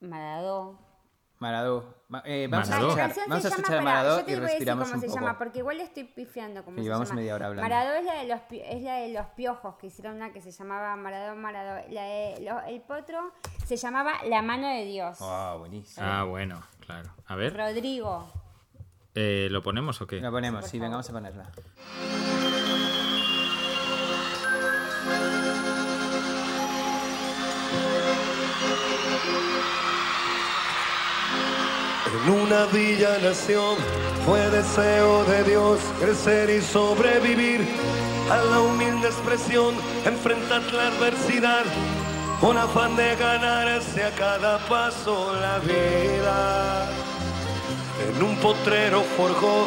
Maradó. 0.00 0.78
Maradó. 1.38 1.94
Ma- 2.08 2.22
eh, 2.24 2.46
vamos 2.50 2.68
Maradó. 2.70 2.92
a 2.92 2.96
La 2.96 3.06
escuchar, 3.06 3.06
canción 3.08 3.26
vamos 3.28 3.42
se 3.42 3.48
a 3.48 3.50
llama, 3.50 3.60
escuchar 3.60 3.78
a 3.80 3.84
pará, 3.84 3.94
Maradó 3.96 4.18
yo 4.20 4.24
te 4.24 4.30
y 4.30 4.34
voy 4.34 4.36
a 4.36 4.40
decir 4.40 4.50
respiramos 4.58 4.84
cómo 4.84 4.94
un 4.94 5.00
se 5.00 5.06
poco. 5.08 5.20
llama, 5.20 5.38
porque 5.38 5.58
igual 5.58 5.80
estoy 5.80 6.04
pifiando 6.04 6.64
cómo 6.64 6.76
Y 6.76 6.80
se 6.80 6.84
llevamos 6.84 7.08
llama. 7.08 7.20
media 7.20 7.34
hora 7.34 7.46
hablando. 7.46 7.68
Maradó 7.68 7.94
es 7.94 8.04
la 8.04 8.14
de 8.14 8.26
los 8.26 8.40
es 8.50 8.82
la 8.82 8.94
de 8.96 9.08
los 9.12 9.26
piojos 9.36 9.74
que 9.76 9.86
hicieron 9.88 10.14
una 10.16 10.32
que 10.32 10.40
se 10.40 10.50
llamaba 10.50 10.96
Maradó 10.96 11.36
Maradó. 11.36 11.86
La 11.90 12.02
de 12.02 12.40
lo- 12.40 12.62
el 12.62 12.80
potro 12.80 13.32
se 13.66 13.76
llamaba 13.76 14.14
La 14.28 14.40
mano 14.42 14.66
de 14.68 14.84
Dios. 14.84 15.18
Ah, 15.20 15.56
buenísimo. 15.58 16.06
Ah, 16.08 16.24
bueno, 16.24 16.62
claro. 16.80 17.10
A 17.26 17.34
ver, 17.34 17.54
Rodrigo. 17.56 18.32
eh, 19.14 19.48
¿lo 19.50 19.62
ponemos 19.62 20.00
o 20.00 20.06
qué? 20.06 20.20
La 20.20 20.30
ponemos, 20.30 20.60
por 20.62 20.70
sí, 20.70 20.78
venga, 20.78 20.92
vamos 20.96 21.10
a 21.10 21.12
ponerla. 21.12 21.50
En 32.24 32.30
una 32.30 32.66
villa 32.66 33.18
nación 33.18 33.76
fue 34.24 34.40
deseo 34.50 35.24
de 35.24 35.44
Dios 35.44 35.80
crecer 36.00 36.48
y 36.50 36.62
sobrevivir 36.62 37.60
a 38.30 38.38
la 38.38 38.60
humilde 38.60 39.08
expresión, 39.08 39.74
enfrentar 40.04 40.62
la 40.72 40.88
adversidad 40.88 41.64
con 42.40 42.56
afán 42.56 42.96
de 42.96 43.16
ganarse 43.16 44.02
a 44.02 44.10
cada 44.12 44.58
paso 44.66 45.34
la 45.40 45.58
vida. 45.58 46.88
En 48.08 48.22
un 48.22 48.36
potrero 48.36 49.02
forjó 49.16 49.66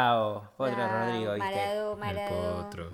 Bravo, 0.00 0.48
Potro 0.58 0.88
Rodrigo. 0.88 1.32
¿viste? 1.34 1.38
Maradó, 1.38 1.92
El 1.92 1.98
Maradó. 1.98 2.62
potro. 2.64 2.90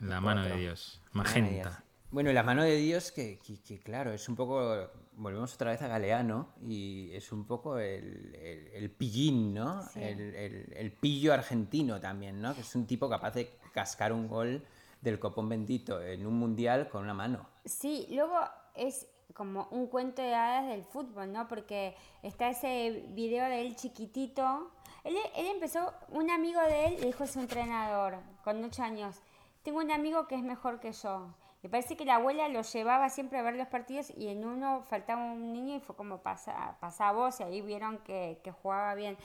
La 0.00 0.20
mano 0.20 0.42
de 0.44 0.56
Dios. 0.56 1.00
Magenta. 1.12 1.82
Bueno, 2.10 2.30
y 2.30 2.34
la 2.34 2.42
mano 2.42 2.62
de 2.62 2.76
Dios, 2.76 3.10
que, 3.10 3.38
que- 3.38 3.62
que, 3.62 3.80
claro, 3.80 4.12
es 4.12 4.28
un 4.28 4.36
poco. 4.36 4.90
Volvemos 5.14 5.54
otra 5.54 5.70
vez 5.70 5.80
a 5.82 5.88
Galeano 5.88 6.48
y 6.66 7.10
es 7.14 7.32
un 7.32 7.46
poco 7.46 7.78
el, 7.78 8.34
el- 8.34 8.68
el 8.74 8.90
pillín, 8.90 9.54
¿no? 9.54 9.82
El, 9.94 10.20
el- 10.34 10.72
el 10.76 10.92
pillo 10.92 11.32
argentino 11.32 12.00
también, 12.00 12.40
¿no? 12.40 12.54
Que 12.54 12.60
es 12.62 12.74
un 12.74 12.86
tipo 12.86 13.08
capaz 13.08 13.32
de 13.34 13.50
cascar 13.72 14.12
un 14.12 14.28
gol 14.28 14.62
del 15.00 15.18
copón 15.18 15.48
bendito 15.48 16.02
en 16.02 16.26
un 16.26 16.34
mundial 16.38 16.88
con 16.88 17.02
una 17.04 17.14
mano. 17.14 17.46
Sí, 17.64 18.06
luego 18.10 18.38
es 18.74 19.06
como 19.34 19.68
un 19.70 19.86
cuento 19.86 20.20
de 20.20 20.34
hadas 20.34 20.66
del 20.68 20.84
fútbol, 20.84 21.32
¿no? 21.32 21.48
Porque 21.48 21.94
está 22.22 22.50
ese 22.50 23.04
video 23.10 23.46
de 23.48 23.62
él 23.62 23.74
chiquitito. 23.76 24.70
Él, 25.04 25.16
él 25.36 25.46
empezó, 25.46 25.92
un 26.08 26.30
amigo 26.30 26.60
de 26.60 26.86
él 26.86 26.96
le 27.00 27.06
dijo 27.06 27.24
a 27.24 27.26
su 27.26 27.40
entrenador, 27.40 28.18
con 28.44 28.62
ocho 28.62 28.82
años, 28.82 29.20
tengo 29.62 29.78
un 29.78 29.90
amigo 29.90 30.26
que 30.26 30.34
es 30.34 30.42
mejor 30.42 30.80
que 30.80 30.92
yo. 30.92 31.34
Me 31.62 31.68
parece 31.68 31.96
que 31.96 32.04
la 32.04 32.16
abuela 32.16 32.48
lo 32.48 32.62
llevaba 32.62 33.08
siempre 33.08 33.38
a 33.38 33.42
ver 33.42 33.54
los 33.54 33.68
partidos 33.68 34.10
y 34.16 34.28
en 34.28 34.44
uno 34.44 34.82
faltaba 34.82 35.22
un 35.24 35.52
niño 35.52 35.76
y 35.76 35.80
fue 35.80 35.94
como 35.94 36.18
pasa, 36.18 36.76
pasa 36.80 37.12
vos 37.12 37.38
y 37.38 37.44
ahí 37.44 37.60
vieron 37.60 37.98
que, 37.98 38.40
que 38.42 38.50
jugaba 38.50 38.94
bien. 38.96 39.16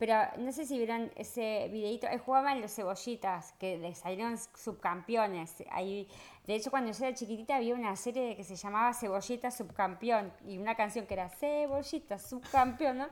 Pero 0.00 0.14
no 0.38 0.50
sé 0.50 0.64
si 0.64 0.78
vieron 0.78 1.12
ese 1.14 1.68
videito, 1.70 2.06
él 2.06 2.20
jugaba 2.20 2.52
en 2.52 2.62
los 2.62 2.74
cebollitas, 2.74 3.52
que 3.58 3.76
le 3.76 3.94
salieron 3.94 4.38
subcampeones. 4.38 5.62
Ahí, 5.70 6.08
de 6.46 6.54
hecho, 6.54 6.70
cuando 6.70 6.90
yo 6.90 7.04
era 7.04 7.14
chiquitita 7.14 7.56
había 7.56 7.74
una 7.74 7.94
serie 7.96 8.34
que 8.34 8.42
se 8.42 8.56
llamaba 8.56 8.94
Cebollita 8.94 9.50
Subcampeón 9.50 10.32
y 10.46 10.56
una 10.56 10.74
canción 10.74 11.06
que 11.06 11.12
era 11.12 11.28
Cebollita 11.28 12.18
Subcampeón, 12.18 12.96
¿no? 12.96 13.08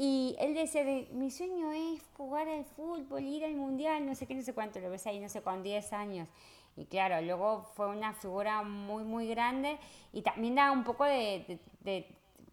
Y 0.00 0.36
él 0.38 0.54
decía, 0.54 0.84
de, 0.84 1.08
mi 1.12 1.28
sueño 1.32 1.72
es 1.72 2.00
jugar 2.16 2.46
al 2.48 2.64
fútbol, 2.64 3.24
ir 3.24 3.44
al 3.44 3.56
mundial, 3.56 4.06
no 4.06 4.14
sé 4.14 4.26
qué, 4.28 4.34
no 4.36 4.42
sé 4.42 4.54
cuánto, 4.54 4.78
lo 4.78 4.90
ves 4.90 5.04
ahí, 5.08 5.18
no 5.18 5.28
sé, 5.28 5.42
con 5.42 5.64
10 5.64 5.92
años. 5.92 6.28
Y 6.76 6.84
claro, 6.84 7.20
luego 7.20 7.62
fue 7.74 7.88
una 7.88 8.12
figura 8.12 8.62
muy, 8.62 9.02
muy 9.02 9.26
grande 9.26 9.76
y 10.12 10.22
también 10.22 10.54
da 10.54 10.70
un 10.70 10.84
poco 10.84 11.04
de, 11.04 11.44
de- 11.48 11.58
de- 11.80 12.06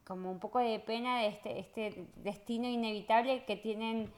como 0.08 0.32
un 0.32 0.40
poco 0.40 0.58
de 0.58 0.80
pena 0.80 1.20
de 1.20 1.28
este, 1.28 1.60
este 1.60 2.08
destino 2.18 2.68
inevitable 2.68 3.44
que 3.46 3.56
tienen 3.56 4.12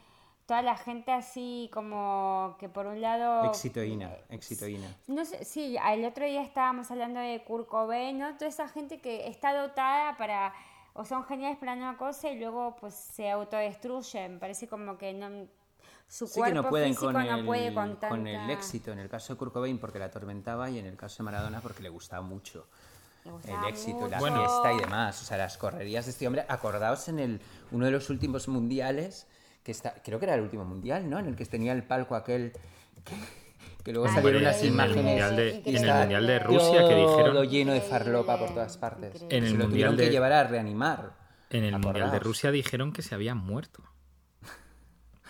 toda 0.46 0.62
la 0.62 0.76
gente 0.78 1.12
así 1.12 1.68
como 1.74 2.56
que 2.58 2.70
por 2.70 2.86
un 2.86 3.02
lado... 3.02 3.44
Exitoína, 3.44 4.10
exitoína. 4.30 4.86
No 5.06 5.26
sé, 5.26 5.44
sí, 5.44 5.76
el 5.92 6.04
otro 6.06 6.24
día 6.24 6.40
estábamos 6.42 6.90
hablando 6.90 7.20
de 7.20 7.42
Kurt 7.44 7.68
Cobain, 7.68 8.18
¿no? 8.18 8.34
Toda 8.38 8.48
esa 8.48 8.66
gente 8.68 8.98
que 9.00 9.28
está 9.28 9.52
dotada 9.54 10.16
para, 10.16 10.54
o 10.98 11.04
son 11.04 11.24
geniales 11.24 11.58
para 11.58 11.74
una 11.74 11.96
cosa 11.96 12.28
y 12.28 12.40
luego 12.40 12.74
pues 12.74 12.92
se 12.92 13.30
autodestruyen. 13.30 14.40
Parece 14.40 14.66
como 14.66 14.98
que 14.98 15.14
no, 15.14 15.46
su 16.08 16.26
Sí 16.26 16.34
que 16.34 16.40
cuerpo 16.40 16.62
no 16.62 16.68
pueden 16.68 16.88
físico 16.88 17.12
con 17.12 17.24
no 17.24 17.36
el, 17.36 17.46
puede 17.46 17.72
con 17.72 17.90
tanta... 17.90 18.08
con 18.08 18.26
el 18.26 18.50
éxito. 18.50 18.90
En 18.90 18.98
el 18.98 19.08
caso 19.08 19.32
de 19.32 19.38
Kurt 19.38 19.52
Cobain 19.52 19.78
porque 19.78 20.00
la 20.00 20.06
atormentaba 20.06 20.68
y 20.70 20.78
en 20.80 20.86
el 20.86 20.96
caso 20.96 21.18
de 21.18 21.24
Maradona 21.26 21.60
porque 21.60 21.84
le 21.84 21.88
gustaba 21.88 22.22
mucho. 22.22 22.66
Le 23.24 23.30
el 23.30 23.36
gustaba 23.36 23.68
éxito, 23.68 24.08
la 24.08 24.18
mucho. 24.18 24.34
fiesta 24.34 24.72
y 24.72 24.78
demás. 24.80 25.22
O 25.22 25.24
sea, 25.24 25.36
las 25.36 25.56
correrías 25.56 26.06
de 26.06 26.10
este 26.10 26.26
hombre. 26.26 26.44
Acordaos 26.48 27.08
en 27.08 27.20
el, 27.20 27.40
uno 27.70 27.84
de 27.84 27.92
los 27.92 28.10
últimos 28.10 28.48
mundiales, 28.48 29.28
que 29.62 29.70
está, 29.70 29.94
creo 30.02 30.18
que 30.18 30.24
era 30.24 30.34
el 30.34 30.40
último 30.40 30.64
mundial, 30.64 31.08
¿no? 31.08 31.20
En 31.20 31.26
el 31.26 31.36
que 31.36 31.46
tenía 31.46 31.74
el 31.74 31.84
palco 31.84 32.16
aquel. 32.16 32.52
Que, 33.04 33.14
que 33.84 33.92
luego 33.92 34.08
salieron 34.08 34.34
Hombre, 34.36 34.48
unas 34.48 34.56
en 34.60 34.66
el 34.66 34.72
imágenes. 34.74 35.04
mundial 35.04 35.36
de, 35.36 35.48
en 35.56 35.62
que 35.62 35.70
el 35.76 35.94
mundial 35.94 36.26
de 36.26 36.38
Rusia 36.38 36.72
que 36.88 36.94
todo 36.94 37.16
dijeron 37.16 37.48
lleno 37.48 37.72
de 37.72 37.80
farlopa 37.80 38.38
por 38.38 38.48
todas 38.50 38.76
partes. 38.78 39.22
En 39.30 39.44
el 39.44 39.50
Se 39.50 39.56
lo 39.56 39.64
mundial 39.64 39.68
tuvieron 39.70 39.96
que 39.96 40.02
de- 40.04 40.10
llevar 40.10 40.32
a 40.32 40.44
reanimar. 40.44 41.12
en 41.50 41.64
el 41.64 41.78
mundial 41.78 42.10
de. 42.10 42.18
Rusia 42.18 42.50
dijeron 42.50 42.92
que 42.92 43.02
se 43.02 43.14
había 43.14 43.34
muerto. 43.34 43.82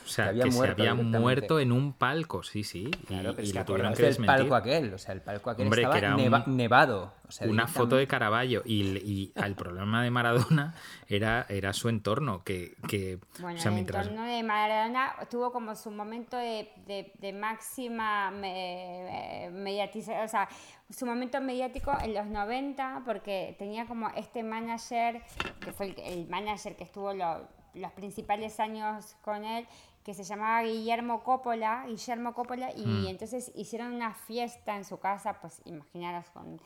O 0.09 0.11
sea, 0.11 0.33
Que 0.33 0.41
que, 0.41 0.51
se 0.53 0.67
había 0.69 0.95
muerto 0.95 1.61
en 1.61 1.71
un 1.71 1.93
palco, 1.93 2.43
sí, 2.43 2.65
sí. 2.65 2.85
y- 2.85 3.07
Claro, 3.07 3.33
pero 3.35 3.43
y, 3.43 3.51
es 3.51 3.53
que 3.53 3.65
tuvieron 3.65 3.93
que 3.95 4.03
desmentir. 4.05 4.37
palco 4.39 4.55
aquel. 4.55 4.95
O 4.95 4.99
sea, 4.99 5.13
el 5.15 5.21
palco 5.21 5.51
aquel 5.51 5.67
Hombre, 5.67 5.83
que 5.83 5.85
estaba 5.85 5.99
era 5.99 6.17
un- 6.17 6.23
neva- 6.23 6.45
nevado. 6.47 7.13
O 7.29 7.31
sea, 7.31 7.47
una 7.47 7.67
foto 7.67 7.97
de 7.97 8.07
Caravaggio 8.07 8.63
y, 8.65 8.83
y 9.07 9.33
el 9.37 9.55
problema 9.55 10.03
de 10.03 10.11
Maradona 10.11 10.75
era, 11.09 11.45
era 11.51 11.75
su 11.75 11.91
entorno, 11.91 12.43
que, 12.43 12.75
que 12.89 13.19
Bueno, 13.41 13.59
o 13.59 13.61
sea, 13.61 13.69
el 13.69 13.75
mientras... 13.75 14.07
entorno 14.07 14.27
de 14.27 14.43
Maradona 14.43 15.13
tuvo 15.31 15.53
como 15.53 15.75
su 15.77 15.91
momento 15.91 16.39
de, 16.39 16.73
de- 16.87 17.13
de 17.19 17.33
máxima 17.35 18.31
me, 18.31 19.51
mediatización, 19.53 20.25
o 20.25 20.29
sea, 20.29 20.49
su 20.89 21.05
momento 21.05 21.39
mediático 21.43 21.93
en 22.03 22.15
los 22.15 22.25
90, 22.27 23.03
porque 23.05 23.55
tenía 23.59 23.85
como 23.87 24.09
este 24.17 24.43
manager, 24.43 25.21
que 25.61 25.73
fue 25.73 25.87
el, 25.89 25.99
el 26.01 26.29
manager 26.29 26.77
que 26.77 26.85
estuvo 26.85 27.13
lo- 27.13 27.47
los 27.75 27.93
principales 27.93 28.59
años 28.59 29.17
con 29.21 29.45
él, 29.45 29.67
que 30.05 30.15
se 30.15 30.25
llamaba 30.25 30.63
Guillermo 30.63 31.23
Coppola, 31.23 31.85
Guillermo 31.87 32.33
Coppola, 32.35 32.71
y 32.75 32.87
Mm. 32.87 33.07
entonces 33.09 33.53
hicieron 33.55 33.93
una 33.93 34.15
fiesta 34.15 34.77
en 34.77 34.85
su 34.85 34.99
casa, 34.99 35.39
pues 35.41 35.61
imaginaros 35.67 36.31
con 36.31 36.61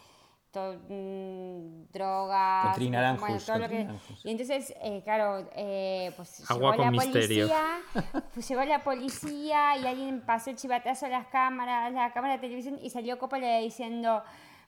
todo, 0.53 0.75
mm, 0.89 1.87
drogas, 1.93 2.77
Con 2.77 3.21
bueno, 3.21 3.39
todo 3.45 3.59
lo 3.59 3.69
que- 3.71 3.89
y 4.25 4.31
entonces, 4.31 4.75
eh, 4.83 5.01
claro, 5.03 5.49
eh, 5.57 6.13
pues 6.17 6.49
Agua 6.51 6.73
llegó 6.73 6.77
con 6.77 6.85
la 6.85 6.91
misterio. 7.05 7.49
policía, 7.49 8.23
pues 8.35 8.49
llegó 8.49 8.65
la 8.65 8.85
policía 8.85 9.77
y 9.79 9.87
alguien 9.87 10.21
pasó 10.27 10.51
el 10.51 10.57
chivatazo 10.57 11.07
a 11.07 11.09
las 11.09 11.27
cámaras, 11.29 11.87
a 11.87 11.91
la 11.91 12.13
cámara 12.13 12.35
de 12.35 12.41
televisión 12.41 12.79
y 12.83 12.91
salió 12.91 13.19
Coppola 13.19 13.59
diciendo, 13.59 14.23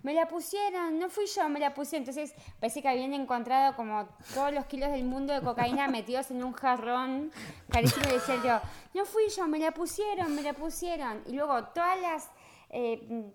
me 0.04 0.12
la 0.14 0.28
pusieron, 0.28 0.98
no 0.98 1.08
fui 1.08 1.26
yo, 1.26 1.48
me 1.48 1.58
la 1.58 1.74
puse. 1.74 1.96
Entonces 1.96 2.34
parece 2.60 2.80
que 2.82 2.88
habían 2.88 3.12
encontrado 3.14 3.74
como 3.74 4.06
todos 4.32 4.52
los 4.52 4.66
kilos 4.66 4.92
del 4.92 5.04
mundo 5.04 5.32
de 5.32 5.40
cocaína 5.40 5.88
metidos 5.88 6.30
en 6.30 6.44
un 6.44 6.52
jarrón 6.52 7.32
carísimo 7.70 8.06
y 8.10 8.12
decía 8.12 8.36
tío, 8.40 8.60
no 8.94 9.04
fui 9.06 9.28
yo, 9.34 9.48
me 9.48 9.58
la 9.58 9.72
pusieron, 9.72 10.34
me 10.36 10.42
la 10.42 10.52
pusieron. 10.52 11.22
Y 11.26 11.32
luego 11.32 11.64
todas 11.68 11.98
las 12.00 12.30
eh, 12.70 13.32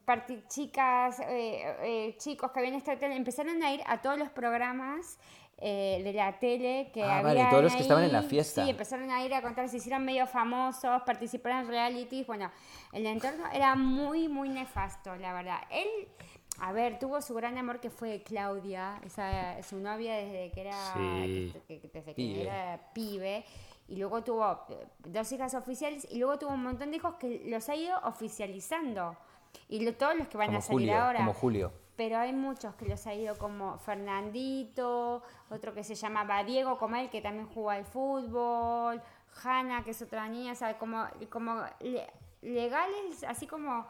chicas, 0.48 1.20
eh, 1.22 1.76
eh, 1.82 2.16
chicos 2.18 2.52
que 2.52 2.60
habían 2.60 2.76
estado 2.76 3.04
empezaron 3.08 3.62
a 3.64 3.74
ir 3.74 3.82
a 3.88 4.02
todos 4.02 4.20
los 4.20 4.30
programas 4.30 5.18
eh, 5.62 6.02
de 6.04 6.14
la 6.14 6.40
tele 6.40 6.90
que 6.94 7.04
Ah, 7.04 7.18
había 7.20 7.34
vale, 7.34 7.46
todos 7.50 7.64
los 7.64 7.76
que 7.76 7.82
estaban 7.82 8.04
en 8.04 8.14
la 8.14 8.22
fiesta. 8.22 8.64
Sí, 8.64 8.70
empezaron 8.70 9.12
a 9.12 9.26
ir 9.26 9.34
a 9.34 9.42
contar, 9.42 9.68
se 9.68 9.78
hicieron 9.78 10.06
medio 10.06 10.26
famosos, 10.26 11.02
participaron 11.02 11.62
en 11.62 11.68
realities. 11.68 12.26
Bueno, 12.28 12.50
el 12.94 13.06
entorno 13.06 13.44
era 13.52 13.76
muy, 13.76 14.30
muy 14.30 14.48
nefasto, 14.50 15.16
la 15.18 15.34
verdad. 15.34 15.60
Él, 15.70 16.08
a 16.62 16.72
ver, 16.72 17.00
tuvo 17.00 17.22
su 17.22 17.34
gran 17.34 17.58
amor 17.58 17.80
que 17.80 17.90
fue 17.90 18.22
Claudia, 18.24 19.00
esa, 19.04 19.62
su 19.64 19.78
novia 19.80 20.16
desde 20.16 20.52
que 20.52 20.62
era, 20.62 20.94
Sí. 20.94 21.54
que- 21.68 21.80
que- 21.80 21.88
desde 21.94 22.12
que 22.14 22.16
Pibe. 22.16 22.42
era 22.42 22.80
pibe. 22.94 23.46
Y 23.88 23.96
luego 23.96 24.24
tuvo 24.24 24.66
eh, 24.70 24.88
dos 25.00 25.32
hijas 25.32 25.54
oficiales 25.56 26.08
y 26.12 26.20
luego 26.20 26.38
tuvo 26.38 26.52
un 26.52 26.62
montón 26.64 26.92
de 26.92 26.98
hijos 26.98 27.16
que 27.16 27.44
los 27.48 27.68
ha 27.70 27.76
ido 27.76 27.98
oficializando. 28.04 29.16
Y 29.68 29.80
lo- 29.84 29.96
todos 29.96 30.16
los 30.16 30.28
que 30.28 30.38
van 30.38 30.48
Como 30.48 30.60
a 30.60 30.62
salir 30.62 30.80
Julio, 30.90 31.02
ahora. 31.04 31.20
como 31.20 31.34
Julio. 31.34 31.72
Pero 31.96 32.18
hay 32.18 32.32
muchos 32.34 32.76
que 32.76 32.86
los 32.86 33.06
ha 33.08 33.14
ido 33.14 33.38
como 33.38 33.78
Fernandito, 33.80 35.22
otro 35.50 35.74
que 35.74 35.84
se 35.84 35.96
llamaba 35.96 36.44
Diego, 36.44 36.78
como 36.78 36.96
él, 36.96 37.10
que 37.10 37.22
también 37.22 37.48
jugó 37.48 37.72
al 37.72 37.86
fútbol, 37.86 39.02
Hanna, 39.44 39.84
que 39.84 39.92
es 39.92 40.02
otra 40.02 40.28
niña, 40.28 40.54
o 40.54 40.56
sea, 40.56 40.78
como, 40.78 41.06
como 41.30 41.64
le- 41.82 42.08
legales, 42.42 43.24
así 43.28 43.48
como 43.48 43.86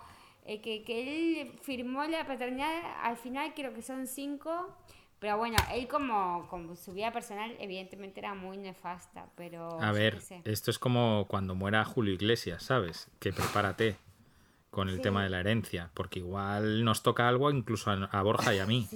eh, 0.51 0.61
que, 0.61 0.83
que 0.83 1.41
él 1.41 1.51
firmó 1.61 2.03
la 2.05 2.25
paternidad, 2.25 2.71
al 3.03 3.17
final 3.17 3.53
creo 3.55 3.73
que 3.73 3.81
son 3.81 4.07
cinco, 4.07 4.75
pero 5.19 5.37
bueno, 5.37 5.57
él 5.73 5.87
como, 5.87 6.47
como 6.49 6.75
su 6.75 6.93
vida 6.93 7.11
personal 7.11 7.55
evidentemente 7.59 8.19
era 8.19 8.33
muy 8.35 8.57
nefasta, 8.57 9.27
pero... 9.35 9.81
A 9.81 9.91
ver, 9.91 10.19
esto 10.45 10.71
es 10.71 10.79
como 10.79 11.25
cuando 11.27 11.55
muera 11.55 11.83
Julio 11.85 12.13
Iglesias, 12.13 12.63
¿sabes? 12.63 13.09
Que 13.19 13.31
prepárate 13.33 13.97
con 14.71 14.87
el 14.87 14.95
Sí. 14.97 15.01
tema 15.01 15.23
de 15.23 15.29
la 15.29 15.39
herencia, 15.39 15.89
porque 15.93 16.19
igual 16.19 16.83
nos 16.85 17.03
toca 17.03 17.27
algo 17.27 17.49
incluso 17.51 17.91
a, 17.91 17.95
a 18.11 18.21
Borja 18.23 18.53
y 18.53 18.59
a 18.59 18.65
mí. 18.65 18.87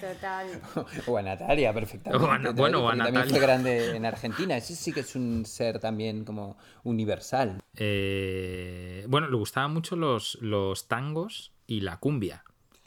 Total. 0.00 0.60
O 1.06 1.16
a 1.16 1.22
Natalia, 1.22 1.72
perfectamente. 1.72 2.24
O 2.24 2.30
a 2.30 2.52
bueno, 2.52 2.84
o 2.84 2.88
a 2.88 2.92
porque 2.92 3.04
También 3.04 3.14
Natalia. 3.14 3.30
fue 3.30 3.40
grande 3.40 3.96
en 3.96 4.06
Argentina. 4.06 4.56
Ese 4.56 4.74
sí 4.74 4.92
que 4.92 5.00
es 5.00 5.14
un 5.14 5.44
ser 5.46 5.78
también 5.78 6.24
como 6.24 6.56
universal. 6.84 7.62
Eh, 7.76 9.04
bueno, 9.08 9.28
le 9.28 9.36
gustaban 9.36 9.72
mucho 9.72 9.96
los, 9.96 10.38
los 10.40 10.88
tangos 10.88 11.52
y 11.66 11.80
la 11.80 11.98
cumbia. 11.98 12.44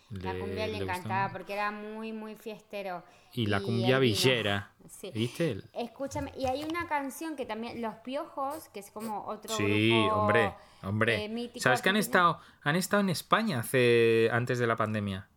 La 0.09 0.37
cumbia 0.37 0.67
le, 0.67 0.77
encantaba 0.77 1.31
porque 1.31 1.53
era 1.53 1.71
muy, 1.71 2.11
muy 2.11 2.35
fiestero. 2.35 3.03
Y 3.33 3.47
la 3.47 3.61
cumbia 3.61 3.99
villera. 3.99 4.69
Sí. 4.89 5.11
¿Viste? 5.13 5.59
Escúchame, 5.73 6.33
y 6.37 6.45
hay 6.45 6.61
una 6.65 6.87
canción 6.89 7.37
que 7.37 7.45
también, 7.45 7.81
Los 7.81 7.95
Piojos, 8.03 8.67
que 8.73 8.81
es 8.81 8.91
como 8.91 9.25
otro 9.25 9.55
Sí, 9.55 9.89
grupo, 9.89 10.15
hombre, 10.15 10.53
hombre. 10.83 11.23
eh, 11.23 11.29
mítico 11.29 11.63
¿Sabes 11.63 11.81
que 11.81 11.87
han 11.87 11.95
estado, 11.95 12.39
han 12.61 12.75
estado 12.75 12.99
en 13.01 13.09
España 13.09 13.59
hace, 13.61 14.29
antes 14.31 14.59
de 14.59 14.67
la 14.67 14.75
pandemia? 14.75 15.29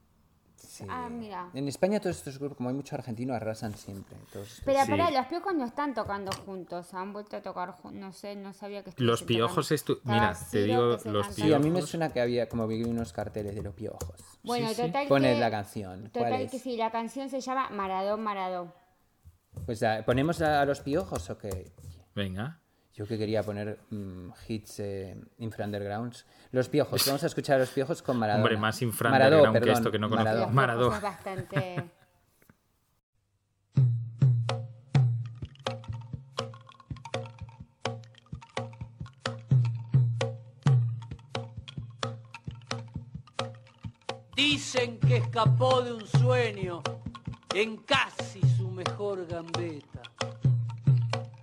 Sí. 0.77 0.85
Ah, 0.91 1.09
mira. 1.11 1.49
En 1.55 1.69
España 1.69 2.01
todos 2.01 2.17
estos 2.19 2.39
grupos, 2.39 2.59
como 2.59 2.69
hay 2.69 2.75
mucho 2.75 2.95
argentino, 2.97 3.33
arrasan 3.33 3.75
siempre. 3.75 4.15
Todos 4.31 4.47
estos- 4.49 4.65
Pero, 4.67 4.85
Sí. 4.85 5.15
los 5.15 5.27
piojos 5.27 5.55
no 5.55 5.65
están 5.65 5.95
tocando 5.95 6.31
juntos, 6.45 6.93
han 6.93 7.15
vuelto 7.15 7.37
a 7.39 7.41
tocar 7.41 7.71
juntos, 7.71 7.99
no 8.01 8.13
sé, 8.13 8.37
no 8.37 8.53
sabía 8.53 8.85
que 8.85 8.93
Los 8.99 9.23
piojos 9.23 9.71
estu- 9.73 10.01
mira, 10.05 10.37
te 10.51 10.65
digo, 10.65 10.83
los 10.83 11.03
canta. 11.03 11.33
Sí, 11.33 11.53
a 11.55 11.59
mí 11.59 11.69
me 11.69 11.77
piojos. 11.77 11.91
suena 11.91 12.13
que 12.13 12.21
había 12.21 12.49
como 12.51 12.67
vi 12.67 12.83
unos 12.85 13.15
carteles 13.15 13.55
de 13.55 13.63
los 13.63 13.75
piojos. 13.75 14.21
Bueno, 14.43 14.69
Sí, 14.69 14.75
sí. 14.75 14.83
total 14.83 15.07
Poned 15.09 15.35
que, 15.35 15.41
la 15.41 15.51
canción. 15.51 16.01
¿Cuál 16.01 16.13
Total 16.13 16.41
es? 16.43 16.51
que 16.51 16.59
sí, 16.59 16.77
la 16.77 16.91
canción 16.91 17.31
se 17.31 17.41
llama 17.41 17.71
Maradó, 17.71 18.19
Maradó. 18.19 18.75
Pues 19.65 19.83
¿ponemos 20.05 20.43
a, 20.43 20.61
a 20.61 20.65
los 20.67 20.81
piojos 20.81 21.31
o 21.31 21.39
qué? 21.39 21.73
Venga. 22.15 22.61
Yo 22.97 23.07
que 23.07 23.19
quería 23.19 23.43
poner 23.43 23.79
mm, 23.91 24.31
hits 24.49 24.81
eh, 24.81 25.15
infra 25.39 25.67
undergrounds. 25.67 26.25
Los 26.51 26.71
piojos, 26.71 27.05
vamos 27.07 27.23
a 27.25 27.27
escuchar 27.27 27.57
a 27.57 27.59
los 27.59 27.69
piojos 27.69 28.01
con 28.01 28.17
Maradona. 28.17 28.43
Hombre, 28.43 28.57
más 28.57 28.81
infra 28.81 29.11
Maradó, 29.11 29.43
underground 29.45 29.65
que 29.65 29.73
esto 29.73 29.93
que 29.93 29.99
no 29.99 30.09
conozco. 30.09 30.95
Es 30.95 31.03
bastante... 31.03 31.91
Dicen 44.35 44.99
que 45.01 45.19
escapó 45.19 45.83
de 45.83 45.93
un 45.93 46.07
sueño 46.07 46.83
en 47.55 47.77
casi 47.79 48.41
su 48.57 48.71
mejor 48.71 49.27
gambeta. 49.27 49.96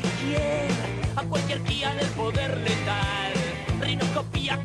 cualquier, 0.00 0.70
a 1.16 1.22
cualquier 1.22 1.64
guía 1.64 1.94
del 1.94 2.08
poder 2.08 2.56
letal. 2.58 3.32
Rinoscopía, 3.80 4.60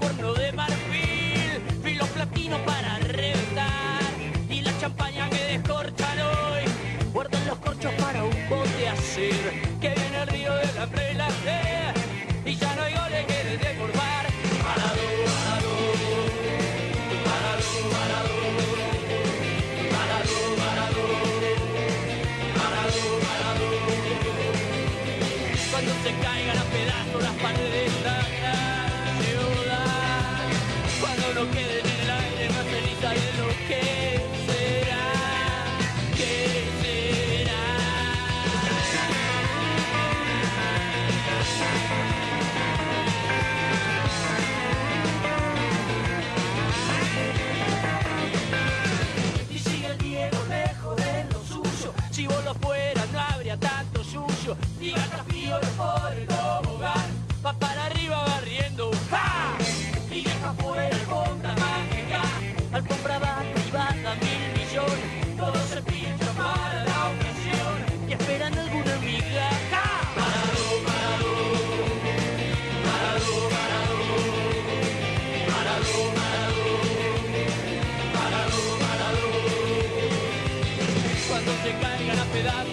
realidad. 82.42 82.70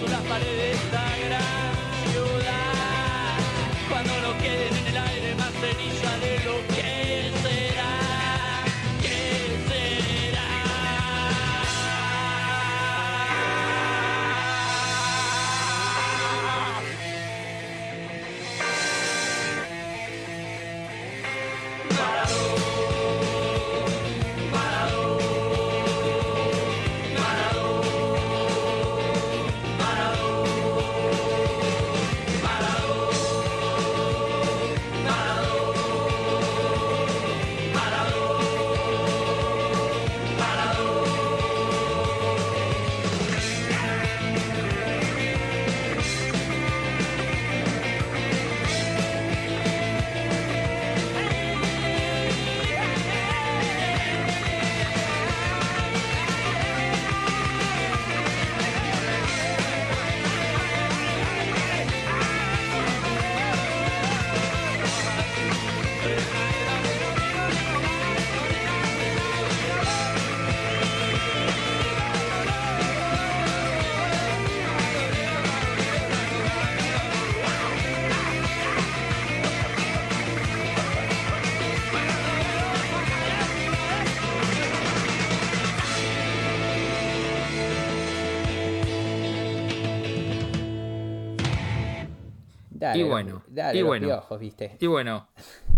Y 93.74 93.80
los 93.80 93.86
bueno. 93.88 94.06
piojos, 94.06 94.40
¿viste? 94.40 94.76
Y 94.80 94.86
bueno, 94.86 95.28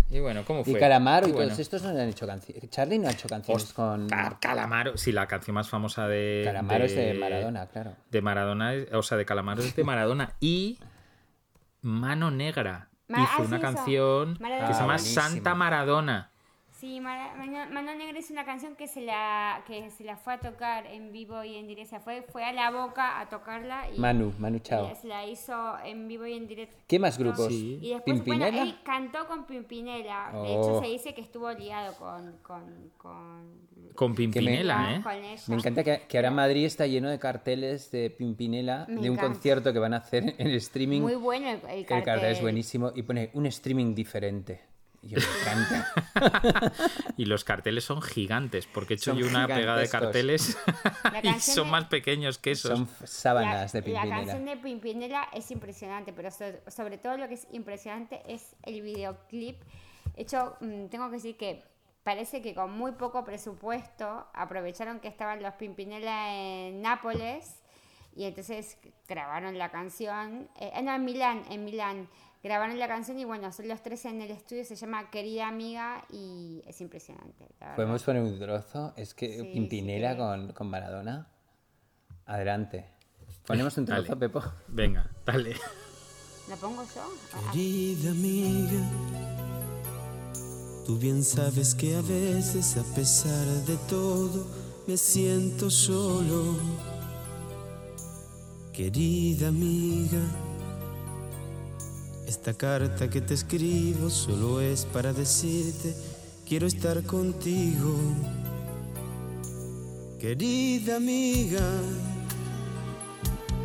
y 0.09 0.19
bueno, 0.19 0.43
¿cómo 0.45 0.63
fue? 0.63 0.73
Y 0.73 0.79
Calamaro 0.79 1.27
y 1.27 1.31
bueno. 1.31 1.47
todos 1.47 1.59
estos 1.59 1.83
no 1.83 1.89
han 1.89 1.99
hecho 2.09 2.25
canciones. 2.27 2.69
Charlie 2.69 2.99
no 2.99 3.07
ha 3.07 3.11
hecho 3.11 3.27
canciones 3.27 3.73
con. 3.73 4.07
Car- 4.07 4.39
Calamaro, 4.39 4.97
sí, 4.97 5.11
la 5.11 5.27
canción 5.27 5.53
más 5.55 5.69
famosa 5.69 6.07
de. 6.07 6.41
Calamaro 6.45 6.85
es 6.85 6.95
de 6.95 7.13
Maradona, 7.13 7.67
claro. 7.67 7.93
De 8.09 8.21
Maradona, 8.21 8.73
o 8.93 9.03
sea, 9.03 9.17
de 9.17 9.25
Calamaro 9.25 9.61
es 9.61 9.75
de 9.75 9.83
Maradona. 9.83 10.33
Y 10.39 10.79
Mano 11.81 12.31
Negra 12.31 12.89
Ma- 13.07 13.23
hizo 13.23 13.31
ah, 13.43 13.45
una 13.45 13.57
sí, 13.57 13.61
canción 13.61 14.37
Maradona. 14.39 14.67
que 14.67 14.73
se 14.73 14.79
llama 14.79 14.93
Ah, 14.93 14.97
buenísimo. 14.97 15.21
Santa 15.23 15.55
Maradona. 15.55 16.30
Sí, 16.81 16.99
Mano, 16.99 17.95
Negra 17.95 18.17
es 18.17 18.31
una 18.31 18.43
canción 18.43 18.75
que 18.75 18.87
se 18.87 19.01
la 19.01 19.63
que 19.67 19.91
se 19.91 20.03
la 20.03 20.17
fue 20.17 20.33
a 20.33 20.39
tocar 20.39 20.87
en 20.87 21.11
vivo 21.11 21.43
y 21.43 21.55
en 21.55 21.67
directo. 21.67 21.89
O 21.89 21.89
sea, 21.91 21.99
fue, 21.99 22.23
fue 22.23 22.43
a 22.43 22.51
la 22.53 22.71
boca 22.71 23.19
a 23.19 23.29
tocarla 23.29 23.87
y 23.95 23.99
Manu, 23.99 24.33
Manu 24.39 24.57
Chao. 24.59 24.89
y 24.91 24.95
se 24.95 25.07
la 25.07 25.23
hizo 25.27 25.77
en 25.85 26.07
vivo 26.07 26.25
y 26.25 26.33
en 26.33 26.47
directo. 26.47 26.75
¿Qué 26.87 26.97
más 26.97 27.19
grupos? 27.19 27.49
Sí. 27.49 27.77
Y 27.83 27.89
después, 27.89 28.03
¿Pimpinela? 28.21 28.47
bueno, 28.49 28.63
él 28.63 28.79
cantó 28.83 29.27
con 29.27 29.45
Pimpinela. 29.45 30.31
De 30.33 30.37
Oh. 30.39 30.45
hecho, 30.45 30.81
se 30.83 30.87
dice 30.91 31.13
que 31.13 31.21
estuvo 31.21 31.51
liado 31.51 31.95
con... 31.97 32.37
con, 32.41 32.91
con 32.97 33.61
Con 33.93 34.15
Pimpinela, 34.15 34.95
¿eh? 34.95 35.01
con 35.03 35.13
ella. 35.13 35.41
Me 35.49 35.55
encanta 35.57 35.83
que, 35.83 36.01
que 36.07 36.17
ahora 36.17 36.31
Madrid 36.31 36.65
está 36.65 36.87
lleno 36.87 37.09
de 37.11 37.19
carteles 37.19 37.91
de 37.91 38.09
Pimpinela, 38.09 38.85
Me 38.87 38.95
de 39.01 39.09
un 39.11 39.17
encanta. 39.17 39.27
concierto 39.33 39.71
que 39.71 39.77
van 39.77 39.93
a 39.93 39.97
hacer 39.97 40.33
en 40.39 40.47
streaming. 40.47 41.01
Muy 41.01 41.13
bueno 41.15 41.47
el, 41.47 41.59
el 41.69 41.79
El 41.79 41.85
cartel. 41.85 42.05
cartel 42.05 42.31
es 42.31 42.41
buenísimo 42.41 42.91
y 42.95 43.03
pone 43.03 43.29
un 43.35 43.45
streaming 43.45 43.93
diferente. 43.93 44.70
Y 45.03 45.09
yo 45.09 45.17
me 45.19 45.41
encanta. 45.41 46.71
Y 47.17 47.25
los 47.25 47.43
carteles 47.43 47.83
son 47.83 48.01
gigantes, 48.01 48.67
porque 48.67 48.93
he 48.93 48.97
hecho 48.97 49.11
Son 49.11 49.19
yo 49.19 49.27
una 49.27 49.47
pegada 49.47 49.79
de 49.79 49.89
carteles 49.89 50.57
La 51.03 51.19
y 51.35 51.39
son 51.39 51.65
de- 51.65 51.71
más 51.71 51.85
pequeños 51.85 52.37
que 52.37 52.51
esos. 52.51 52.71
Son 52.77 52.87
sábanas 53.03 53.71
de 53.73 53.79
La 53.79 53.85
Pimpinela. 53.85 54.15
canción 54.15 54.45
de 54.45 54.57
Pimpinela 54.57 55.27
es 55.33 55.49
impresionante, 55.51 56.13
pero 56.13 56.29
so- 56.31 56.45
sobre 56.67 56.97
todo 56.97 57.17
lo 57.17 57.27
que 57.27 57.33
es 57.35 57.47
impresionante 57.51 58.21
es 58.27 58.55
el 58.63 58.81
videoclip. 58.81 59.59
De 60.15 60.21
hecho, 60.23 60.55
mm, 60.61 60.87
tengo 60.87 61.07
que 61.09 61.15
decir 61.15 61.37
que 61.37 61.63
parece 62.03 62.41
que 62.41 62.53
con 62.55 62.71
muy 62.71 62.91
poco 62.93 63.23
presupuesto 63.23 64.27
aprovecharon 64.33 64.99
que 64.99 65.07
estaban 65.07 65.41
los 65.41 65.53
Pimpinela 65.55 66.35
en 66.35 66.81
Nápoles 66.81 67.61
y 68.15 68.25
entonces 68.25 68.77
grabaron 69.07 69.57
la 69.57 69.69
canción. 69.69 70.47
eh, 70.59 70.79
no, 70.83 70.93
en 70.95 71.05
Milán, 71.05 71.43
en 71.49 71.63
Milán. 71.65 72.09
Grabaron 72.43 72.79
la 72.79 72.87
canción 72.87 73.19
y 73.19 73.25
bueno, 73.25 73.51
son 73.51 73.67
los 73.67 73.83
tres 73.83 74.03
en 74.05 74.19
el 74.21 74.31
estudio, 74.31 74.65
se 74.65 74.75
llama 74.75 75.11
Querida 75.11 75.47
Amiga 75.47 76.03
y 76.09 76.63
es 76.65 76.81
impresionante. 76.81 77.45
¿Podemos 77.75 78.01
poner 78.03 78.23
un 78.23 78.39
trozo? 78.39 78.93
Es 78.97 79.13
que 79.13 79.41
Sí, 79.41 79.49
Pimpinela 79.53 80.13
sí, 80.13 80.17
con, 80.17 80.51
con 80.53 80.67
Maradona. 80.69 81.27
Adelante. 82.25 82.85
Ponemos 83.45 83.77
un 83.77 83.85
trozo, 83.85 84.01
Dale. 84.15 84.15
Pepo. 84.15 84.41
Venga, 84.67 85.07
dale. 85.25 85.55
¿La 86.49 86.55
pongo 86.55 86.83
yo? 86.83 87.51
Querida 87.51 88.09
amiga, 88.11 88.81
tú 90.85 90.97
bien 90.97 91.23
sabes 91.23 91.75
que 91.75 91.95
a 91.95 92.01
veces, 92.01 92.75
a 92.77 92.95
pesar 92.95 93.45
de 93.67 93.77
todo, 93.87 94.47
me 94.87 94.97
siento 94.97 95.69
solo. 95.69 96.57
Querida 98.73 99.49
amiga, 99.49 100.19
esta 102.31 102.53
carta 102.53 103.09
que 103.09 103.19
te 103.19 103.33
escribo 103.33 104.09
solo 104.09 104.61
es 104.61 104.85
para 104.85 105.11
decirte, 105.11 105.93
quiero 106.47 106.65
estar 106.65 107.03
contigo. 107.03 107.93
Querida 110.17 110.95
amiga, 110.95 111.59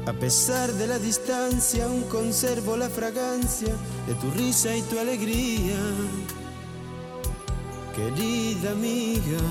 a 0.05 0.13
pesar 0.15 0.73
de 0.73 0.89
la 0.89 0.99
distancia, 0.99 1.85
aún 1.85 2.03
conservo 2.11 2.77
la 2.77 2.89
fragancia 2.89 3.73
de 4.09 4.15
tu 4.17 4.33
risa 4.33 4.77
y 4.77 4.83
tu 4.83 4.99
alegría. 4.99 5.79
Querida 7.95 8.73
amiga, 8.73 9.43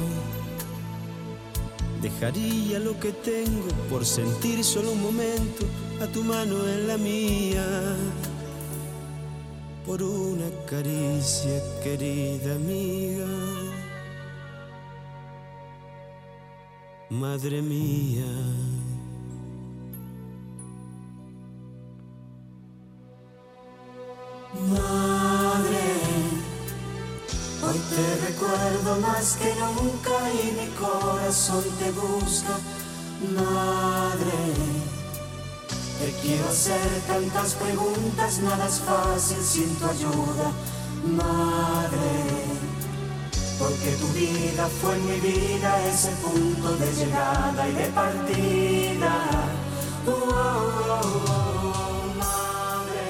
dejaría 2.02 2.80
lo 2.80 3.00
que 3.00 3.14
tengo 3.14 3.70
por 3.90 4.06
sentir 4.06 4.62
solo 4.62 4.92
un 4.92 5.02
momento 5.02 5.66
a 6.02 6.08
tu 6.08 6.22
mano 6.22 6.68
en 6.68 6.88
la 6.90 6.98
mía. 6.98 7.96
Por 9.86 10.02
una 10.02 10.50
caricia, 10.66 11.62
querida 11.84 12.56
amiga. 12.56 13.28
Madre 17.12 17.62
mía. 17.62 18.26
Madre, 24.70 25.84
hoy 27.62 27.80
te 27.92 28.26
recuerdo 28.28 29.00
más 29.02 29.38
que 29.38 29.54
nunca 29.54 30.16
y 30.34 30.52
mi 30.60 30.68
corazón 30.76 31.64
te 31.78 31.92
busca. 31.92 32.58
Madre, 33.36 34.34
te 36.06 36.12
quiero 36.22 36.46
hacer 36.46 37.02
tantas 37.08 37.56
preguntas, 37.56 38.40
nada 38.40 38.68
es 38.68 38.80
fácil 38.80 39.42
sin 39.42 39.76
tu 39.76 39.86
ayuda. 39.86 40.52
Madre, 41.04 42.12
porque 43.58 43.92
tu 44.00 44.08
vida 44.14 44.68
fue 44.68 44.96
en 44.96 45.06
mi 45.08 45.20
vida 45.20 45.88
ese 45.88 46.12
punto 46.18 46.76
de 46.78 46.94
llegada 46.94 47.70
y 47.70 47.74
de 47.74 47.86
partida. 47.88 49.14
Oh, 50.06 50.12
oh, 50.12 51.02
oh, 51.26 52.14
madre. 52.20 53.02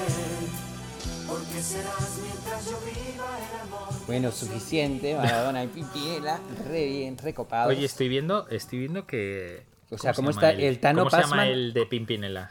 ¿Qué 1.52 1.62
serás 1.62 2.18
mientras 2.22 2.64
yo 2.64 2.78
viva 2.80 3.28
el 3.38 3.60
amor? 3.60 4.06
Bueno, 4.06 4.32
suficiente, 4.32 5.14
Maradona 5.16 5.64
y 5.64 5.68
Pimpinela, 5.68 6.40
re 6.66 6.86
bien, 6.86 7.18
recopados. 7.18 7.74
Oye, 7.74 7.84
estoy 7.84 8.08
viendo, 8.08 8.48
estoy 8.48 8.78
viendo 8.78 9.06
que. 9.06 9.66
O 9.90 9.98
sea, 9.98 10.14
¿cómo 10.14 10.32
se 10.32 10.40
llama 10.40 10.50
está 10.52 10.62
el 10.62 10.80
Tano 10.80 11.04
¿Cómo 11.04 11.10
se 11.10 11.20
llama 11.28 11.46
el 11.46 11.74
de 11.74 11.86
Pimpinela? 11.86 12.50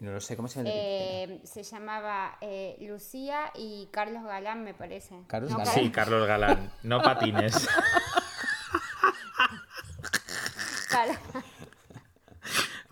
No 0.00 0.12
lo 0.12 0.20
sé, 0.20 0.36
¿cómo 0.36 0.46
se 0.48 0.58
llama? 0.60 0.70
Eh, 0.72 1.40
se 1.44 1.62
llamaba 1.62 2.36
eh, 2.40 2.76
Lucía 2.80 3.50
y 3.54 3.88
Carlos 3.90 4.24
Galán, 4.24 4.62
me 4.62 4.74
parece. 4.74 5.14
Carlos 5.26 5.50
No, 5.50 5.58
Galán. 5.58 5.74
Sí, 5.74 5.90
Carlos 5.90 6.26
Galán. 6.28 6.70
No 6.82 7.02
patines. 7.02 7.66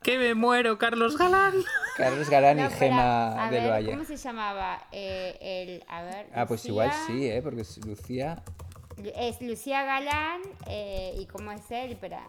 Que 0.02 0.18
me 0.18 0.34
muero, 0.34 0.76
Carlos 0.78 1.16
Galán. 1.16 1.54
Carlos 1.96 2.28
Galán 2.28 2.58
No, 2.58 2.66
y 2.66 2.70
Gema 2.72 3.48
del 3.50 3.62
ver, 3.62 3.70
Valle. 3.70 3.90
¿Cómo 3.92 4.04
se 4.04 4.16
llamaba? 4.16 4.82
Eh, 4.92 5.38
el, 5.40 5.84
a 5.88 6.02
ver. 6.02 6.26
Ah, 6.34 6.46
pues 6.46 6.64
igual 6.66 6.90
sí, 7.06 7.26
¿eh? 7.30 7.40
Porque 7.42 7.62
es 7.62 7.78
Lucía... 7.86 8.42
Es 9.16 9.40
Lucía 9.40 9.82
Galán 9.84 10.40
eh, 10.68 11.14
y 11.18 11.26
cómo 11.26 11.50
es 11.52 11.68
él, 11.70 11.92
espera. 11.92 12.22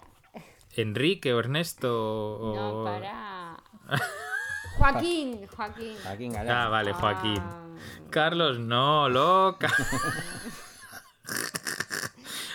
Enrique 0.75 1.33
o 1.33 1.39
Ernesto. 1.39 2.37
o- 2.39 2.55
No, 2.55 2.83
para. 2.83 3.57
Joaquín, 4.77 5.47
Joaquín. 5.47 5.95
Joaquín 6.03 6.33
Galán. 6.33 6.57
Ah, 6.57 6.69
vale, 6.69 6.93
Joaquín. 6.93 7.39
Ah. 7.39 7.61
Carlos, 8.09 8.59
no, 8.59 9.09
loca. 9.09 9.69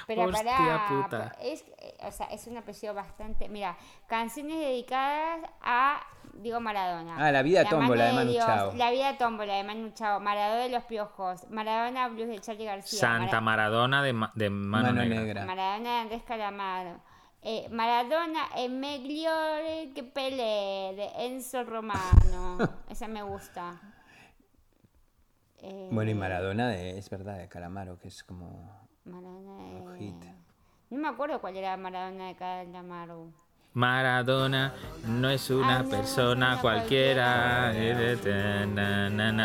Pero 0.07 0.25
Hostia 0.25 0.43
para. 0.57 0.89
puta. 0.89 1.33
Es, 1.41 1.65
eh, 1.79 1.95
o 2.03 2.11
sea, 2.11 2.27
es 2.27 2.47
un 2.49 2.57
apellido 2.57 2.95
bastante. 2.95 3.49
Mira, 3.49 3.77
canciones 4.09 4.59
dedicadas 4.59 5.39
a 5.63 6.01
Diego 6.35 6.59
Maradona. 6.61 7.15
Ah, 7.17 7.31
La 7.31 7.43
vida 7.43 7.65
tómbola 7.65 8.07
de 8.07 8.13
Manu 8.15 8.31
Dios, 8.33 8.45
Chao. 8.45 8.73
La 8.75 8.91
vida 8.91 9.17
tómbola 9.19 9.55
de 9.55 9.63
Manu 9.65 9.91
Chao. 9.95 10.19
Maradona 10.19 10.63
de 10.65 10.69
los 10.71 10.83
piojos. 10.85 11.49
Maradona 11.51 12.09
Blues 12.09 12.29
de 12.29 12.41
Charlie 12.41 12.65
García. 12.65 12.99
Santa 12.99 13.41
Mara- 13.41 13.69
Maradona 13.69 14.03
de, 14.03 14.13
Ma- 14.13 14.33
de 14.35 14.51
Mano, 14.51 14.89
Mano 14.89 15.03
Negra. 15.05 15.21
Negra. 15.21 15.45
Maradona 15.47 15.91
de 15.95 15.99
Andrés 16.01 16.23
Calamaro. 16.25 17.01
Eh, 17.43 17.69
Maradona 17.71 18.49
e 18.57 18.69
megliore 18.69 19.93
que 19.95 20.03
Pelé 20.03 20.93
de 20.95 21.11
Enzo 21.27 21.65
Romano. 21.65 22.59
Esa 22.89 23.09
me 23.09 23.23
gusta. 23.23 23.81
Eh, 25.63 25.89
Bueno, 25.91 26.11
y 26.11 26.15
Maradona 26.15 26.69
de, 26.69 26.99
es 26.99 27.09
verdad, 27.09 27.39
de 27.39 27.49
Calamaro, 27.49 27.99
que 27.99 28.09
es 28.09 28.23
como... 28.25 28.89
Maradona 29.05 29.93
de- 29.93 29.99
hit. 29.99 30.25
No 30.91 30.99
me 30.99 31.09
acuerdo 31.09 31.41
cuál 31.41 31.57
era 31.57 31.77
Maradona 31.77 32.29
de 32.29 32.37
Calamaro. 32.37 33.33
Maradona 33.73 34.75
no 35.07 35.31
es 35.31 35.49
una 35.51 35.79
Ah, 35.81 35.85
persona 35.89 36.59
cualquiera. 36.61 37.73
Eh. 37.75 38.19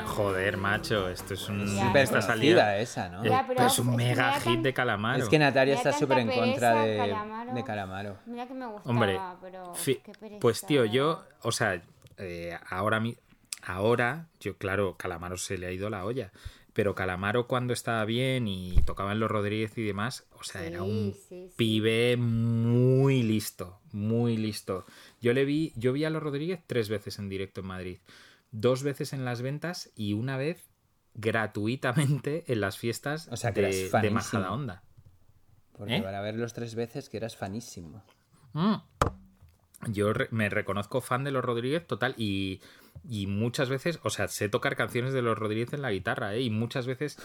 Joder, 0.08 0.58
macho, 0.58 1.10
esto 1.10 1.34
es 1.36 1.48
un. 1.48 1.68
Súper 1.68 2.08
salido. 2.22 2.62
esa, 2.62 3.10
¿no? 3.10 3.24
Eh, 3.24 3.30
Ya, 3.30 3.46
pero 3.48 3.66
es 3.68 3.80
un 3.80 3.96
mega 3.96 4.34
hit 4.34 4.44
tan- 4.44 4.64
de 4.64 4.74
Calamaro. 4.74 5.24
Es 5.24 5.30
que 5.30 5.38
Natalia 5.40 5.76
está 5.76 5.94
súper 5.94 6.20
en 6.20 6.32
contra 6.32 6.82
de 6.84 6.98
Calamaro. 6.98 7.54
de 7.54 7.64
Calamaro. 7.64 8.18
Mira 8.26 8.48
que 8.48 8.54
me 8.54 8.66
gustaba, 8.66 8.90
Hombre, 8.90 9.20
pero 9.42 9.74
fi- 9.76 9.96
qué 10.04 10.12
pereza. 10.14 10.40
pues 10.40 10.62
tío, 10.66 10.86
yo, 10.86 11.24
o 11.42 11.52
sea, 11.52 11.82
eh, 12.18 12.58
ahora, 12.70 13.00
mi- 13.00 13.18
ahora, 13.64 14.26
yo, 14.40 14.58
claro, 14.58 14.96
Calamaro 14.98 15.38
se 15.38 15.58
le 15.58 15.68
ha 15.68 15.72
ido 15.72 15.90
la 15.90 16.04
olla. 16.04 16.32
Pero 16.76 16.94
Calamaro 16.94 17.48
cuando 17.48 17.72
estaba 17.74 18.04
bien 18.06 18.48
y 18.50 18.76
tocaba 18.86 19.14
en 19.14 19.20
los 19.22 19.32
Rodríguez 19.32 19.76
y 19.78 19.84
demás, 19.84 20.28
o 20.38 20.44
sea, 20.44 20.64
era 20.66 20.84
un 20.84 21.14
sí, 21.14 21.20
sí. 21.30 21.50
pibe 21.56 22.18
muy 22.18 23.24
listo, 23.24 23.80
muy 23.94 24.36
listo. 24.36 24.86
Yo 25.22 25.32
le 25.34 25.46
vi, 25.46 25.72
yo 25.78 25.94
vi 25.94 26.04
a 26.04 26.10
los 26.10 26.22
Rodríguez 26.22 26.60
tres 26.68 26.90
veces 26.90 27.18
en 27.18 27.30
directo 27.30 27.62
en 27.62 27.68
Madrid, 27.68 27.98
dos 28.52 28.84
veces 28.84 29.14
en 29.14 29.24
las 29.24 29.42
ventas 29.42 29.90
y 29.96 30.12
una 30.14 30.36
vez 30.36 30.70
gratuitamente 31.14 32.44
en 32.52 32.60
las 32.60 32.78
fiestas 32.78 33.30
O 33.32 33.38
sea, 33.38 33.54
que 33.54 33.62
de, 33.62 33.88
eras 33.88 34.02
de. 34.02 34.10
Majada 34.12 34.52
Onda. 34.52 34.84
Porque 35.78 35.96
¿Eh? 35.98 36.02
para 36.02 36.20
verlos 36.22 36.54
tres 36.54 36.76
veces 36.76 37.08
que 37.10 37.18
eras 37.18 37.38
fanísimo. 37.38 38.04
Mm. 38.54 38.76
Yo 39.92 40.12
re- 40.14 40.28
me 40.32 40.50
reconozco 40.50 41.00
fan 41.02 41.24
de 41.24 41.32
los 41.32 41.44
Rodríguez 41.44 41.86
total 41.88 42.16
y, 42.18 42.60
y 43.10 43.28
muchas 43.28 43.70
veces, 43.70 44.00
o 44.04 44.10
sea, 44.10 44.28
sé 44.28 44.50
tocar 44.50 44.76
canciones 44.76 45.14
de 45.14 45.22
los 45.22 45.38
Rodríguez 45.38 45.74
en 45.74 45.82
la 45.82 45.92
guitarra, 45.92 46.34
¿eh? 46.36 46.42
Y 46.42 46.50
muchas 46.50 46.88
veces, 46.88 47.18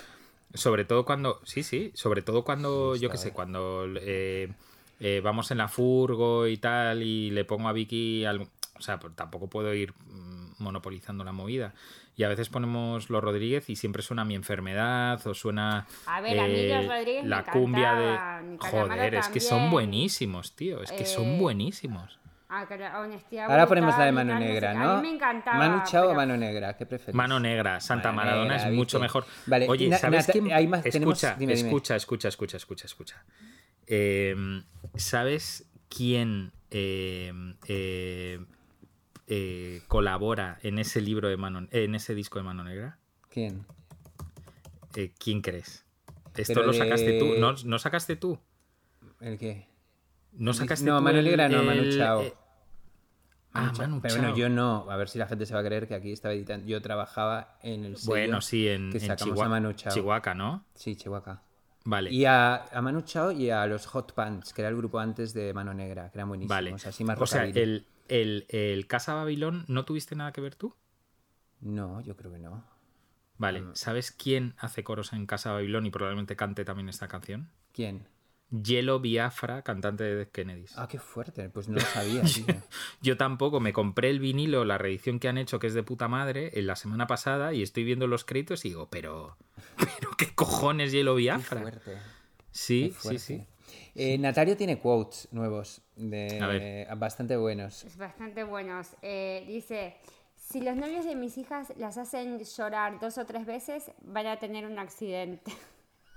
sobre 0.54 0.84
todo 0.84 1.04
cuando, 1.04 1.40
sí, 1.44 1.62
sí, 1.62 1.92
sobre 1.94 2.22
todo 2.22 2.44
cuando, 2.44 2.96
yo 2.96 3.08
qué 3.10 3.16
sé, 3.18 3.32
cuando 3.32 3.86
eh, 4.00 4.52
eh, 5.00 5.20
vamos 5.22 5.50
en 5.50 5.58
la 5.58 5.68
furgo 5.68 6.46
y 6.46 6.56
tal 6.58 7.02
y 7.02 7.30
le 7.30 7.44
pongo 7.44 7.68
a 7.68 7.72
Vicky, 7.72 8.24
al- 8.24 8.42
o 8.42 8.82
sea, 8.82 8.98
pues 8.98 9.14
tampoco 9.14 9.48
puedo 9.48 9.72
ir 9.74 9.92
mm, 10.06 10.52
monopolizando 10.62 11.22
la 11.24 11.32
movida. 11.32 11.74
Y 12.16 12.24
a 12.24 12.28
veces 12.28 12.48
ponemos 12.50 13.08
los 13.08 13.22
Rodríguez 13.22 13.70
y 13.70 13.76
siempre 13.76 14.02
suena 14.02 14.24
mi 14.26 14.34
enfermedad 14.34 15.26
o 15.26 15.32
suena 15.32 15.86
A 16.06 16.20
ver, 16.20 16.38
a 16.38 16.46
mí 16.46 16.68
los 16.68 16.86
Rodríguez 16.86 17.22
me 17.24 17.28
la 17.30 17.44
cumbia 17.44 17.90
encantaban, 17.92 18.50
de... 18.52 18.58
Joder, 18.58 19.14
es 19.14 19.28
que 19.28 19.40
son 19.40 19.70
buenísimos, 19.70 20.54
tío, 20.54 20.82
es 20.82 20.92
que 20.92 21.06
son 21.06 21.28
Eh, 21.34 21.38
buenísimos. 21.38 22.18
Ah, 22.52 22.66
honestidad 23.00 23.48
Ahora 23.48 23.66
ponemos 23.68 23.96
la 23.96 24.06
de 24.06 24.12
Mano 24.12 24.36
Negra. 24.38 24.74
¿no? 24.74 24.90
A 24.90 24.96
mí 25.00 25.08
me 25.08 25.14
encantaba. 25.14 25.56
Manu 25.56 25.82
Chao 25.86 26.10
o 26.10 26.14
Mano 26.14 26.36
Negra, 26.36 26.76
¿qué 26.76 26.84
preferís? 26.84 27.14
Mano 27.14 27.38
Negra, 27.38 27.80
Santa 27.80 28.10
Mano 28.10 28.16
Maradona 28.30 28.54
Negra, 28.56 28.68
es 28.70 28.74
mucho 28.74 28.98
¿viste? 28.98 29.02
mejor. 29.04 29.24
Vale, 29.46 29.68
Oye, 29.68 29.88
Na- 29.88 29.98
¿sabes 29.98 30.26
quién? 30.26 30.52
hay 30.52 30.66
más- 30.66 30.82
tenemos- 30.82 31.14
escucha, 31.22 31.36
dime, 31.38 31.54
dime. 31.54 31.68
escucha, 31.68 31.94
escucha, 31.94 32.26
escucha, 32.28 32.56
escucha, 32.56 32.86
escucha. 32.86 33.24
Eh, 33.86 34.34
¿Sabes 34.96 35.70
quién 35.88 36.50
eh, 36.72 37.32
eh, 37.68 38.40
eh, 39.28 39.82
colabora 39.86 40.58
en 40.62 40.78
ese 40.80 41.00
libro 41.00 41.28
de 41.28 41.36
Mano, 41.36 41.68
en 41.70 41.94
ese 41.94 42.14
disco 42.16 42.40
de 42.40 42.44
Mano 42.44 42.64
Negra? 42.64 42.98
¿Quién? 43.28 43.64
Eh, 44.96 45.12
¿Quién 45.22 45.40
crees? 45.40 45.84
Esto 46.36 46.54
Pero 46.54 46.66
lo 46.66 46.72
sacaste 46.72 47.12
de- 47.12 47.18
tú, 47.20 47.26
¿no, 47.38 47.54
no 47.64 47.78
sacaste 47.78 48.16
tú? 48.16 48.40
¿El 49.20 49.38
qué? 49.38 49.68
¿No 50.32 50.52
sacaste 50.54 50.86
No, 50.86 50.98
tú 50.98 51.02
Mano 51.04 51.18
el- 51.18 51.24
Negra 51.24 51.48
no, 51.48 51.62
Manu 51.62 51.90
Chao. 51.90 52.22
Ah. 53.52 53.72
Manu 53.76 54.00
Pero 54.00 54.14
Chao. 54.14 54.22
bueno, 54.22 54.36
yo 54.36 54.48
no. 54.48 54.86
A 54.90 54.96
ver 54.96 55.08
si 55.08 55.18
la 55.18 55.26
gente 55.26 55.44
se 55.46 55.54
va 55.54 55.60
a 55.60 55.64
creer 55.64 55.88
que 55.88 55.94
aquí 55.94 56.12
estaba 56.12 56.34
editando. 56.34 56.66
Yo 56.66 56.80
trabajaba 56.80 57.56
en 57.62 57.84
el 57.84 57.96
sello 57.96 58.10
Bueno, 58.10 58.40
sí, 58.40 58.68
en, 58.68 58.90
que 58.92 58.98
en 58.98 59.06
sacamos 59.06 59.24
Chihuahua, 59.34 59.46
a 59.46 59.48
Manu 59.48 59.72
Chao. 59.72 59.92
Chihuahua, 59.92 60.34
¿no? 60.34 60.64
Sí, 60.74 60.94
Chihuahua. 60.96 61.42
Vale. 61.84 62.10
Y 62.12 62.26
a, 62.26 62.66
a 62.66 62.82
Manu 62.82 63.00
Chao 63.02 63.32
y 63.32 63.50
a 63.50 63.66
los 63.66 63.86
Hot 63.86 64.12
Pants, 64.12 64.52
que 64.52 64.62
era 64.62 64.68
el 64.68 64.76
grupo 64.76 64.98
antes 65.00 65.32
de 65.34 65.52
Mano 65.54 65.74
Negra, 65.74 66.10
que 66.10 66.18
eran 66.18 66.28
buenísimos. 66.28 66.54
Vale. 66.56 66.74
Así 66.74 67.04
más 67.04 67.20
o 67.20 67.26
sea, 67.26 67.44
el, 67.44 67.86
el, 68.08 68.46
el 68.48 68.86
Casa 68.86 69.14
Babilón, 69.14 69.64
¿no 69.66 69.84
tuviste 69.84 70.14
nada 70.14 70.32
que 70.32 70.40
ver 70.40 70.54
tú? 70.54 70.74
No, 71.60 72.00
yo 72.02 72.16
creo 72.16 72.30
que 72.32 72.38
no. 72.38 72.64
Vale. 73.38 73.64
¿Sabes 73.72 74.12
quién 74.12 74.54
hace 74.58 74.84
coros 74.84 75.12
en 75.14 75.26
Casa 75.26 75.52
Babilón 75.52 75.86
y 75.86 75.90
probablemente 75.90 76.36
cante 76.36 76.64
también 76.64 76.90
esta 76.90 77.08
canción? 77.08 77.48
¿Quién? 77.72 78.06
Yellow 78.50 78.98
Biafra, 79.00 79.62
cantante 79.62 80.04
de 80.04 80.16
Dead 80.16 80.28
Kennedys. 80.28 80.76
Ah, 80.76 80.88
qué 80.88 80.98
fuerte. 80.98 81.48
Pues 81.50 81.68
no 81.68 81.76
lo 81.76 81.80
sabía, 81.86 82.22
tío. 82.22 82.44
Yo 83.00 83.16
tampoco, 83.16 83.60
me 83.60 83.72
compré 83.72 84.10
el 84.10 84.18
vinilo, 84.20 84.64
la 84.64 84.78
reedición 84.78 85.18
que 85.20 85.28
han 85.28 85.38
hecho, 85.38 85.58
que 85.58 85.68
es 85.68 85.74
de 85.74 85.82
puta 85.82 86.08
madre, 86.08 86.50
en 86.58 86.66
la 86.66 86.76
semana 86.76 87.06
pasada, 87.06 87.52
y 87.54 87.62
estoy 87.62 87.84
viendo 87.84 88.06
los 88.06 88.24
créditos 88.24 88.64
y 88.64 88.70
digo, 88.70 88.88
pero. 88.90 89.36
¿Pero 89.76 90.10
qué 90.18 90.34
cojones 90.34 90.92
Yellow 90.92 91.14
Qué 91.16 91.20
Biafra? 91.22 91.60
fuerte. 91.60 91.98
Sí, 92.50 92.88
Qué 92.88 92.94
sí, 92.94 93.00
fuerte. 93.00 93.18
sí. 93.20 93.46
Eh, 93.94 94.18
Natalia 94.18 94.56
tiene 94.56 94.78
quotes 94.78 95.28
nuevos, 95.32 95.82
de, 95.96 96.86
bastante 96.96 97.36
buenos. 97.36 97.84
Es 97.84 97.96
bastante 97.96 98.42
buenos. 98.44 98.88
Eh, 99.02 99.44
dice, 99.46 99.96
si 100.36 100.60
los 100.60 100.76
novios 100.76 101.04
de 101.04 101.14
mis 101.14 101.38
hijas 101.38 101.72
las 101.76 101.98
hacen 101.98 102.38
llorar 102.40 102.98
dos 102.98 103.18
o 103.18 103.26
tres 103.26 103.46
veces, 103.46 103.92
van 104.02 104.26
a 104.26 104.38
tener 104.38 104.66
un 104.66 104.78
accidente. 104.78 105.52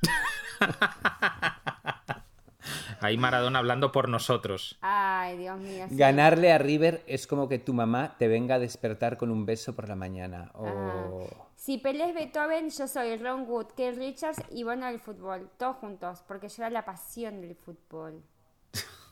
Ahí 3.04 3.18
Maradona 3.18 3.60
hablando 3.60 3.92
por 3.92 4.08
nosotros. 4.08 4.78
Ay, 4.82 5.38
Dios 5.38 5.60
mío. 5.60 5.86
sí. 5.90 5.96
Ganarle 5.96 6.52
a 6.52 6.58
River 6.58 7.04
es 7.06 7.28
como 7.28 7.50
que 7.50 7.60
tu 7.60 7.74
mamá 7.74 8.16
te 8.18 8.28
venga 8.28 8.56
a 8.56 8.60
despertar 8.60 9.18
con 9.18 9.30
un 9.30 9.46
beso 9.46 9.76
por 9.76 9.90
la 9.90 9.96
mañana. 9.96 10.52
O... 10.54 11.28
Si 11.56 11.78
Pelé 11.78 12.10
es 12.10 12.16
Beethoven, 12.16 12.70
yo 12.70 12.88
soy 12.88 13.18
Ron 13.18 13.48
Wood, 13.48 13.68
Keith 13.76 13.98
Richards 13.98 14.42
y 14.52 14.64
Bono 14.64 14.86
del 14.86 15.00
fútbol. 15.00 15.50
Todos 15.58 15.78
juntos, 15.78 16.24
porque 16.28 16.48
yo 16.50 16.64
era 16.64 16.70
la 16.70 16.86
pasión 16.86 17.42
del 17.42 17.56
fútbol. 17.56 18.22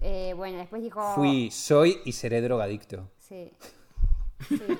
Eh, 0.00 0.32
bueno, 0.36 0.58
después 0.58 0.80
dijo... 0.80 1.02
Fui, 1.16 1.50
soy 1.50 1.98
y 2.04 2.12
seré 2.12 2.40
drogadicto. 2.40 3.10
Sí. 3.18 3.52
Sí. 4.48 4.78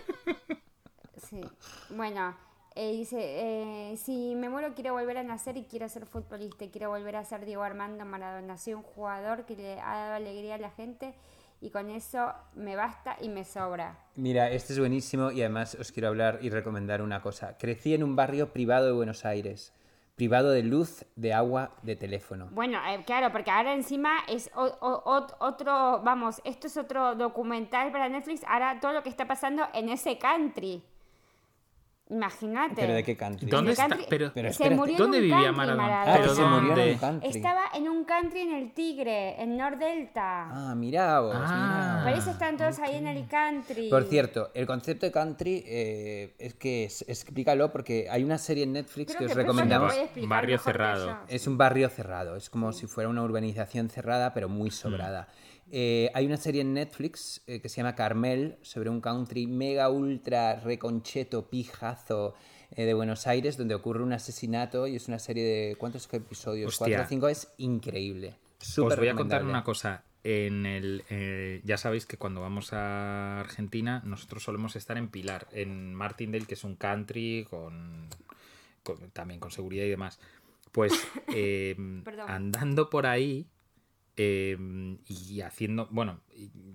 Sí. 1.28 1.40
Bueno, 1.90 2.36
eh, 2.80 2.92
dice, 2.92 3.16
eh, 3.20 3.96
si 3.96 4.34
me 4.36 4.48
muero 4.48 4.72
quiero 4.74 4.92
volver 4.92 5.18
a 5.18 5.24
nacer 5.24 5.56
y 5.56 5.64
quiero 5.64 5.88
ser 5.88 6.06
futbolista 6.06 6.64
quiero 6.70 6.90
volver 6.90 7.16
a 7.16 7.24
ser 7.24 7.44
Diego 7.44 7.62
Armando 7.64 8.04
Maradona. 8.04 8.56
Soy 8.56 8.74
un 8.74 8.82
jugador 8.82 9.44
que 9.46 9.56
le 9.56 9.80
ha 9.80 9.96
dado 9.96 10.14
alegría 10.14 10.54
a 10.54 10.58
la 10.58 10.70
gente 10.70 11.14
y 11.60 11.70
con 11.70 11.90
eso 11.90 12.32
me 12.54 12.76
basta 12.76 13.16
y 13.20 13.28
me 13.30 13.44
sobra. 13.44 13.98
Mira, 14.14 14.48
este 14.50 14.74
es 14.74 14.78
buenísimo 14.78 15.32
y 15.32 15.40
además 15.40 15.74
os 15.74 15.90
quiero 15.90 16.06
hablar 16.08 16.38
y 16.40 16.50
recomendar 16.50 17.02
una 17.02 17.20
cosa. 17.20 17.56
Crecí 17.58 17.94
en 17.94 18.04
un 18.04 18.14
barrio 18.14 18.52
privado 18.52 18.86
de 18.86 18.92
Buenos 18.92 19.24
Aires, 19.24 19.72
privado 20.14 20.50
de 20.52 20.62
luz, 20.62 21.04
de 21.16 21.34
agua, 21.34 21.72
de 21.82 21.96
teléfono. 21.96 22.46
Bueno, 22.52 22.78
eh, 22.88 23.02
claro, 23.04 23.32
porque 23.32 23.50
ahora 23.50 23.74
encima 23.74 24.18
es 24.28 24.50
o- 24.54 24.66
o- 24.80 25.02
ot- 25.04 25.34
otro, 25.40 26.00
vamos, 26.04 26.40
esto 26.44 26.68
es 26.68 26.76
otro 26.76 27.16
documental 27.16 27.90
para 27.90 28.08
Netflix, 28.08 28.44
ahora 28.46 28.78
todo 28.80 28.92
lo 28.92 29.02
que 29.02 29.08
está 29.08 29.26
pasando 29.26 29.64
en 29.74 29.88
ese 29.88 30.16
country. 30.16 30.84
Imagínate. 32.10 32.74
¿Pero 32.76 32.94
de 32.94 33.04
qué 33.04 33.16
country? 33.16 33.48
¿Dónde 33.50 33.68
De 33.68 33.72
está? 33.72 33.88
country- 33.88 34.06
Pero, 34.08 34.30
Pero 34.34 34.52
se 34.52 34.70
murió 34.70 34.94
en 34.94 34.98
¿dónde 34.98 35.18
un 35.18 35.22
vivía 35.22 35.36
country, 35.36 35.56
Maradona? 35.56 36.02
Ah, 36.02 36.16
¿Pero 36.18 36.34
se 36.34 36.42
murió 36.42 36.58
en 36.60 36.66
dónde? 36.68 36.92
un 36.92 36.98
country. 36.98 37.28
Estaba 37.28 37.62
en 37.74 37.88
un 37.88 38.04
country 38.04 38.40
en 38.40 38.54
el 38.54 38.72
Tigre, 38.72 39.42
en 39.42 39.56
Nordelta. 39.58 40.48
Ah, 40.70 40.74
mira 40.74 41.20
vos, 41.20 41.34
Ah. 41.38 42.00
Por 42.04 42.12
eso 42.14 42.30
están 42.30 42.56
todos 42.56 42.78
ahí 42.78 42.96
en 42.96 43.06
el 43.06 43.26
country. 43.28 43.90
Por 43.90 44.04
cierto, 44.04 44.50
el 44.54 44.66
concepto 44.66 45.04
de 45.06 45.12
country 45.12 45.62
eh, 45.66 46.34
es 46.38 46.54
que 46.54 46.84
es- 46.84 47.04
explícalo 47.08 47.70
porque 47.72 48.08
hay 48.10 48.24
una 48.24 48.38
serie 48.38 48.64
en 48.64 48.72
Netflix 48.72 49.14
Creo 49.14 49.26
que 49.28 49.32
os 49.32 49.36
recomendamos. 49.36 49.94
Barrio 50.26 50.58
cerrado. 50.58 51.18
Es 51.28 51.46
un 51.46 51.58
barrio 51.58 51.88
cerrado, 51.90 52.36
es 52.36 52.48
como 52.48 52.72
si 52.72 52.86
fuera 52.86 53.08
una 53.10 53.22
urbanización 53.22 53.90
cerrada, 53.90 54.32
pero 54.32 54.48
muy 54.48 54.70
sobrada. 54.70 55.28
Eh, 55.70 56.10
hay 56.14 56.26
una 56.26 56.36
serie 56.36 56.62
en 56.62 56.72
Netflix 56.74 57.42
eh, 57.46 57.60
que 57.60 57.68
se 57.68 57.76
llama 57.78 57.94
Carmel, 57.94 58.56
sobre 58.62 58.90
un 58.90 59.00
country 59.00 59.46
mega 59.46 59.90
ultra 59.90 60.60
reconcheto, 60.60 61.48
pijazo 61.48 62.34
eh, 62.70 62.84
de 62.84 62.94
Buenos 62.94 63.26
Aires, 63.26 63.56
donde 63.56 63.74
ocurre 63.74 64.02
un 64.02 64.12
asesinato 64.12 64.86
y 64.86 64.96
es 64.96 65.08
una 65.08 65.18
serie 65.18 65.44
de... 65.44 65.76
¿Cuántos 65.76 66.08
episodios? 66.12 66.68
Hostia. 66.68 66.86
Cuatro 66.86 67.04
o 67.04 67.08
cinco, 67.08 67.28
es 67.28 67.52
increíble. 67.58 68.36
Os 68.60 68.66
Súper 68.68 68.98
voy 68.98 69.08
a 69.08 69.14
contar 69.14 69.44
una 69.44 69.62
cosa. 69.62 70.04
En 70.24 70.66
el, 70.66 71.04
eh, 71.10 71.60
ya 71.64 71.76
sabéis 71.76 72.04
que 72.04 72.16
cuando 72.16 72.40
vamos 72.40 72.72
a 72.72 73.40
Argentina, 73.40 74.02
nosotros 74.04 74.42
solemos 74.42 74.74
estar 74.74 74.98
en 74.98 75.08
Pilar, 75.08 75.46
en 75.52 75.94
Martindale, 75.94 76.44
que 76.44 76.54
es 76.54 76.64
un 76.64 76.74
country 76.76 77.46
con, 77.48 78.08
con- 78.82 79.10
también 79.12 79.38
con 79.38 79.50
seguridad 79.50 79.84
y 79.84 79.90
demás. 79.90 80.18
Pues 80.72 80.92
eh, 81.34 81.76
andando 82.26 82.90
por 82.90 83.06
ahí 83.06 83.46
eh, 84.18 84.58
y 85.06 85.40
haciendo, 85.40 85.88
bueno, 85.90 86.20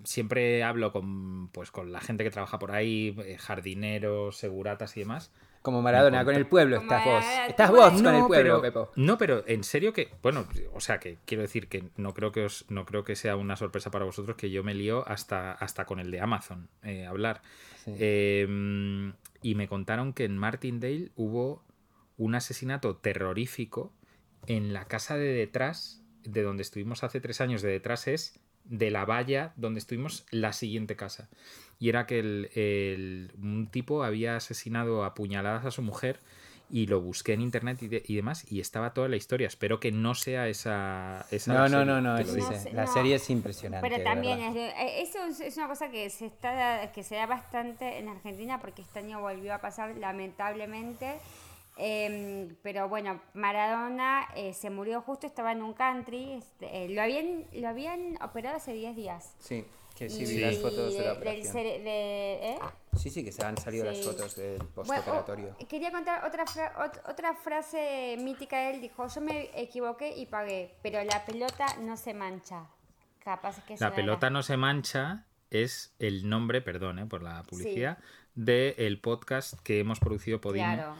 siempre 0.02 0.64
hablo 0.64 0.90
con, 0.92 1.48
pues, 1.48 1.70
con 1.70 1.92
la 1.92 2.00
gente 2.00 2.24
que 2.24 2.30
trabaja 2.30 2.58
por 2.58 2.72
ahí, 2.72 3.14
eh, 3.24 3.36
jardineros, 3.38 4.36
seguratas 4.36 4.96
y 4.96 5.00
demás. 5.00 5.30
Como 5.62 5.80
Maradona, 5.80 6.26
con 6.26 6.34
el 6.34 6.46
pueblo 6.46 6.76
Como 6.76 6.90
estás 6.92 7.04
vos. 7.06 7.24
Estás 7.48 7.70
vos 7.70 7.86
eres- 7.92 8.02
con 8.02 8.14
el 8.14 8.26
pueblo, 8.26 8.60
pero, 8.60 8.60
Pepo. 8.60 8.92
No, 8.96 9.16
pero 9.16 9.44
en 9.46 9.64
serio 9.64 9.94
que, 9.94 10.08
bueno, 10.22 10.46
o 10.74 10.80
sea 10.80 10.98
que 11.00 11.16
quiero 11.24 11.40
decir 11.40 11.68
que 11.68 11.84
no 11.96 12.12
creo 12.12 12.32
que 12.32 12.44
os, 12.44 12.66
no 12.68 12.84
creo 12.84 13.02
que 13.04 13.16
sea 13.16 13.36
una 13.36 13.56
sorpresa 13.56 13.90
para 13.90 14.04
vosotros 14.04 14.36
que 14.36 14.50
yo 14.50 14.62
me 14.62 14.74
lío 14.74 15.08
hasta, 15.08 15.52
hasta 15.52 15.86
con 15.86 16.00
el 16.00 16.10
de 16.10 16.20
Amazon 16.20 16.68
eh, 16.82 17.06
hablar. 17.06 17.40
Sí. 17.82 17.92
Eh, 17.98 19.12
y 19.40 19.54
me 19.54 19.68
contaron 19.68 20.12
que 20.12 20.24
en 20.24 20.36
Martindale 20.36 21.12
hubo 21.16 21.62
un 22.18 22.34
asesinato 22.34 22.96
terrorífico 22.96 23.90
en 24.46 24.74
la 24.74 24.84
casa 24.84 25.16
de 25.16 25.32
detrás, 25.32 26.03
de 26.24 26.42
donde 26.42 26.62
estuvimos 26.62 27.04
hace 27.04 27.20
tres 27.20 27.40
años, 27.40 27.62
de 27.62 27.70
detrás 27.70 28.06
es 28.08 28.38
de 28.64 28.90
la 28.90 29.04
valla 29.04 29.52
donde 29.56 29.78
estuvimos 29.78 30.24
la 30.30 30.52
siguiente 30.52 30.96
casa. 30.96 31.28
Y 31.78 31.88
era 31.90 32.06
que 32.06 32.18
el, 32.18 32.50
el- 32.54 33.32
un 33.40 33.66
tipo 33.70 34.04
había 34.04 34.36
asesinado 34.36 35.04
a 35.04 35.14
puñaladas 35.14 35.64
a 35.66 35.70
su 35.70 35.82
mujer 35.82 36.18
y 36.70 36.86
lo 36.86 37.00
busqué 37.02 37.34
en 37.34 37.42
internet 37.42 37.82
y, 37.82 37.88
de- 37.88 38.02
y 38.06 38.16
demás 38.16 38.50
y 38.50 38.60
estaba 38.60 38.94
toda 38.94 39.08
la 39.08 39.16
historia. 39.16 39.46
Espero 39.48 39.80
que 39.80 39.92
no 39.92 40.14
sea 40.14 40.48
esa... 40.48 41.26
esa 41.30 41.52
No, 41.52 41.68
no, 41.68 41.84
no, 41.84 42.00
no, 42.00 42.16
es- 42.16 42.72
la 42.72 42.86
no. 42.86 42.92
serie 42.92 43.16
es 43.16 43.28
impresionante. 43.28 43.86
Pero 43.86 44.02
también 44.02 44.40
es 44.40 44.56
eh, 44.56 45.02
eso 45.02 45.22
es, 45.26 45.40
es 45.40 45.56
una 45.58 45.68
cosa 45.68 45.90
que 45.90 46.08
se 46.08 46.24
está 46.26 46.90
que 46.92 47.02
se 47.02 47.16
da 47.16 47.26
bastante 47.26 47.98
en 47.98 48.08
Argentina 48.08 48.60
porque 48.60 48.80
este 48.80 49.00
año 49.00 49.20
volvió 49.20 49.52
a 49.54 49.58
pasar 49.60 49.94
lamentablemente. 49.98 51.16
Em, 51.76 52.54
pero 52.62 52.88
bueno, 52.88 53.20
Maradona 53.34 54.28
eh, 54.36 54.52
se 54.54 54.70
murió 54.70 55.00
justo, 55.02 55.26
estaba 55.26 55.52
en 55.52 55.62
un 55.62 55.72
country. 55.74 56.32
este, 56.34 56.84
eh, 56.84 56.88
lo, 56.88 57.02
habían, 57.02 57.44
lo 57.52 57.68
habían 57.68 58.16
operado 58.22 58.56
hace 58.56 58.72
10 58.72 58.94
días. 58.94 59.34
Sí, 59.40 59.64
que 59.96 60.08
sí, 60.08 60.24
vi 60.24 60.40
las 60.40 60.58
fotos 60.58 60.92
de 60.94 61.00
la 61.00 61.08
del 61.10 61.16
operación. 61.18 61.52
de- 61.54 62.50
¿eh? 62.52 62.58
Sí, 62.96 63.10
sí, 63.10 63.24
que 63.24 63.32
se 63.32 63.44
han 63.44 63.56
salido 63.56 63.84
las 63.84 63.96
Sí. 63.98 64.04
fotos 64.04 64.36
del 64.36 64.58
Bueno, 64.58 64.72
postoperatorio. 64.74 65.56
oh, 65.60 65.66
quería 65.68 65.90
contar 65.90 66.24
otra, 66.24 66.46
fra- 66.46 66.74
ot- 66.76 67.10
otra 67.10 67.34
frase 67.34 68.16
mítica 68.20 68.56
de 68.58 68.70
él. 68.74 68.80
Dijo, 68.80 69.06
yo 69.08 69.20
me 69.20 69.50
equivoqué 69.60 70.16
y 70.16 70.26
pagué, 70.26 70.76
pero 70.82 71.02
la 71.02 71.24
pelota 71.24 71.66
no 71.80 71.96
se 71.96 72.14
mancha. 72.14 72.66
Capaz 73.18 73.64
que 73.64 73.76
La 73.78 73.94
pelota 73.94 74.30
no 74.30 74.42
se 74.42 74.56
mancha 74.56 75.24
es 75.50 75.92
el 75.98 76.28
nombre, 76.28 76.60
perdón 76.60 76.98
eh, 77.00 77.06
por 77.06 77.22
la 77.22 77.42
publicidad, 77.44 77.98
del 78.34 79.00
podcast 79.00 79.58
que 79.62 79.80
hemos 79.80 79.98
producido 80.00 80.40
Podimo 80.40 80.64
claro, 80.66 80.94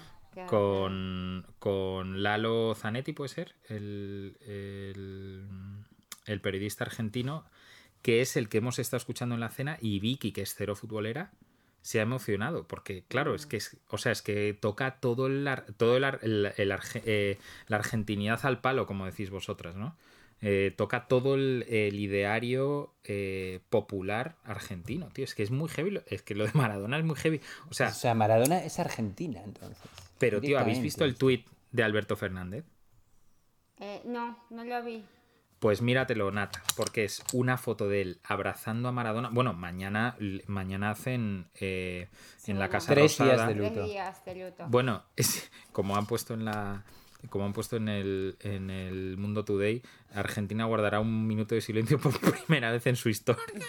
con, 0.46 1.46
con 1.58 2.22
Lalo 2.22 2.74
Zanetti, 2.74 3.12
puede 3.12 3.28
ser, 3.28 3.54
el, 3.68 4.36
el, 4.46 5.46
el 6.26 6.40
periodista 6.40 6.84
argentino, 6.84 7.44
que 8.02 8.20
es 8.20 8.36
el 8.36 8.48
que 8.48 8.58
hemos 8.58 8.78
estado 8.78 8.98
escuchando 8.98 9.34
en 9.34 9.40
la 9.40 9.48
cena, 9.50 9.78
y 9.80 10.00
Vicky, 10.00 10.32
que 10.32 10.42
es 10.42 10.54
cero 10.54 10.76
futbolera, 10.76 11.32
se 11.82 11.98
ha 11.98 12.02
emocionado, 12.02 12.66
porque 12.66 13.04
claro, 13.08 13.34
es 13.34 13.46
que 13.46 13.58
es, 13.58 13.76
o 13.88 13.98
sea, 13.98 14.12
es 14.12 14.22
que 14.22 14.56
toca 14.58 14.96
todo 15.00 15.26
el, 15.26 15.46
ar- 15.46 15.66
todo 15.76 15.96
el, 15.98 16.04
ar- 16.04 16.20
el- 16.22 16.52
el 16.56 16.72
arge- 16.72 17.02
eh, 17.04 17.38
la 17.68 17.76
argentinidad 17.76 18.40
al 18.46 18.60
palo, 18.60 18.86
como 18.86 19.04
decís 19.06 19.30
vosotras, 19.30 19.76
¿no? 19.76 19.94
Eh, 20.40 20.74
toca 20.76 21.06
todo 21.08 21.34
el, 21.36 21.64
el 21.68 21.98
ideario 21.98 22.92
eh, 23.04 23.60
popular 23.70 24.36
argentino, 24.44 25.08
tío. 25.08 25.24
Es 25.24 25.34
que 25.34 25.42
es 25.42 25.50
muy 25.50 25.68
heavy. 25.70 25.90
lo- 25.92 26.02
Es 26.06 26.20
que 26.22 26.34
lo 26.34 26.44
de 26.44 26.50
Maradona 26.54 26.98
es 26.98 27.04
muy 27.04 27.16
heavy. 27.16 27.40
O 27.70 27.74
sea, 27.74 27.88
O 27.88 27.92
sea, 27.94 28.14
Maradona 28.14 28.62
es 28.62 28.78
argentina, 28.78 29.40
entonces. 29.42 29.78
Pero 30.30 30.40
tío, 30.40 30.58
¿habéis 30.58 30.80
visto 30.82 31.04
el 31.04 31.16
tuit 31.16 31.46
de 31.72 31.82
Alberto 31.82 32.16
Fernández? 32.16 32.64
Eh, 33.78 34.02
no, 34.04 34.38
no 34.50 34.64
lo 34.64 34.82
vi. 34.84 35.04
Pues 35.58 35.80
míratelo, 35.80 36.30
Nata, 36.30 36.62
porque 36.76 37.04
es 37.04 37.22
una 37.32 37.56
foto 37.56 37.88
de 37.88 38.02
él 38.02 38.20
abrazando 38.24 38.88
a 38.88 38.92
Maradona. 38.92 39.30
Bueno, 39.30 39.54
mañana, 39.54 40.14
mañana 40.46 40.90
hacen 40.90 41.48
eh, 41.54 42.08
en 42.46 42.58
la 42.58 42.66
bueno. 42.66 42.72
Casa 42.72 42.92
Tres 42.94 43.16
días 43.18 43.46
de 43.48 43.54
Tres 43.54 43.70
luto. 43.72 43.84
días 43.86 44.24
de 44.24 44.34
luto. 44.34 44.66
Bueno, 44.68 45.04
es- 45.16 45.50
como 45.72 45.96
han 45.96 46.06
puesto 46.06 46.34
en 46.34 46.44
la 46.44 46.84
como 47.30 47.46
han 47.46 47.54
puesto 47.54 47.76
en 47.76 47.88
el, 47.88 48.36
en 48.40 48.68
el 48.68 49.16
Mundo 49.16 49.46
Today, 49.46 49.80
Argentina 50.12 50.66
guardará 50.66 51.00
un 51.00 51.26
minuto 51.26 51.54
de 51.54 51.62
silencio 51.62 51.98
por 51.98 52.12
primera 52.46 52.70
vez 52.70 52.86
en 52.86 52.96
su 52.96 53.08
historia, 53.08 53.64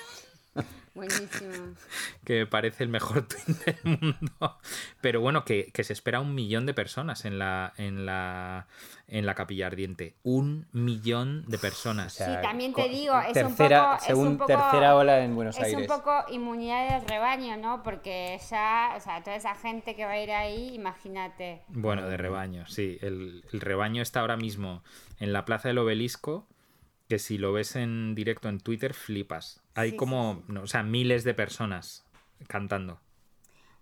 Buenísimo. 0.96 1.76
que 2.26 2.40
me 2.40 2.46
parece 2.48 2.84
el 2.84 2.90
mejor 2.90 3.28
tweet 3.28 3.56
del 3.66 4.00
mundo. 4.02 4.58
Pero 5.02 5.22
bueno, 5.22 5.46
que, 5.46 5.72
que 5.74 5.84
se 5.84 5.94
espera 5.94 6.20
un 6.22 6.34
millón 6.34 6.66
de 6.66 6.74
personas 6.74 7.26
en 7.26 7.38
la, 7.38 7.74
en 7.78 8.06
la, 8.06 8.66
en 9.08 9.26
la 9.26 9.36
capilla 9.36 9.68
ardiente. 9.68 10.16
Un 10.24 10.68
millón 10.72 11.44
de 11.48 11.58
personas. 11.60 12.14
O 12.14 12.18
sea, 12.18 12.36
sí, 12.38 12.42
también 12.42 12.74
te 12.74 12.88
digo, 12.90 13.20
es 13.20 13.34
tercera- 13.34 13.82
un 13.82 13.86
poco... 13.92 13.96
es 13.98 14.04
según 14.04 14.28
un 14.30 14.38
poco- 14.38 14.48
tercera 14.48 14.96
ola 14.96 15.20
en 15.24 15.36
Buenos 15.36 15.58
es 15.58 15.64
Aires. 15.66 15.82
un 15.82 15.88
poco 15.88 16.12
inmunidad 16.32 17.02
de 17.02 17.08
rebaño, 17.08 17.58
¿no? 17.58 17.84
Porque 17.84 18.40
ya, 18.50 18.94
o 18.98 19.00
sea, 19.02 19.22
toda 19.22 19.36
esa 19.36 19.54
gente 19.56 19.96
que 19.96 20.06
va 20.06 20.12
a 20.12 20.20
ir 20.22 20.32
ahí, 20.32 20.74
imagínate. 20.74 21.62
Bueno, 21.68 22.08
de 22.08 22.16
rebaño, 22.18 22.66
sí. 22.68 22.98
El, 23.02 23.44
el 23.52 23.60
rebaño 23.62 24.02
está 24.02 24.22
ahora 24.22 24.38
mismo 24.38 24.82
en 25.20 25.34
la 25.34 25.44
Plaza 25.46 25.68
del 25.68 25.78
Obelisco, 25.78 26.48
que 27.08 27.20
si 27.20 27.38
lo 27.38 27.54
ves 27.54 27.76
en 27.76 28.16
directo 28.16 28.50
en 28.50 28.60
Twitter, 28.60 28.94
flipas. 28.94 29.62
Hay 29.76 29.92
Sí, 29.92 29.96
como, 29.96 30.44
no, 30.48 30.64
o 30.64 30.68
sea, 30.68 30.84
miles 30.84 31.24
de 31.24 31.34
personas 31.34 32.06
cantando. 32.48 33.00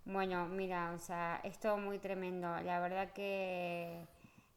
Bueno, 0.06 0.48
mira, 0.50 0.92
o 0.94 1.00
sea, 1.00 1.40
es 1.44 1.60
todo 1.60 1.78
muy 1.78 1.98
tremendo. 2.00 2.48
La 2.62 2.80
verdad 2.80 3.12
que 3.14 4.06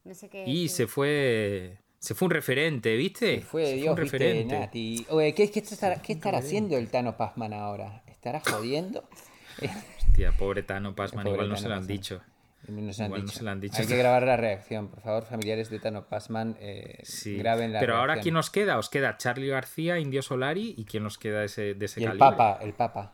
no 0.05 0.15
sé 0.15 0.29
qué 0.29 0.45
Y 0.45 0.69
decir. 0.69 0.69
se 0.69 0.87
fue, 0.87 1.79
se 1.99 2.15
fue 2.15 2.27
un 2.27 2.31
referente, 2.33 2.97
¿viste? 2.97 3.37
Se 3.37 3.41
fue 3.43 3.67
Se 3.67 3.77
Dios, 3.77 4.01
viste, 4.01 4.45
Nati. 4.45 5.07
Oye, 5.11 5.35
¿qué, 5.35 5.51
qué 5.51 5.61
estará, 5.61 6.01
qué 6.03 6.13
estará 6.15 6.39
haciendo 6.39 6.77
el 6.77 6.91
Tano 6.91 7.17
Pazman 7.17 7.53
ahora? 7.53 8.03
¿Estará 8.07 8.41
jodiendo? 8.41 9.09
Hostia, 9.99 10.37
pobre 10.37 10.63
Tano 10.63 10.95
Pasman, 10.95 11.29
igual 11.29 11.49
no 11.49 11.57
Tano 11.57 11.57
se 11.57 11.69
lo 11.69 11.75
han 11.75 11.87
Pazman. 11.87 11.87
dicho. 11.87 12.23
No 12.69 12.93
se 12.93 13.03
han 13.03 13.07
Igual 13.09 13.21
no 13.23 13.27
dicho. 13.27 13.39
se 13.39 13.45
lo 13.45 13.51
han 13.51 13.61
dicho. 13.61 13.77
Hay 13.81 13.87
que 13.87 13.97
grabar 13.97 14.23
la 14.25 14.37
reacción, 14.37 14.89
por 14.89 15.01
favor, 15.01 15.25
familiares 15.25 15.71
de 15.71 15.79
Tano 15.79 16.07
Pazman, 16.09 16.57
eh, 16.61 16.99
Sí. 17.05 17.37
graben 17.37 17.73
la 17.73 17.81
Pero 17.81 17.97
ahora. 17.97 18.21
¿quién 18.21 18.35
nos 18.35 18.51
queda? 18.51 18.79
Os 18.79 18.89
queda 18.89 19.17
Charlie 19.19 19.49
García, 19.49 19.99
Indio 19.99 20.23
Solari, 20.23 20.75
¿y 20.77 20.85
quién 20.85 21.03
nos 21.03 21.19
queda 21.19 21.45
ese, 21.45 21.75
de 21.75 21.87
ese 21.87 22.01
Y 22.01 22.05
el 22.05 22.11
calibre? 22.19 22.31
Papa, 22.37 22.59
el 22.63 22.73
Papa. 22.75 23.13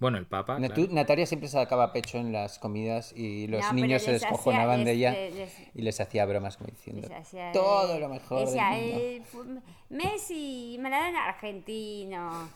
Bueno, 0.00 0.16
el 0.16 0.24
Papa. 0.26 0.58
Na- 0.58 0.68
claro. 0.70 0.88
Natalia 0.92 1.26
siempre 1.26 1.46
sacaba 1.50 1.92
pecho 1.92 2.16
en 2.16 2.32
las 2.32 2.58
comidas 2.58 3.12
y 3.14 3.46
los 3.48 3.60
No, 3.66 3.72
niños 3.74 4.00
se 4.02 4.12
descojonaban 4.12 4.82
de 4.82 4.92
ella 4.92 5.10
les- 5.12 5.34
les- 5.34 5.56
y 5.74 5.82
les 5.82 6.00
hacía 6.00 6.24
bromas 6.24 6.56
como 6.56 6.70
diciendo 6.70 7.06
hacía, 7.14 7.52
todo 7.52 7.98
lo 8.00 8.08
mejor 8.08 8.46
decía, 8.46 8.70
del 8.70 9.20
mundo". 9.34 9.60
fu- 9.60 9.94
Messi, 9.94 10.78
Maradona, 10.80 11.26
argentinos. 11.28 12.48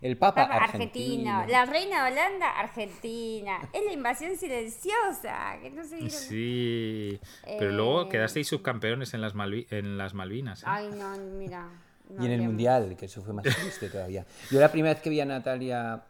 El 0.00 0.16
Papa, 0.16 0.46
Papa, 0.48 0.64
argentino. 0.64 1.30
argentino. 1.38 1.52
La 1.58 1.64
reina 1.66 2.04
de 2.06 2.12
Holanda, 2.12 2.50
argentina. 2.58 3.58
Es 3.72 3.84
la 3.84 3.92
invasión 3.92 4.36
silenciosa. 4.36 5.58
Que 5.62 5.70
no 5.70 5.84
se 5.84 5.96
dieron- 5.96 6.10
Sí, 6.10 7.20
pero 7.58 7.72
luego 7.72 8.02
Eh, 8.02 8.08
quedasteis 8.10 8.48
subcampeones 8.48 9.14
en 9.14 9.20
las, 9.20 9.34
Malvi- 9.34 9.66
en 9.70 9.96
las 9.98 10.14
Malvinas. 10.14 10.62
¿eh? 10.62 10.66
Ay, 10.68 10.88
no, 10.90 11.16
mira. 11.38 11.68
no 12.10 12.22
Y 12.22 12.26
en 12.26 12.32
el. 12.32 12.42
Mundial, 12.42 12.96
que 12.98 13.06
eso 13.06 13.22
fue 13.22 13.32
más 13.32 13.44
triste 13.44 13.88
todavía. 13.88 14.26
Yo 14.50 14.60
la 14.60 14.70
primera 14.70 14.92
vez 14.94 15.02
que 15.02 15.10
vi 15.10 15.20
a 15.20 15.24
Natalia 15.24 16.02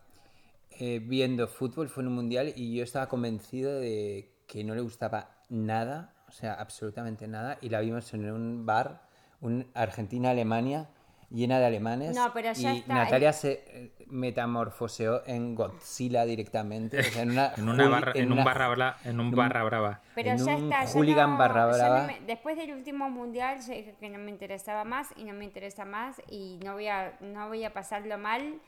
eh, 0.80 1.00
viendo 1.00 1.46
fútbol 1.46 1.88
fue 1.88 2.02
en 2.02 2.08
un 2.08 2.14
Mundial 2.16 2.52
y 2.56 2.76
yo 2.76 2.82
estaba 2.82 3.08
convencido 3.08 3.78
de 3.78 4.32
que 4.48 4.64
no 4.64 4.74
le 4.74 4.80
gustaba 4.80 5.30
nada, 5.48 6.12
o 6.28 6.32
sea, 6.32 6.54
absolutamente 6.54 7.28
nada, 7.28 7.58
y 7.60 7.68
la 7.68 7.78
vimos 7.80 8.12
en 8.12 8.28
un 8.30 8.66
bar, 8.66 9.02
un 9.40 9.68
Argentina-Alemania, 9.74 10.88
llena 11.30 11.58
de 11.58 11.66
alemanes. 11.66 12.14
No, 12.16 12.32
pero 12.32 12.52
ya 12.52 12.72
y 12.72 12.78
está, 12.78 12.94
Natalia 12.94 13.32
se 13.32 13.64
eh, 13.66 13.92
metamorfoseó 14.08 15.22
en 15.26 15.54
Godzilla 15.54 16.24
directamente. 16.24 16.98
o 16.98 17.02
sea, 17.02 17.22
en 17.22 17.30
una, 17.30 17.52
En, 17.56 17.68
una 17.68 17.88
barra, 17.88 18.12
en, 18.14 18.26
un 18.26 18.32
una- 18.32 18.44
barra 18.44 18.96
en 19.04 19.20
un 19.20 19.26
en 19.28 19.36
barra 19.36 19.64
brava. 19.64 20.00
Pero 20.14 20.30
en 20.30 20.38
ya 20.38 20.56
un 20.56 20.72
está, 20.72 20.86
hooligan 20.92 21.30
no- 21.30 21.38
barra 21.38 21.60
ya 21.76 21.88
no 21.88 21.94
brava. 21.94 22.06
me- 22.06 22.20
después 22.26 22.56
del 22.56 22.72
último 22.72 23.10
mundial 23.10 23.58
yo 23.60 23.72
dije 23.72 23.94
que 23.98 24.08
no 24.10 24.18
me 24.18 24.30
interesaba 24.30 24.84
más 24.84 25.08
y 25.16 25.24
no 25.24 25.32
me 25.32 25.44
interesa 25.44 25.84
más 25.84 26.20
y 26.28 26.58
no 26.64 26.74
voy 26.74 26.88
a, 26.88 27.14
no 27.20 27.48
voy 27.48 27.64
a 27.64 27.72
pasarlo 27.72 28.18
mal 28.18 28.60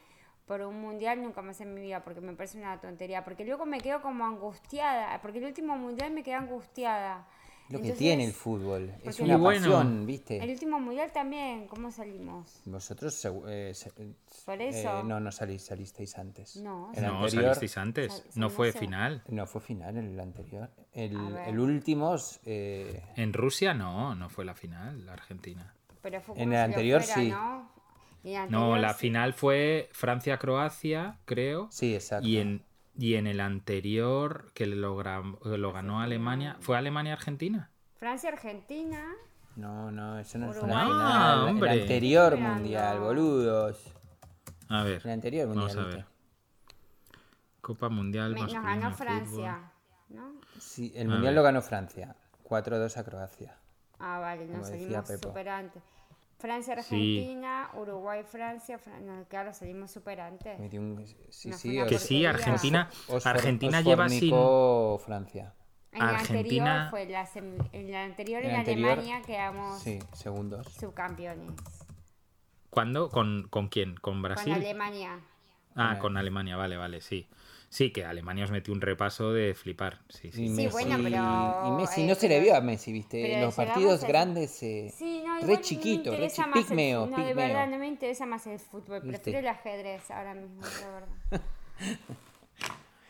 por 0.46 0.60
un 0.62 0.80
mundial 0.80 1.20
nunca 1.22 1.42
más 1.42 1.60
en 1.60 1.74
mi 1.74 1.80
vida 1.82 2.04
porque 2.04 2.20
me 2.20 2.32
parece 2.34 2.58
una 2.58 2.80
tontería. 2.80 3.24
Porque 3.24 3.44
luego 3.44 3.66
me 3.66 3.80
quedo 3.80 4.00
como 4.00 4.24
angustiada, 4.26 5.20
porque 5.20 5.38
el 5.38 5.44
último 5.44 5.76
mundial 5.76 6.12
me 6.12 6.22
quedé 6.22 6.34
angustiada. 6.36 7.26
Lo 7.68 7.78
que 7.78 7.88
Entonces, 7.88 7.98
tiene 7.98 8.24
el 8.24 8.32
fútbol. 8.32 8.92
Es 9.02 9.18
una 9.18 9.36
bueno. 9.36 9.60
pasión, 9.70 10.06
¿viste? 10.06 10.36
El 10.42 10.50
último 10.50 10.78
mundial 10.78 11.10
también, 11.12 11.66
¿cómo 11.66 11.90
salimos? 11.90 12.60
Vosotros 12.64 13.24
eh, 13.48 13.72
se- 13.74 13.88
eh, 13.98 14.12
Por 14.44 14.62
eso. 14.62 15.02
no, 15.02 15.18
no 15.18 15.32
salís, 15.32 15.62
salisteis 15.64 16.16
antes. 16.16 16.56
No, 16.56 16.92
El 16.94 17.02
No, 17.04 17.24
anterior 17.24 17.42
salisteis 17.54 17.76
antes. 17.78 18.12
Sal- 18.12 18.22
No 18.36 18.50
fue 18.50 18.72
final. 18.72 19.22
no 19.28 19.46
fue 19.46 19.60
final 19.60 19.96
el 19.96 20.20
anterior. 20.20 20.70
El, 20.92 21.16
el 21.46 21.58
último 21.58 22.14
eh, 22.44 23.02
En 23.16 23.32
Rusia 23.32 23.74
no, 23.74 24.14
no 24.14 24.28
fue 24.28 24.44
la 24.44 24.54
final, 24.54 25.04
la 25.04 25.14
Argentina. 25.14 25.74
Pero 26.02 26.20
fue 26.20 26.40
En 26.40 26.52
el 26.52 26.60
anterior 26.60 27.02
fuera, 27.02 27.20
sí. 27.20 27.28
¿no? 28.48 28.76
La 28.76 28.92
sí. 28.92 29.00
final 29.00 29.34
fue 29.34 29.88
Francia-Croacia, 29.92 31.18
creo. 31.24 31.68
sí, 31.70 31.94
exacto. 31.94 32.26
Y 32.28 32.38
en, 32.38 32.62
y 32.98 33.14
en 33.14 33.26
el 33.26 33.40
anterior, 33.40 34.50
que 34.54 34.66
lo, 34.66 34.96
que 35.42 35.58
lo 35.58 35.72
ganó 35.72 36.00
Alemania, 36.00 36.56
¿fue 36.60 36.76
Alemania-Argentina? 36.76 37.70
Francia-Argentina. 37.96 39.12
No, 39.56 39.90
no, 39.90 40.18
eso 40.18 40.38
no 40.38 40.50
Uruguay. 40.50 40.70
la 40.70 40.84
final. 40.84 41.00
Ah, 41.02 41.40
el 41.42 41.48
hombre. 41.48 41.70
anterior 41.82 42.36
mundial, 42.36 43.00
boludos. 43.00 43.94
A 44.68 44.82
ver, 44.82 45.00
El 45.04 45.10
anterior 45.10 45.48
mundial. 45.48 45.76
vamos 45.76 45.92
a 45.92 45.96
ver. 45.96 46.06
Copa 47.60 47.88
Mundial 47.88 48.32
Me- 48.34 48.40
nos 48.42 48.52
ganó 48.52 48.92
Francia. 48.94 49.72
¿no? 50.08 50.40
Sí, 50.58 50.92
el 50.94 51.08
A 51.08 51.10
mundial 51.14 51.34
ver. 51.34 51.36
lo 51.36 51.42
ganó 51.42 51.62
Francia. 51.62 52.14
4-2 52.44 52.96
a 52.96 53.04
Croacia. 53.04 53.56
Ah, 53.98 54.18
vale, 54.20 54.46
nos 54.46 54.68
decía 54.70 55.02
salimos 55.02 55.20
Francia-Argentina, 56.38 57.70
Uruguay-Francia, 57.74 58.78
Fran- 58.78 59.02
no, 59.06 59.24
claro, 59.28 59.52
salimos 59.54 59.90
super 59.90 60.20
antes. 60.20 60.58
Un- 60.74 61.04
Sí, 61.30 61.52
sí, 61.52 61.78
Que 61.88 61.98
sí. 61.98 62.26
Argentina, 62.26 62.90
os 63.08 63.26
Argentina 63.26 63.78
os 63.78 63.84
lleva 63.84 64.08
sin... 64.08 64.34
Francia. 65.04 65.54
En 65.92 66.00
la 66.00 66.10
Argentina- 66.10 66.84
anterior 66.84 66.90
fue 66.90 67.06
la 67.06 67.26
semi- 67.26 67.68
en 67.72 67.90
la 67.90 68.04
anterior 68.04 68.40
En 68.42 68.48
en, 68.48 68.52
la 68.52 68.58
anterior, 68.58 68.90
Alemania 68.90 69.22
quedamos 69.22 69.80
Sí, 69.80 69.98
segundos. 70.12 70.66
subcampeones. 70.74 71.52
¿Cuándo? 72.68 73.08
¿Con, 73.08 73.48
¿Con 73.48 73.68
quién? 73.68 73.94
¿Con 73.96 74.20
Brasil? 74.20 74.52
Con 74.52 74.62
Alemania. 74.62 75.20
Ah, 75.74 75.98
con 75.98 76.16
Alemania, 76.18 76.56
vale, 76.56 76.76
vale, 76.76 77.00
sí. 77.00 77.28
Sí, 77.68 77.90
que 77.90 78.04
Alemania 78.04 78.44
os 78.44 78.50
metió 78.50 78.72
un 78.72 78.80
repaso 78.80 79.32
de 79.32 79.54
flipar. 79.54 80.00
Sí, 80.08 80.28
Y 80.28 80.32
sí. 80.32 80.56
Sí, 80.56 80.68
bueno, 80.68 80.96
pero, 81.02 81.68
y 81.68 81.70
Messi 81.72 82.02
eh, 82.02 82.06
no 82.06 82.14
se 82.14 82.28
le 82.28 82.40
vio 82.40 82.54
a 82.56 82.60
Messi, 82.60 82.92
¿viste? 82.92 83.40
los 83.40 83.54
partidos 83.54 84.04
a- 84.04 84.06
grandes, 84.06 84.62
eh, 84.62 84.92
Sí, 84.96 85.15
re 85.40 85.44
igual 85.52 85.60
chiquito, 85.62 86.10
re 86.10 86.16
interesa 86.16 86.42
chi- 86.44 86.48
más 86.50 86.58
el- 86.58 86.66
pigmeo, 86.66 87.06
No, 87.06 87.24
de 87.24 87.34
verdad, 87.34 87.68
no 87.68 87.78
me 87.78 87.86
interesa 87.88 88.26
más 88.26 88.46
el 88.46 88.58
fútbol. 88.58 89.00
¿Viste? 89.00 89.08
Prefiero 89.18 89.38
el 89.40 89.48
ajedrez 89.48 90.10
ahora 90.10 90.34
mismo, 90.34 90.62
la 90.80 90.90
verdad. 90.90 91.08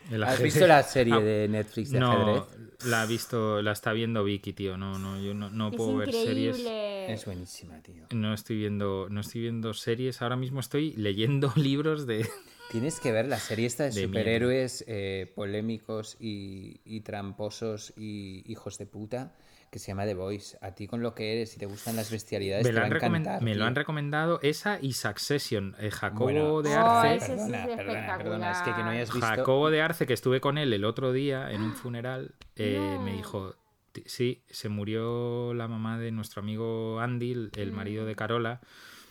El 0.09 0.23
¿Has 0.23 0.41
visto 0.41 0.65
la 0.67 0.83
serie 0.83 1.15
Ah, 1.15 1.19
de 1.19 1.47
Netflix 1.49 1.91
de 1.91 1.99
no, 1.99 2.11
ajedrez? 2.13 2.43
la 2.85 3.01
ha 3.01 3.05
visto, 3.05 3.61
la 3.61 3.73
está 3.73 3.91
viendo 3.91 4.23
Vicky, 4.23 4.53
tío. 4.53 4.77
No, 4.77 4.97
no, 4.97 5.19
yo 5.19 5.33
no, 5.33 5.49
no 5.49 5.69
puedo 5.71 5.97
ver 5.97 6.13
series. 6.13 6.63
Es 6.65 7.25
buenísima, 7.25 7.81
tío. 7.81 8.05
No 8.11 8.33
estoy 8.33 8.57
viendo, 8.57 9.07
no 9.09 9.19
estoy 9.19 9.41
viendo 9.41 9.73
series. 9.73 10.21
Ahora 10.21 10.37
mismo 10.37 10.61
estoy 10.61 10.93
leyendo 10.93 11.51
libros 11.57 12.07
de. 12.07 12.25
Tienes 12.71 13.01
que 13.01 13.11
ver 13.11 13.27
la 13.27 13.37
serie 13.37 13.65
esta 13.65 13.83
de, 13.83 13.91
De 13.95 14.03
superhéroes 14.05 14.85
eh, 14.87 15.29
polémicos 15.35 16.15
y, 16.21 16.79
y 16.85 17.01
tramposos 17.01 17.91
y 17.97 18.43
hijos 18.49 18.77
de 18.77 18.85
puta 18.85 19.33
que 19.71 19.79
se 19.79 19.87
llama 19.87 20.05
The 20.05 20.13
Voice. 20.13 20.57
A 20.61 20.71
ti 20.75 20.87
con 20.87 21.01
lo 21.01 21.13
que 21.13 21.33
eres 21.33 21.55
y 21.55 21.59
te 21.59 21.65
gustan 21.65 21.95
las 21.95 22.09
bestialidades 22.11 22.63
Me, 22.63 22.69
te 22.69 22.73
lo 22.73 22.79
va 22.81 22.85
han, 22.87 22.93
a 22.93 22.95
recomen- 22.95 23.21
encantar. 23.21 23.41
me 23.43 23.55
lo 23.55 23.65
han 23.65 23.73
tío. 23.73 23.79
recomendado 23.81 24.39
esa 24.41 24.79
y 24.81 24.93
Succession. 24.93 25.75
Eh, 25.79 25.91
Jacobo 25.91 26.23
Bueno, 26.25 26.61
de 26.61 26.75
Oh, 26.75 26.79
Arce. 26.79 27.15
ese 27.17 27.25
sí 27.25 27.31
es 27.33 27.37
perdona, 27.39 27.51
perdona, 27.65 27.73
espectacular. 27.73 28.17
perdona, 28.17 28.51
es 28.51 28.57
que, 28.59 28.73
que 28.73 28.83
no 28.83 28.89
hayas 28.89 29.11
visto... 29.13 29.27
Jacobo 29.27 29.69
de 29.69 29.81
Arce, 29.81 30.05
que 30.07 30.13
estuve 30.13 30.39
con 30.41 30.57
él 30.57 30.71
el 30.73 30.85
otro 30.85 31.11
día 31.11 31.51
en 31.51 31.61
un 31.61 31.73
funeral, 31.73 32.35
eh, 32.55 32.97
me 33.03 33.11
dijo, 33.13 33.55
"Ti- 33.91 34.03
sí, 34.05 34.41
se 34.49 34.69
murió 34.69 35.53
la 35.53 35.67
mamá 35.67 35.99
de 35.99 36.11
nuestro 36.11 36.41
amigo 36.41 36.99
Andy, 37.01 37.49
el, 37.55 37.71
marido 37.71 38.05
de 38.05 38.15
Carola, 38.15 38.61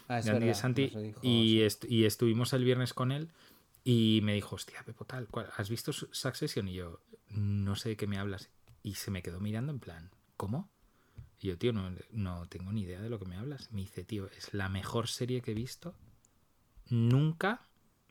Ah, 0.09 0.21
es 0.21 0.25
de 0.25 0.31
Andy 0.33 0.47
de 0.47 0.55
Santi, 0.55 0.87
dijo, 0.95 1.21
y, 1.23 1.63
est- 1.63 1.85
y 1.89 2.05
estuvimos 2.07 2.53
el 2.53 2.63
viernes 2.65 2.95
con 2.95 3.11
él 3.13 3.29
y 3.85 4.21
me 4.23 4.35
dijo, 4.35 4.55
hostia, 4.57 4.83
Pepo, 4.85 5.05
tal, 5.05 5.27
¿cuál- 5.29 5.51
¿has 5.57 5.69
visto 5.69 5.93
Su- 5.93 6.09
Succession? 6.13 6.67
Y 6.69 6.75
yo, 6.75 7.01
no 7.31 7.75
sé 7.77 7.91
de 7.91 7.97
qué 7.97 8.07
me 8.07 8.17
hablas. 8.19 8.49
Y 8.83 8.95
se 8.95 9.11
me 9.11 9.21
quedó 9.23 9.41
mirando 9.41 9.73
en 9.73 9.81
plan, 9.81 10.11
¿cómo? 10.37 10.69
Y 11.41 11.49
yo, 11.49 11.59
tío, 11.59 11.73
no, 11.73 11.91
no 12.13 12.47
tengo 12.49 12.73
ni 12.73 12.83
idea 12.83 13.01
de 13.01 13.11
lo 13.11 13.19
que 13.19 13.27
me 13.27 13.37
hablas. 13.37 13.71
Me 13.73 13.83
dice, 13.83 14.05
tío, 14.05 14.29
es 14.37 14.55
la 14.55 14.69
mejor 14.69 15.09
serie 15.09 15.43
que 15.43 15.51
he 15.53 15.55
visto 15.55 15.95
nunca 16.89 17.61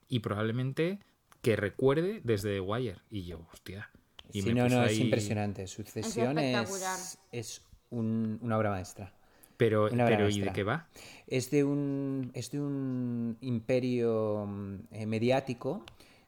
y 0.07 0.19
probablemente 0.19 0.99
que 1.41 1.55
recuerde 1.55 2.21
desde 2.23 2.55
The 2.55 2.59
Wire. 2.61 2.97
Y 3.09 3.23
yo, 3.25 3.39
hostia. 3.51 3.89
Y 4.31 4.41
Sí, 4.41 4.49
me 4.49 4.53
no, 4.55 4.69
no, 4.69 4.85
es 4.85 4.99
impresionante. 4.99 5.67
Sucesión 5.67 6.39
es, 6.39 7.17
es 7.31 7.61
un- 7.89 8.39
una 8.41 8.57
obra 8.57 8.71
maestra. 8.71 9.11
Pero, 9.57 9.89
pero 9.89 10.29
¿y 10.29 10.39
de 10.41 10.51
qué 10.51 10.63
va? 10.63 10.87
Es 11.27 11.49
de 11.49 11.63
un, 11.63 12.31
es 12.33 12.51
de 12.51 12.59
un 12.59 13.37
imperio 13.41 14.45
mm, 14.47 14.75
eh, 14.91 15.05
mediático 15.05 15.83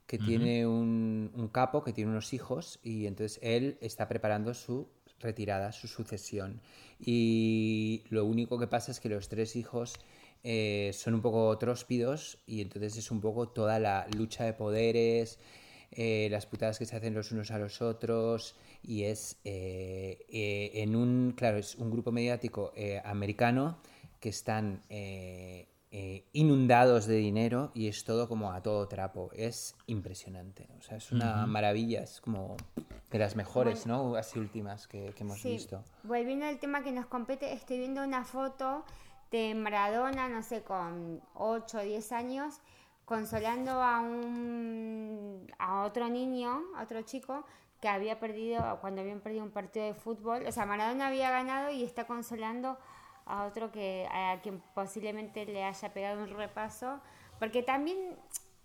que 0.06 0.18
tiene 0.18 0.66
un, 0.66 1.32
un 1.36 1.48
capo 1.50 1.84
que 1.84 1.92
tiene 1.92 2.12
unos 2.12 2.32
hijos 2.34 2.80
y 2.84 3.06
entonces 3.08 3.40
él 3.44 3.78
está 3.82 4.08
preparando 4.08 4.54
su 4.54 4.88
retirada, 5.20 5.72
su 5.72 5.88
sucesión. 5.88 6.62
Y 7.00 8.04
lo 8.10 8.26
único 8.26 8.58
que 8.60 8.68
pasa 8.68 8.92
es 8.92 9.00
que 9.00 9.10
los 9.10 9.30
tres 9.30 9.56
hijos 9.56 10.00
eh, 10.44 10.92
son 10.94 11.16
un 11.16 11.22
poco 11.22 11.58
tróspidos 11.58 12.38
y 12.46 12.62
entonces 12.62 12.98
es 12.98 13.12
un 13.12 13.22
poco 13.22 13.50
toda 13.50 13.80
la 13.80 14.08
lucha 14.16 14.46
de 14.46 14.54
poderes, 14.54 15.40
eh, 15.92 16.28
las 16.32 16.46
putadas 16.46 16.80
que 16.80 16.86
se 16.86 16.96
hacen 16.96 17.14
los 17.14 17.32
unos 17.32 17.52
a 17.52 17.60
los 17.60 17.82
otros 17.82 18.56
y 18.84 19.04
es 19.04 19.38
eh, 19.44 20.72
en 20.74 20.96
un, 20.96 21.34
claro, 21.36 21.58
es 21.58 21.76
un 21.76 21.92
grupo 21.92 22.12
mediático 22.12 22.74
americano 23.04 23.80
que 24.20 24.30
están 24.30 24.84
eh, 25.92 26.26
inundados 26.34 27.06
de 27.08 27.16
dinero 27.16 27.72
y 27.74 27.88
es 27.88 28.04
todo 28.04 28.28
como 28.28 28.52
a 28.52 28.62
todo 28.62 28.88
trapo. 28.88 29.30
Es 29.34 29.76
impresionante. 29.88 30.68
O 30.78 30.82
sea, 30.82 30.98
es 30.98 31.12
una 31.12 31.46
maravilla. 31.48 32.02
Es 32.04 32.20
como 32.22 32.58
de 33.10 33.20
las 33.20 33.36
mejores, 33.36 33.86
¿no? 33.88 34.16
Así 34.16 34.38
últimas 34.38 34.88
que, 34.88 35.14
que 35.16 35.24
hemos 35.24 35.40
Sí. 35.40 35.50
visto. 35.54 35.84
Volviendo 36.04 36.46
al 36.46 36.60
tema 36.60 36.84
que 36.84 36.92
nos 36.92 37.06
compete, 37.06 37.54
estoy 37.54 37.80
viendo 37.80 38.04
una 38.04 38.26
foto 38.26 38.84
de 39.32 39.56
Maradona, 39.56 40.28
no 40.30 40.44
sé, 40.44 40.62
con 40.64 41.22
8 41.36 41.78
o 41.80 41.82
10 41.82 42.12
años, 42.12 42.60
consolando 43.06 43.72
a 43.82 44.02
un 44.02 45.48
a 45.58 45.84
otro 45.84 46.10
niño, 46.10 46.62
a 46.76 46.84
otro 46.84 47.02
chico 47.04 47.46
que 47.82 47.88
había 47.88 48.20
perdido 48.20 48.80
cuando 48.82 49.02
habían 49.02 49.20
perdido 49.22 49.44
un 49.44 49.52
partido 49.52 49.86
de 49.86 49.94
fútbol, 49.94 50.46
o 50.48 50.52
sea, 50.52 50.66
Maradona 50.66 51.08
había 51.08 51.30
ganado 51.30 51.70
y 51.70 51.84
está 51.84 52.08
consolando 52.08 52.78
a 53.28 53.46
otro 53.46 53.72
que 53.72 54.08
a 54.12 54.40
quien 54.42 54.62
posiblemente 54.74 55.46
le 55.46 55.64
haya 55.64 55.94
pegado 55.94 56.24
un 56.24 56.30
repaso, 56.36 57.00
porque 57.40 57.64
también 57.64 57.98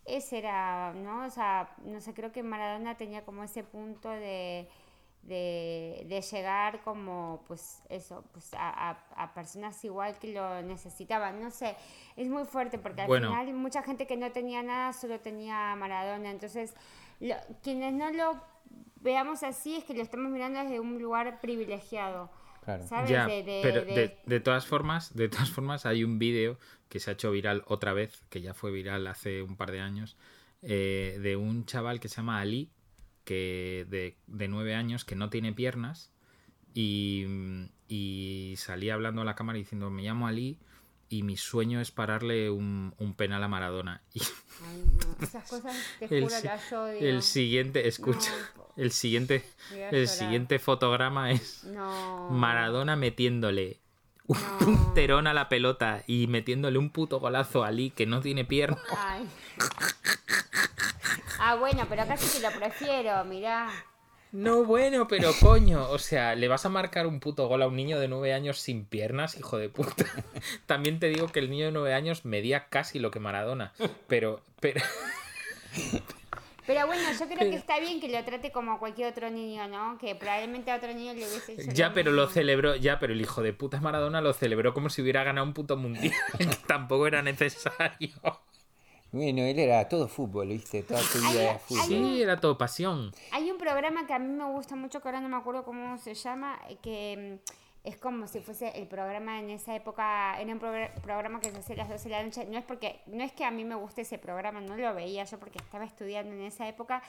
ese 0.04 0.38
era, 0.38 0.92
¿no? 0.94 1.24
O 1.26 1.30
sea, 1.30 1.74
no 1.84 2.00
sé, 2.00 2.12
creo 2.14 2.32
que 2.32 2.42
Maradona 2.42 2.96
tenía 2.96 3.24
como 3.24 3.44
ese 3.44 3.62
punto 3.64 4.08
de, 4.10 4.68
de, 5.22 6.04
de 6.08 6.20
llegar 6.22 6.80
como, 6.82 7.44
pues 7.46 7.82
eso, 7.88 8.24
pues 8.32 8.52
a, 8.54 8.90
a- 8.90 8.98
a 9.16 9.34
personas 9.34 9.84
igual 9.84 10.18
que 10.18 10.32
lo 10.32 10.62
necesitaban, 10.62 11.40
no 11.40 11.50
sé, 11.50 11.76
es 12.16 12.28
muy 12.28 12.44
fuerte 12.44 12.78
porque 12.78 13.02
al 13.02 13.08
Bueno. 13.08 13.28
final 13.28 13.54
mucha 13.54 13.82
gente 13.82 14.06
que 14.06 14.16
no 14.16 14.32
tenía 14.32 14.62
nada 14.64 14.92
solo 14.92 15.20
tenía 15.20 15.72
a 15.72 15.76
Maradona, 15.76 16.30
entonces 16.30 16.74
lo- 17.20 17.36
quienes 17.62 17.92
no 17.92 18.10
lo 18.10 18.40
veamos 18.96 19.42
así 19.44 19.76
es 19.76 19.84
que 19.84 19.94
lo 19.94 20.02
estamos 20.02 20.30
mirando 20.30 20.60
desde 20.60 20.80
un 20.80 21.00
lugar 21.00 21.40
privilegiado. 21.40 22.30
Claro. 22.64 22.86
¿Sabes? 22.86 23.10
Ya, 23.10 23.26
De- 23.28 23.42
de- 23.42 23.60
pero 23.62 23.84
de- 23.86 23.92
de, 23.94 24.16
de 24.24 24.40
todas 24.40 24.66
formas, 24.66 25.14
de 25.14 25.28
todas 25.28 25.50
formas 25.50 25.86
hay 25.86 26.04
un 26.04 26.18
vídeo 26.18 26.58
que 26.88 27.00
se 27.00 27.10
ha 27.10 27.14
hecho 27.14 27.30
viral 27.30 27.62
otra 27.66 27.92
vez, 27.92 28.22
que 28.30 28.40
ya 28.40 28.54
fue 28.54 28.70
viral 28.70 29.06
hace 29.06 29.42
un 29.42 29.56
par 29.56 29.70
de 29.72 29.80
años, 29.80 30.16
eh, 30.62 31.18
de 31.22 31.36
un 31.36 31.64
chaval 31.66 32.00
que 32.00 32.08
se 32.08 32.16
llama 32.16 32.40
Ali, 32.40 32.70
que 33.24 33.86
de, 33.88 34.16
de 34.26 34.48
nueve 34.48 34.74
años, 34.74 35.04
que 35.04 35.16
no 35.16 35.30
tiene 35.30 35.52
piernas, 35.52 36.12
y, 36.74 37.26
y 37.88 38.54
salía 38.56 38.94
hablando 38.94 39.22
a 39.22 39.24
la 39.24 39.34
cámara 39.34 39.58
diciendo, 39.58 39.90
me 39.90 40.02
llamo 40.02 40.26
Ali 40.26 40.58
y 41.12 41.22
mi 41.22 41.36
sueño 41.36 41.80
es 41.80 41.90
pararle 41.90 42.48
un, 42.50 42.94
un 42.98 43.14
penal 43.14 43.42
a 43.44 43.48
Maradona. 43.48 44.00
Y 44.14 44.20
Ay, 44.64 44.84
no, 44.84 45.24
esas 45.26 45.48
cosas 45.48 45.76
te 45.98 46.04
el, 46.18 46.24
juro 46.24 46.36
las 46.44 46.72
odio. 46.72 47.00
el 47.00 47.22
siguiente, 47.22 47.88
escucha, 47.88 48.30
No, 48.56 48.66
el 48.76 48.92
siguiente, 48.92 49.44
el 49.90 50.06
siguiente 50.08 50.58
fotograma 50.58 51.32
es 51.32 51.64
No. 51.64 52.30
Maradona 52.30 52.94
metiéndole 52.96 53.80
un 54.26 54.38
punterón 54.58 55.26
a 55.26 55.34
la 55.34 55.48
pelota 55.48 56.04
y 56.06 56.28
metiéndole 56.28 56.78
un 56.78 56.90
puto 56.90 57.18
golazo 57.18 57.64
a 57.64 57.70
Lee 57.72 57.90
que 57.90 58.06
no 58.06 58.20
tiene 58.20 58.44
pierna. 58.44 58.78
Ay. 58.96 59.28
Ah, 61.40 61.56
bueno, 61.56 61.84
pero 61.88 62.06
casi 62.06 62.38
que 62.38 62.46
lo 62.48 62.56
prefiero, 62.56 63.24
mirá. 63.24 63.68
No, 64.32 64.64
bueno, 64.64 65.06
pero 65.08 65.30
coño, 65.40 65.88
o 65.90 65.98
sea, 65.98 66.34
le 66.34 66.48
vas 66.48 66.64
a 66.64 66.70
marcar 66.70 67.06
un 67.06 67.20
puto 67.20 67.46
gol 67.48 67.62
a 67.62 67.68
un 67.68 67.76
niño 67.76 68.00
de 68.00 68.08
nueve 68.08 68.32
años 68.32 68.58
sin 68.58 68.84
piernas, 68.84 69.38
hijo 69.38 69.58
de 69.58 69.68
puta. 69.68 70.06
También 70.66 70.98
te 70.98 71.08
digo 71.08 71.28
que 71.28 71.38
el 71.40 71.50
niño 71.50 71.66
de 71.66 71.72
nueve 71.72 71.94
años 71.94 72.24
medía 72.24 72.68
casi 72.68 72.98
lo 72.98 73.10
que 73.10 73.20
Maradona, 73.20 73.72
pero, 74.08 74.40
pero, 74.60 74.80
Pero 76.66 76.86
bueno, 76.86 77.02
yo 77.18 77.26
creo 77.26 77.50
que 77.50 77.56
está 77.56 77.80
bien 77.80 78.00
que 78.00 78.08
lo 78.08 78.22
trate 78.24 78.52
como 78.52 78.72
a 78.72 78.78
cualquier 78.78 79.08
otro 79.08 79.28
niño, 79.30 79.66
¿no? 79.66 79.98
Que 79.98 80.14
probablemente 80.14 80.70
a 80.70 80.76
otro 80.76 80.94
niño 80.94 81.12
le 81.12 81.26
hubiese 81.26 81.54
hecho 81.54 81.72
ya, 81.72 81.92
pero 81.92 82.12
lo 82.12 82.28
celebró, 82.28 82.76
ya, 82.76 83.00
pero 83.00 83.12
el 83.12 83.20
hijo 83.20 83.42
de 83.42 83.52
puta 83.52 83.80
Maradona 83.80 84.20
lo 84.20 84.32
celebró 84.32 84.72
como 84.72 84.88
si 84.88 85.02
hubiera 85.02 85.24
ganado 85.24 85.46
un 85.46 85.54
puto 85.54 85.76
mundial, 85.76 86.14
que 86.38 86.46
tampoco 86.66 87.06
era 87.08 87.20
necesario. 87.20 88.10
Bueno, 89.12 89.42
él 89.42 89.58
era 89.58 89.86
todo 89.88 90.08
fútbol, 90.08 90.48
¿viste? 90.48 90.82
Toda 90.82 91.00
su 91.00 91.18
vida 91.20 91.42
era 91.50 91.58
fútbol. 91.58 91.84
Sí, 91.84 92.22
era 92.22 92.40
todo 92.40 92.56
pasión. 92.56 93.12
Hay 93.30 93.50
un 93.50 93.58
programa 93.58 94.06
que 94.06 94.14
a 94.14 94.18
mí 94.18 94.26
me 94.32 94.44
gusta 94.50 94.74
mucho, 94.74 95.00
que 95.00 95.08
ahora 95.08 95.20
no 95.20 95.28
me 95.28 95.36
acuerdo 95.36 95.64
cómo 95.64 95.98
se 95.98 96.14
llama, 96.14 96.58
eh, 96.68 96.78
que 96.82 97.38
mm, 97.44 97.50
es 97.88 97.96
como 97.98 98.26
si 98.26 98.40
fuese 98.40 98.68
el 98.78 98.86
programa 98.86 99.38
en 99.40 99.50
esa 99.50 99.74
época, 99.76 100.40
era 100.40 100.50
un 100.52 100.60
progr- 100.60 100.92
programa 101.02 101.40
que 101.40 101.50
se 101.50 101.58
hacía 101.58 101.74
a 101.74 101.78
las 101.78 101.88
12 101.90 102.08
de 102.08 102.14
la 102.14 102.22
noche. 102.22 102.46
No 102.46 102.56
es 102.56 102.64
porque, 102.64 103.00
no 103.06 103.22
es 103.22 103.32
que 103.32 103.44
a 103.44 103.50
mí 103.50 103.64
me 103.64 103.74
guste 103.74 104.00
ese 104.02 104.16
programa, 104.18 104.60
no 104.62 104.76
lo 104.76 104.94
veía 104.94 105.24
yo 105.24 105.38
porque 105.38 105.58
estaba 105.58 105.84
estudiando 105.84 106.32
en 106.34 106.42
esa 106.42 106.66
época, 106.66 107.02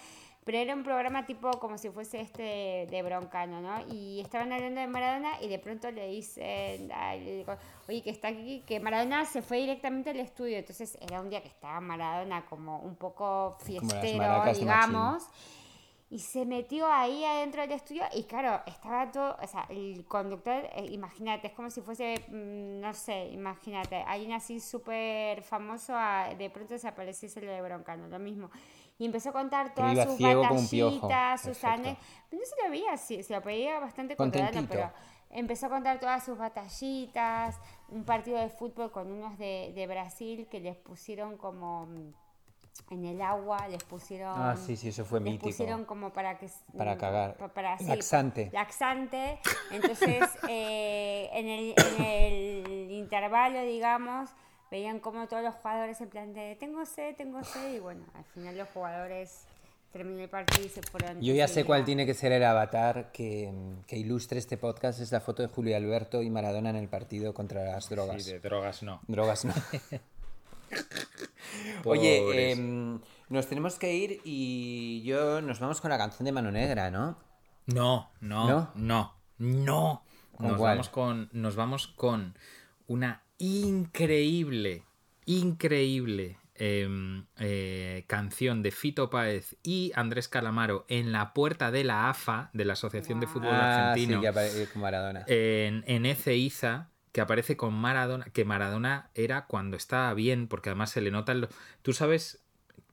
pero 0.46 0.58
era 0.58 0.76
un 0.76 0.84
programa 0.84 1.26
tipo 1.26 1.50
como 1.60 1.78
si 1.78 1.89
fuese 1.89 2.20
este 2.22 2.88
de 2.89 3.02
Broncano, 3.04 3.62
¿no? 3.62 3.86
Y 3.94 4.20
estaban 4.20 4.52
hablando 4.52 4.82
de 4.82 4.88
Maradona 4.88 5.41
y 5.41 5.48
de 5.48 5.60
pronto 5.60 5.89
le 5.91 6.08
dicen, 6.10 6.91
ay, 6.94 7.46
oye, 7.88 8.02
que 8.02 8.10
está 8.10 8.28
aquí, 8.30 8.64
que 8.68 8.80
Maradona 8.80 9.26
se 9.26 9.41
fue 9.41 9.58
directamente 9.60 10.10
al 10.10 10.20
estudio. 10.20 10.58
Entonces 10.58 10.98
era 11.02 11.22
un 11.22 11.30
día 11.30 11.41
que 11.41 11.48
estaba 11.48 11.80
Maradona 11.80 12.46
como 12.46 12.80
un 12.80 12.96
poco 12.96 13.58
fiestero, 13.64 14.18
Machín. 14.39 14.60
digamos. 14.60 15.24
Y 16.10 16.20
se 16.20 16.46
metió 16.46 16.86
ahí 16.91 17.24
adentro 17.26 17.62
del 17.64 17.72
estudio 17.72 18.04
y 18.14 18.26
claro, 18.26 18.62
estaba 18.68 19.12
todo, 19.12 19.36
o 19.41 19.48
sea, 19.48 19.66
el 19.70 20.06
conductor, 20.08 20.70
eh, 20.76 20.86
imagínate, 20.91 21.48
es 21.48 21.54
como 21.54 21.72
si 21.72 21.82
fuese, 21.82 22.24
mm, 22.28 22.82
no 22.82 22.94
sé, 22.94 23.30
imagínate, 23.32 23.96
alguien 23.96 24.34
así 24.34 24.60
súper 24.60 25.41
famoso, 25.41 25.96
a- 25.96 26.36
de 26.38 26.52
pronto 26.52 26.78
se 26.78 26.88
apareciese 26.88 27.41
lo 27.41 27.52
de 27.52 27.60
Broncano, 27.64 28.08
lo 28.10 28.20
mismo. 28.20 28.52
Y 29.00 29.06
empezó 29.06 29.30
a 29.30 29.34
contar 29.34 29.74
todas 29.74 29.96
sus 30.04 30.20
batallitas, 30.20 31.41
sus 31.41 31.58
pero 31.58 31.78
no 32.32 32.39
se 32.46 32.64
lo 32.64 32.70
veía 32.70 32.94
así, 32.94 33.24
se 33.24 33.34
lo 33.34 33.41
veía 33.41 33.80
bastante 33.80 34.16
controlado, 34.16 34.66
pero 34.70 34.91
empezó 35.32 35.66
a 35.66 35.70
contar 35.70 36.00
todas 36.00 36.24
sus 36.24 36.38
batallitas, 36.38 37.60
un 37.89 38.04
partido 38.04 38.38
de 38.39 38.50
fútbol 38.50 38.91
con 38.91 39.12
unos 39.12 39.38
de, 39.38 39.72
de 39.76 39.88
Brasil 39.88 40.48
que 40.50 40.60
les 40.60 40.76
pusieron 40.78 41.38
como 41.38 41.88
mm, 41.88 42.14
en 42.91 43.06
el 43.06 43.22
agua, 43.22 43.68
les 43.68 43.84
pusieron... 43.84 44.34
Ah, 44.39 44.56
sí, 44.56 44.76
sí, 44.76 44.89
eso 44.89 45.06
fue 45.06 45.20
les 45.20 45.26
mítico. 45.34 45.48
pusieron 45.48 45.86
como 45.86 46.12
para 46.12 46.38
que... 46.38 46.48
Para 46.78 46.96
mm, 46.96 46.98
cagar. 47.00 47.38
pa- 47.38 47.48
para- 47.50 47.78
sí, 47.80 47.86
Laxante. 47.86 48.50
laxante. 48.54 49.39
Entonces, 49.72 50.24
eh, 50.50 51.30
en, 51.34 51.48
el, 51.48 51.74
en 51.78 52.04
el 52.04 52.91
intervalo, 52.91 53.62
digamos, 53.64 54.30
veían 54.74 54.99
como 54.99 55.28
todos 55.28 55.43
los 55.43 55.53
jugadores 55.53 56.01
en 56.01 56.09
plan 56.09 56.34
de 56.34 56.57
tengo 56.59 56.84
sed, 56.84 57.15
tengo 57.15 57.43
sed, 57.43 57.76
y 57.76 57.80
bueno, 57.80 58.03
al 58.15 58.24
final 58.24 58.57
los 58.57 58.67
jugadores 58.69 59.45
terminó 59.91 60.24
el 60.24 60.30
partido 60.30 60.65
y 60.65 60.69
se 60.69 60.82
fueron. 60.82 61.21
Yo 61.21 61.36
ya 61.36 61.47
sé 61.47 61.63
cuál 61.63 61.86
tiene 61.86 62.07
que 62.07 62.15
ser 62.15 62.32
el 62.32 62.43
avatar 62.43 63.11
que, 63.11 63.53
que 63.86 63.97
ilustre 63.97 64.39
este 64.39 64.57
podcast. 64.57 64.99
Es 64.99 65.11
la 65.11 65.21
foto 65.21 65.43
de 65.43 65.47
Julio 65.47 65.78
Alberto 65.78 66.24
y 66.24 66.32
Maradona 66.32 66.71
en 66.71 66.78
el 66.78 66.88
partido 66.88 67.36
contra 67.36 67.63
las 67.63 67.88
drogas. 67.88 68.24
Sí, 68.24 68.32
de 68.32 68.39
drogas 68.39 68.82
no. 68.82 68.99
Drogas 69.07 69.45
no. 69.45 69.53
Oye, 71.86 72.51
em, 72.51 72.99
nos 73.30 73.45
tenemos 73.45 73.78
que 73.78 73.93
ir 73.93 74.21
y 74.24 75.03
yo 75.03 75.39
nos 75.41 75.59
vamos 75.59 75.82
con 75.82 75.91
la 75.91 75.99
canción 75.99 76.26
de 76.26 76.32
Mano 76.32 76.49
Negra, 76.49 76.89
¿no? 76.89 77.19
No, 77.67 78.09
no, 78.21 78.49
¿No? 78.49 78.71
no, 78.74 79.13
no. 79.38 80.03
¿Con 80.36 80.47
Nos 80.47 80.59
vamos 80.59 80.89
con, 80.89 81.30
nos 81.32 81.55
vamos 81.55 81.88
con 81.89 82.36
una 82.88 83.22
increíble, 83.44 84.84
increíble 85.26 86.38
em, 86.56 87.26
eh, 87.39 88.04
canción 88.08 88.62
de 88.64 88.72
Fito 88.72 89.10
Páez 89.10 89.56
y 89.64 89.91
Andrés 89.96 90.28
Calamaro 90.28 90.86
en 90.88 91.12
la 91.12 91.34
puerta 91.34 91.72
de 91.72 91.84
la 91.84 92.10
AFA, 92.10 92.50
de 92.54 92.66
la 92.66 92.74
Asociación 92.74 93.20
de 93.20 93.28
Fútbol 93.28 93.50
Ah, 93.56 93.91
Argentino, 93.91 94.18
sí, 94.20 94.22
que 94.22 94.30
apare- 94.30 94.68
con 94.72 94.82
Maradona. 94.82 95.24
en, 95.28 95.84
en 95.88 96.06
Ezeiza, 96.06 96.89
que 97.12 97.22
aparece 97.22 97.58
con 97.58 97.74
Maradona, 97.74 98.26
que 98.26 98.46
Maradona 98.46 99.10
era 99.16 99.46
cuando 99.46 99.78
estaba 99.78 100.14
bien, 100.14 100.48
porque 100.48 100.70
además 100.70 100.91
se 100.91 101.02
le 101.02 101.12
nota... 101.12 101.32
en 101.32 101.41
lo- 101.41 101.50
Tú 101.82 101.94
sabes, 101.94 102.43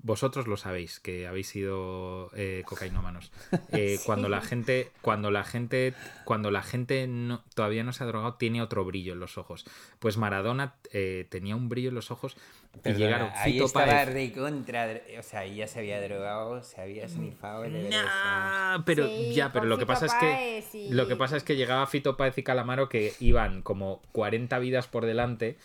vosotros 0.02 0.46
lo 0.46 0.56
sabéis, 0.56 0.98
que 0.98 1.26
habéis 1.26 1.48
sido 1.48 2.30
eh, 2.34 2.62
cocainómanos. 2.66 3.30
Eh, 3.72 3.98
Cuando 4.06 4.28
la 4.28 4.40
gente, 4.40 4.90
cuando 5.02 5.30
la 5.30 5.44
gente, 5.44 5.94
cuando 6.24 6.50
la 6.50 6.62
gente 6.62 7.06
no- 7.06 7.44
todavía 7.54 7.84
no 7.84 7.92
se 7.92 8.02
ha 8.02 8.06
drogado, 8.06 8.34
tiene 8.34 8.62
otro 8.62 8.84
brillo 8.84 9.12
en 9.12 9.20
los 9.20 9.36
ojos. 9.38 9.64
Pues 9.98 10.16
Maradona 10.16 10.74
eh, 10.92 11.26
tenía 11.30 11.54
un 11.54 11.68
brillo 11.68 11.90
en 11.90 11.94
los 11.94 12.10
ojos 12.10 12.36
y 12.74 12.78
Perdona, 12.80 12.98
llegaron 13.04 13.30
ahí 13.36 13.52
Fito 13.52 13.64
estaba 13.66 13.86
Páez. 13.86 14.08
recontra... 14.12 15.00
O 15.18 15.22
sea, 15.22 15.46
ya 15.46 15.66
se 15.68 15.78
había 15.80 16.00
drogado, 16.00 16.62
se 16.62 16.80
había 16.80 17.06
snifado 17.08 17.64
el 17.64 17.76
Everest, 17.76 17.92
vamos. 17.96 18.10
Ah, 18.14 18.82
pero 18.86 19.06
Sí, 19.06 19.32
ya, 19.34 19.52
pero 19.52 19.66
lo 19.66 19.76
que 19.76 19.84
Fito 19.84 19.92
pasa 19.92 20.06
es 20.06 20.14
que 20.14 20.26
Páez 20.26 20.74
y- 20.74 20.90
lo 20.92 21.06
que 21.08 21.16
pasa 21.16 21.36
es 21.36 21.42
que 21.44 21.56
llegaba 21.56 21.86
Fito 21.86 22.16
Páez 22.16 22.38
y 22.38 22.42
Calamaro 22.42 22.88
que 22.88 23.12
iban 23.20 23.60
como 23.62 24.00
40 24.12 24.58
vidas 24.58 24.86
por 24.88 25.04
delante 25.06 25.58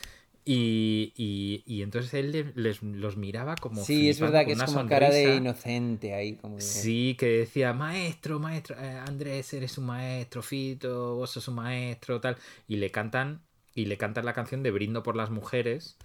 y, 0.46 1.14
y- 1.18 1.64
y 1.66 1.82
entonces 1.82 2.14
él 2.14 2.32
le- 2.32 2.54
les, 2.56 2.82
los 2.84 3.18
miraba 3.18 3.56
como 3.56 3.84
Sí, 3.84 4.10
es 4.10 4.20
verdad 4.20 4.46
que 4.46 4.52
es 4.54 4.58
una 4.60 4.66
como 4.68 4.88
cara 4.88 5.10
de 5.10 5.36
inocente 5.36 6.14
ahí, 6.14 6.36
como... 6.36 6.58
de- 6.58 6.62
Sí, 6.62 7.16
que 7.20 7.28
decía, 7.40 7.74
maestro, 7.74 8.40
maestro, 8.40 8.76
eh, 8.80 8.98
Andrés, 9.08 9.54
eres 9.54 9.78
un 9.78 9.88
maestro, 9.88 10.42
Fito, 10.42 11.16
vos 11.16 11.32
sos 11.32 11.48
un 11.48 11.56
maestro, 11.56 12.22
tal. 12.22 12.38
Y 12.68 12.78
le 12.78 12.92
cantan, 12.92 13.42
y 13.74 13.86
le 13.86 13.98
cantan 13.98 14.26
la 14.26 14.34
canción 14.34 14.64
de 14.64 14.72
Brindo 14.72 15.04
por 15.04 15.16
las 15.16 15.32
mujeres, 15.32 15.98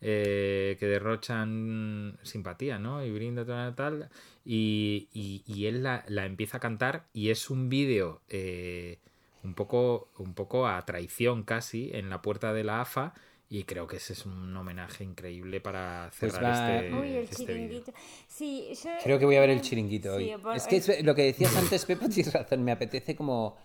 eh, 0.00 0.76
que 0.78 0.86
derrochan 0.86 2.18
simpatía, 2.22 2.78
¿no? 2.78 3.04
Y 3.04 3.10
brindo 3.10 3.44
tal, 3.44 3.74
tal. 3.74 4.08
Y, 4.44 5.08
y- 5.12 5.42
y 5.46 5.66
él 5.66 5.82
la, 5.82 6.04
la 6.08 6.24
empieza 6.24 6.58
a 6.58 6.60
cantar 6.60 7.06
y 7.12 7.30
es 7.30 7.50
un 7.50 7.68
vídeo 7.68 8.22
eh, 8.28 8.98
un, 9.42 9.54
poco, 9.54 10.08
un 10.18 10.34
poco 10.34 10.66
a 10.68 10.80
traición 10.86 11.42
casi 11.42 11.90
en 11.92 12.10
la 12.10 12.22
puerta 12.22 12.52
de 12.52 12.64
la 12.64 12.80
AFA. 12.80 13.12
Y 13.50 13.64
creo 13.64 13.86
que 13.86 13.96
ese 13.96 14.12
es 14.12 14.26
un 14.26 14.54
homenaje 14.54 15.04
increíble 15.04 15.60
para 15.62 16.10
Pues 16.20 16.32
cerrar 16.34 16.52
va- 16.52 16.76
este, 16.76 16.94
Uy, 16.94 17.08
el 17.16 17.24
este 17.24 17.36
chiringuito. 17.36 17.92
Sí, 18.26 18.68
yo. 18.84 18.90
Creo 19.02 19.18
que 19.18 19.24
voy 19.24 19.36
a 19.36 19.40
ver 19.40 19.50
el 19.50 19.62
chiringuito 19.62 20.18
Sí, 20.18 20.32
hoy. 20.34 20.40
por- 20.40 20.54
Es 20.54 20.66
que 20.66 20.76
es- 20.76 21.02
lo 21.02 21.14
que 21.14 21.22
decías 21.22 21.56
antes, 21.56 21.86
Pepo, 21.86 22.08
tienes 22.10 22.32
razón. 22.34 22.62
Me 22.62 22.72
apetece 22.72 23.16
como 23.16 23.56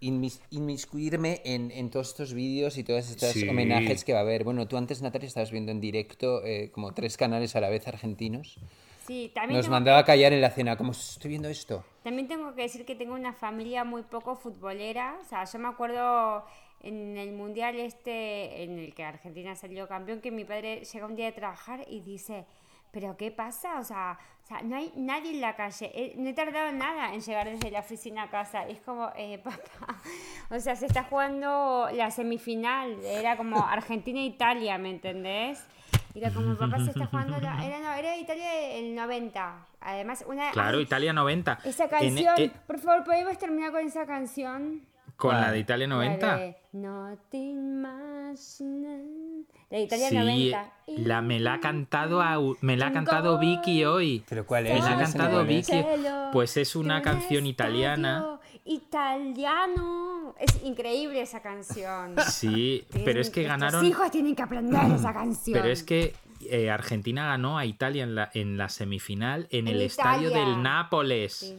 inmis- 0.00 0.40
inmiscuirme 0.50 1.40
en, 1.44 1.72
en 1.72 1.90
todos 1.90 2.08
estos 2.10 2.34
vídeos 2.34 2.78
y 2.78 2.84
todos 2.84 3.10
estos 3.10 3.30
Sí. 3.32 3.48
homenajes 3.48 4.04
que 4.04 4.12
va 4.12 4.20
a 4.20 4.22
haber. 4.22 4.44
Bueno, 4.44 4.68
tú 4.68 4.76
antes, 4.76 5.02
Natalia, 5.02 5.26
estabas 5.26 5.50
viendo 5.50 5.72
en 5.72 5.80
directo 5.80 6.44
eh, 6.44 6.70
como 6.70 6.94
tres 6.94 7.16
canales 7.16 7.56
a 7.56 7.60
la 7.60 7.68
vez 7.68 7.88
argentinos. 7.88 8.60
Sí, 9.08 9.32
también 9.34 9.56
Nos 9.56 9.68
mandaba 9.68 9.98
a 9.98 10.02
que- 10.04 10.12
callar 10.12 10.32
en 10.34 10.40
la 10.40 10.50
cena. 10.50 10.76
como 10.76 10.92
estoy 10.92 11.30
viendo 11.30 11.48
esto? 11.48 11.84
También 12.04 12.28
tengo 12.28 12.54
que 12.54 12.62
decir 12.62 12.84
que 12.84 12.94
tengo 12.94 13.14
una 13.14 13.32
familia 13.32 13.82
muy 13.82 14.02
poco 14.02 14.36
futbolera. 14.36 15.16
O 15.20 15.28
sea, 15.28 15.44
yo 15.44 15.58
me 15.58 15.68
acuerdo 15.68 16.44
en 16.86 17.16
el 17.16 17.32
mundial 17.32 17.76
este 17.78 18.62
en 18.62 18.78
el 18.78 18.94
que 18.94 19.04
Argentina 19.04 19.54
salió 19.56 19.88
campeón 19.88 20.20
que 20.20 20.30
mi 20.30 20.44
padre 20.44 20.82
llega 20.84 21.06
un 21.06 21.16
día 21.16 21.26
de 21.26 21.32
trabajar 21.32 21.84
y 21.88 22.00
dice, 22.00 22.46
pero 22.92 23.16
¿qué 23.16 23.30
pasa? 23.30 23.78
O 23.78 23.84
sea, 23.84 24.18
o 24.44 24.46
sea 24.46 24.62
no 24.62 24.76
hay 24.76 24.92
nadie 24.96 25.32
en 25.32 25.40
la 25.40 25.56
calle. 25.56 25.90
Eh, 25.94 26.14
no 26.16 26.28
he 26.28 26.32
tardado 26.32 26.72
nada 26.72 27.12
en 27.14 27.20
llegar 27.20 27.48
desde 27.50 27.70
la 27.70 27.80
oficina 27.80 28.24
a 28.24 28.30
casa. 28.30 28.66
Es 28.66 28.80
como, 28.80 29.10
eh, 29.16 29.38
papá, 29.44 30.00
o 30.50 30.58
sea, 30.60 30.76
se 30.76 30.86
está 30.86 31.04
jugando 31.04 31.88
la 31.92 32.10
semifinal. 32.10 32.96
Era 33.04 33.36
como 33.36 33.62
Argentina-Italia, 33.64 34.78
¿me 34.78 34.90
entendés? 34.90 35.62
Era 36.14 36.30
como, 36.30 36.56
papá, 36.56 36.78
se 36.78 36.90
está 36.92 37.06
jugando 37.06 37.38
la... 37.38 37.62
Era, 37.66 37.78
no, 37.80 37.92
era 37.92 38.16
Italia 38.16 38.70
el 38.78 38.94
90. 38.94 39.66
Además, 39.80 40.24
una... 40.26 40.50
Claro, 40.52 40.80
Italia 40.80 41.12
90. 41.12 41.58
esa 41.64 41.84
En- 41.84 41.90
canción, 41.90 42.34
eh, 42.38 42.50
por 42.66 42.78
favor, 42.78 43.04
¿podemos 43.04 43.36
terminar 43.36 43.70
con 43.70 43.86
esa 43.86 44.06
canción? 44.06 44.80
Con 45.16 45.34
la 45.34 45.50
de 45.50 45.58
Italia 45.60 45.86
La 45.86 45.94
90. 45.94 46.36
de 46.36 46.56
Nothing 46.72 47.80
much, 47.82 48.60
no. 48.60 49.44
La 49.70 49.78
de 49.78 49.82
Italia 49.84 50.08
Sí, 50.10 50.14
90. 50.16 50.72
la, 50.98 51.22
me 51.22 51.40
la 51.40 51.54
ha 51.54 51.60
cantado 51.60 52.20
a- 52.20 52.38
me 52.60 52.76
la 52.76 52.88
ha 52.88 52.92
cantado 52.92 53.38
Vicky 53.38 53.84
hoy. 53.84 54.22
¿Pero 54.28 54.46
cuál 54.46 54.64
Me 54.64 54.76
es? 54.78 54.84
la 54.84 54.92
ha 54.92 54.98
cantado 54.98 55.40
es. 55.42 55.48
Vicky. 55.48 55.84
Pues 56.32 56.56
es 56.56 56.76
una 56.76 57.02
canción 57.02 57.46
italiana. 57.46 58.38
Italiano. 58.64 60.34
Es 60.38 60.62
increíble 60.64 61.20
esa 61.20 61.40
canción. 61.40 62.14
Sí, 62.28 62.84
pero 63.04 63.20
es 63.20 63.30
que 63.30 63.42
ganaron. 63.44 63.84
hijos 63.84 64.10
tienen 64.10 64.34
que 64.36 64.42
aprender 64.42 64.80
esa 64.94 65.12
canción. 65.12 65.58
Pero 65.58 65.72
es 65.72 65.82
que 65.82 66.14
eh, 66.50 66.70
Argentina 66.70 67.26
ganó 67.26 67.58
a 67.58 67.64
Italia 67.64 68.02
en 68.04 68.14
la, 68.14 68.30
en 68.34 68.56
la 68.58 68.68
semifinal 68.68 69.48
en, 69.50 69.68
En 69.68 69.74
el 69.74 69.82
estadio 69.82 70.30
del 70.30 70.62
Nápoles. 70.62 71.34
Sí. 71.34 71.56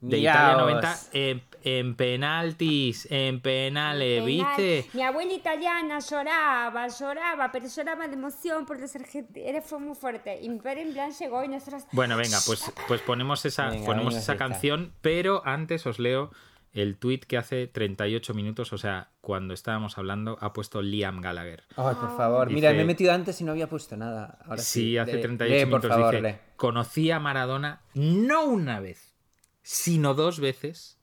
De 0.00 0.16
Miraos. 0.16 0.60
Italia 0.62 0.62
90. 0.62 0.96
eh, 1.12 1.42
en 1.62 1.94
penaltis, 1.94 3.06
en 3.10 3.40
penales, 3.40 4.22
Penal. 4.24 4.26
¿viste? 4.56 4.86
Mi 4.94 5.02
abuela 5.02 5.32
italiana 5.32 5.98
lloraba, 5.98 6.88
lloraba, 6.88 7.50
pero 7.52 7.66
lloraba 7.68 8.08
de 8.08 8.14
emoción 8.14 8.66
por 8.66 8.80
los 8.80 8.94
argentinos. 8.96 9.64
Fue 9.64 9.78
muy 9.78 9.94
fuerte. 9.94 10.40
Y 10.42 10.48
mi 10.48 10.58
padre 10.58 10.82
en 10.82 10.92
plan 10.92 11.10
llegó 11.12 11.44
y 11.44 11.48
nosotros. 11.48 11.84
Bueno, 11.92 12.16
venga, 12.16 12.38
pues, 12.46 12.72
pues 12.88 13.00
ponemos 13.02 13.44
esa, 13.44 13.70
Venga, 13.70 13.86
ponemos 13.86 14.14
venga, 14.14 14.20
esa 14.22 14.36
canción, 14.36 14.92
pero 15.00 15.42
antes 15.46 15.86
os 15.86 15.98
leo 15.98 16.30
el 16.72 16.96
tweet 16.98 17.20
que 17.26 17.36
hace 17.36 17.66
38 17.66 18.32
minutos, 18.32 18.72
o 18.72 18.78
sea, 18.78 19.10
cuando 19.20 19.54
estábamos 19.54 19.98
hablando, 19.98 20.38
ha 20.40 20.52
puesto 20.52 20.82
Liam 20.82 21.20
Gallagher. 21.20 21.64
Ay, 21.76 21.96
por 22.00 22.16
favor. 22.16 22.48
Mira, 22.48 22.68
Dice- 22.68 22.76
me 22.76 22.82
he 22.82 22.86
metido 22.86 23.12
antes 23.12 23.40
y 23.40 23.44
no 23.44 23.50
había 23.50 23.68
puesto 23.68 23.96
nada. 23.96 24.38
Ahora 24.46 24.62
sí, 24.62 24.82
sí, 24.82 24.98
hace 24.98 25.14
lee- 25.16 25.22
38 25.22 25.52
lee, 25.52 25.60
por 25.62 25.80
minutos 25.80 25.90
favor, 25.90 26.14
dice, 26.14 26.28
lee. 26.28 26.38
conocí 26.54 27.10
a 27.10 27.18
Maradona 27.18 27.82
no 27.94 28.44
una 28.44 28.78
vez, 28.78 29.16
sino 29.62 30.14
dos 30.14 30.38
veces. 30.38 30.96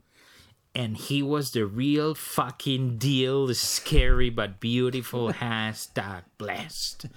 And 0.79 0.95
he 0.95 1.23
was 1.23 1.53
the 1.53 1.65
real 1.65 2.13
fucking 2.13 2.99
deal, 2.99 3.51
scary 3.55 4.29
but 4.29 4.59
beautiful 4.61 5.33
hashtag 5.41 6.25
blessed. 6.37 7.07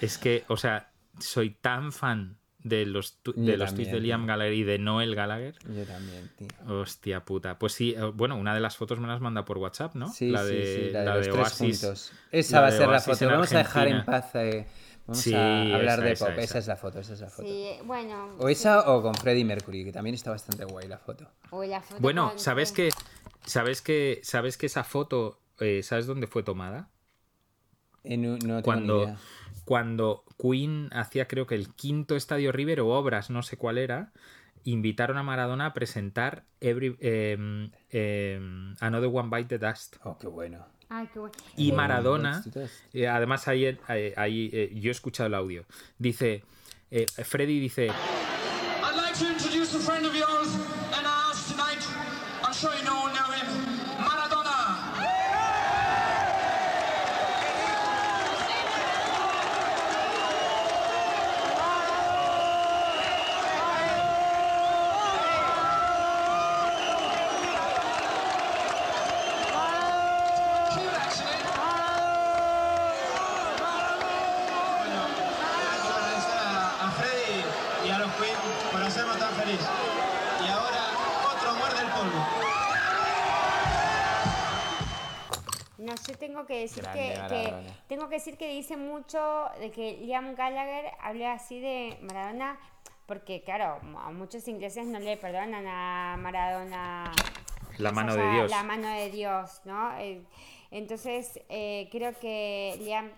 Es 0.00 0.16
que, 0.16 0.44
o 0.48 0.56
sea, 0.56 0.90
soy 1.18 1.50
tan 1.50 1.92
fan 1.92 2.38
de 2.62 2.86
los, 2.86 3.18
tu- 3.22 3.34
Yo 3.34 3.42
de 3.42 3.56
los 3.58 3.68
también, 3.70 3.88
tweets 3.90 3.92
de 3.92 4.00
Liam. 4.00 4.26
Gallagher 4.26 4.52
y 4.54 4.62
de 4.62 4.78
Noel 4.78 5.14
Gallagher. 5.14 5.56
Yo 5.74 5.84
también, 5.84 6.30
tío. 6.38 6.48
Hostia 6.68 7.24
puta. 7.24 7.58
Pues 7.58 7.72
sí, 7.74 7.94
eh, 7.96 8.02
bueno, 8.14 8.36
una 8.36 8.54
de 8.54 8.60
las 8.60 8.76
fotos 8.76 8.98
me 8.98 9.08
las 9.08 9.20
manda 9.20 9.44
por 9.44 9.58
WhatsApp, 9.58 9.94
¿no? 9.94 10.08
Sí, 10.10 10.30
la 10.30 10.44
sí, 10.44 10.54
de, 10.54 10.86
sí, 10.86 10.92
la 10.92 11.00
de, 11.00 11.04
la 11.04 11.16
los 11.16 11.26
de 11.26 11.32
tres 11.32 11.42
Oasis. 11.44 11.80
juntos. 11.80 12.12
Esa 12.32 12.56
la 12.56 12.60
va 12.62 12.66
a 12.68 12.70
ser 12.70 12.80
la 12.86 12.92
Oasis 12.94 13.12
foto. 13.12 13.24
en 13.24 13.30
Vamos 13.30 13.52
a 13.52 13.58
dejar 13.58 13.88
en 13.88 14.04
paz. 14.04 14.34
eh, 14.36 14.66
vamos 15.08 15.24
Sí, 15.24 15.32
a 15.34 15.62
hablar 15.62 15.98
esa, 15.98 16.02
de 16.02 16.12
esa, 16.12 16.26
pop. 16.26 16.38
Esa, 16.38 16.44
esa. 16.44 16.58
es 16.60 16.66
la 16.68 16.76
foto, 16.76 17.00
esa 17.00 17.14
es 17.14 17.20
la 17.20 17.30
foto. 17.30 17.48
Sí, 17.48 17.78
bueno. 17.84 18.28
O 18.38 18.48
esa 18.48 18.90
o 18.92 19.02
con 19.02 19.14
Freddie 19.14 19.44
Mercury, 19.44 19.84
que 19.84 19.92
también 19.92 20.14
está 20.14 20.30
bastante 20.30 20.64
guay 20.64 20.88
la 20.88 20.98
foto. 20.98 21.30
o 21.50 21.64
la 21.64 21.80
foto 21.80 22.00
Bueno, 22.02 22.28
con- 22.28 22.38
¿sabes 22.38 22.72
que, 22.72 22.90
sabes 23.44 23.82
que, 23.82 24.20
sabes 24.22 24.56
que 24.58 24.66
esa 24.66 24.84
foto, 24.84 25.40
eh, 25.60 25.82
¿sabes 25.82 26.06
dónde 26.06 26.26
fue 26.26 26.42
tomada? 26.42 26.90
Eh, 28.04 28.16
no, 28.16 28.36
no 28.38 28.62
tengo 28.62 28.80
ni 28.80 28.86
Cuando, 28.86 28.98
idea. 29.04 29.16
cuando 29.64 30.24
Queen 30.38 30.88
hacía 30.92 31.26
creo 31.28 31.46
que 31.46 31.54
el 31.54 31.74
quinto 31.74 32.16
Estadio 32.16 32.52
River 32.52 32.80
o 32.80 32.88
Obras, 32.88 33.30
no 33.30 33.42
sé 33.42 33.56
cuál 33.56 33.78
era, 33.78 34.12
invitaron 34.64 35.16
a 35.16 35.22
Maradona 35.22 35.66
a 35.66 35.74
presentar 35.74 36.44
Every, 36.60 36.96
em, 37.00 37.70
em, 37.90 38.74
Another 38.80 39.10
One 39.12 39.28
Bite 39.30 39.58
the 39.58 39.66
Dust. 39.66 39.96
Oh, 40.04 40.16
qué 40.18 40.26
bueno. 40.28 40.66
Ay, 40.90 41.06
qué 41.12 41.18
bueno. 41.18 41.34
Y 41.56 41.72
Maradona, 41.72 42.42
eh, 42.94 43.06
además 43.08 43.46
ahí, 43.46 43.66
eh, 43.66 44.14
ahí, 44.16 44.50
eh, 44.52 44.72
yo 44.74 44.88
he 44.88 44.92
escuchado 44.92 45.26
el 45.26 45.34
audio, 45.34 45.64
dice, 45.98 46.42
eh, 46.90 47.04
Freddy 47.24 47.60
dice, 47.60 47.88
I'd 47.88 48.96
like 48.96 49.18
to 49.18 49.26
introduce 49.30 49.74
a 49.76 49.80
friend 49.80 50.06
tengo 86.28 86.44
que 86.44 86.60
decir 86.60 86.84
que, 86.92 87.54
tengo 87.86 88.08
que 88.10 88.16
decir 88.16 88.36
que 88.36 88.48
dice 88.48 88.76
mucho 88.76 89.46
de 89.60 89.70
que 89.70 89.96
Liam 90.02 90.34
Gallagher 90.34 90.92
habla 91.00 91.32
así 91.32 91.58
de 91.58 91.96
Maradona 92.02 92.58
porque 93.06 93.40
claro, 93.40 93.78
a 93.98 94.10
muchos 94.10 94.46
ingleses 94.46 94.86
no 94.86 94.98
le 94.98 95.16
perdonan 95.16 95.64
a 95.66 96.18
Maradona 96.18 97.10
La 97.78 97.92
mano 97.92 98.14
de 98.14 98.30
Dios. 98.30 98.50
La 98.50 98.62
mano 98.62 98.90
de 98.90 99.10
Dios, 99.10 99.62
¿no? 99.64 99.98
Eh, 99.98 100.20
Entonces, 100.70 101.40
eh, 101.48 101.88
creo 101.90 102.12
que 102.20 102.76
Liam, 102.80 103.10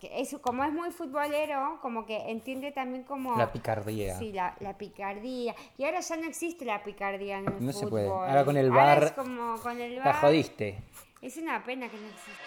que 0.00 0.20
es, 0.20 0.36
como 0.40 0.62
es 0.62 0.72
muy 0.72 0.92
futbolero, 0.92 1.80
como 1.82 2.06
que 2.06 2.30
entiende 2.30 2.70
también 2.70 3.02
como... 3.02 3.36
La 3.36 3.50
picardía. 3.50 4.16
Sí, 4.20 4.30
la, 4.30 4.54
la 4.60 4.78
picardía. 4.78 5.56
Y 5.76 5.82
ahora 5.84 5.98
ya 5.98 6.16
no 6.16 6.28
existe 6.28 6.64
la 6.64 6.84
picardía 6.84 7.38
en 7.38 7.48
el 7.48 7.66
No 7.66 7.72
se 7.72 7.88
puede. 7.88 8.06
Ahora 8.06 8.44
con 8.44 8.56
el 8.56 8.72
es 8.72 9.12
como 9.12 9.56
con 9.60 9.80
el 9.80 9.96
La 9.96 10.04
VAR. 10.04 10.20
jodiste. 10.20 10.78
Es 11.22 11.36
una 11.36 11.64
pena 11.64 11.88
que 11.88 11.96
no 11.98 12.08
exista. 12.08 12.42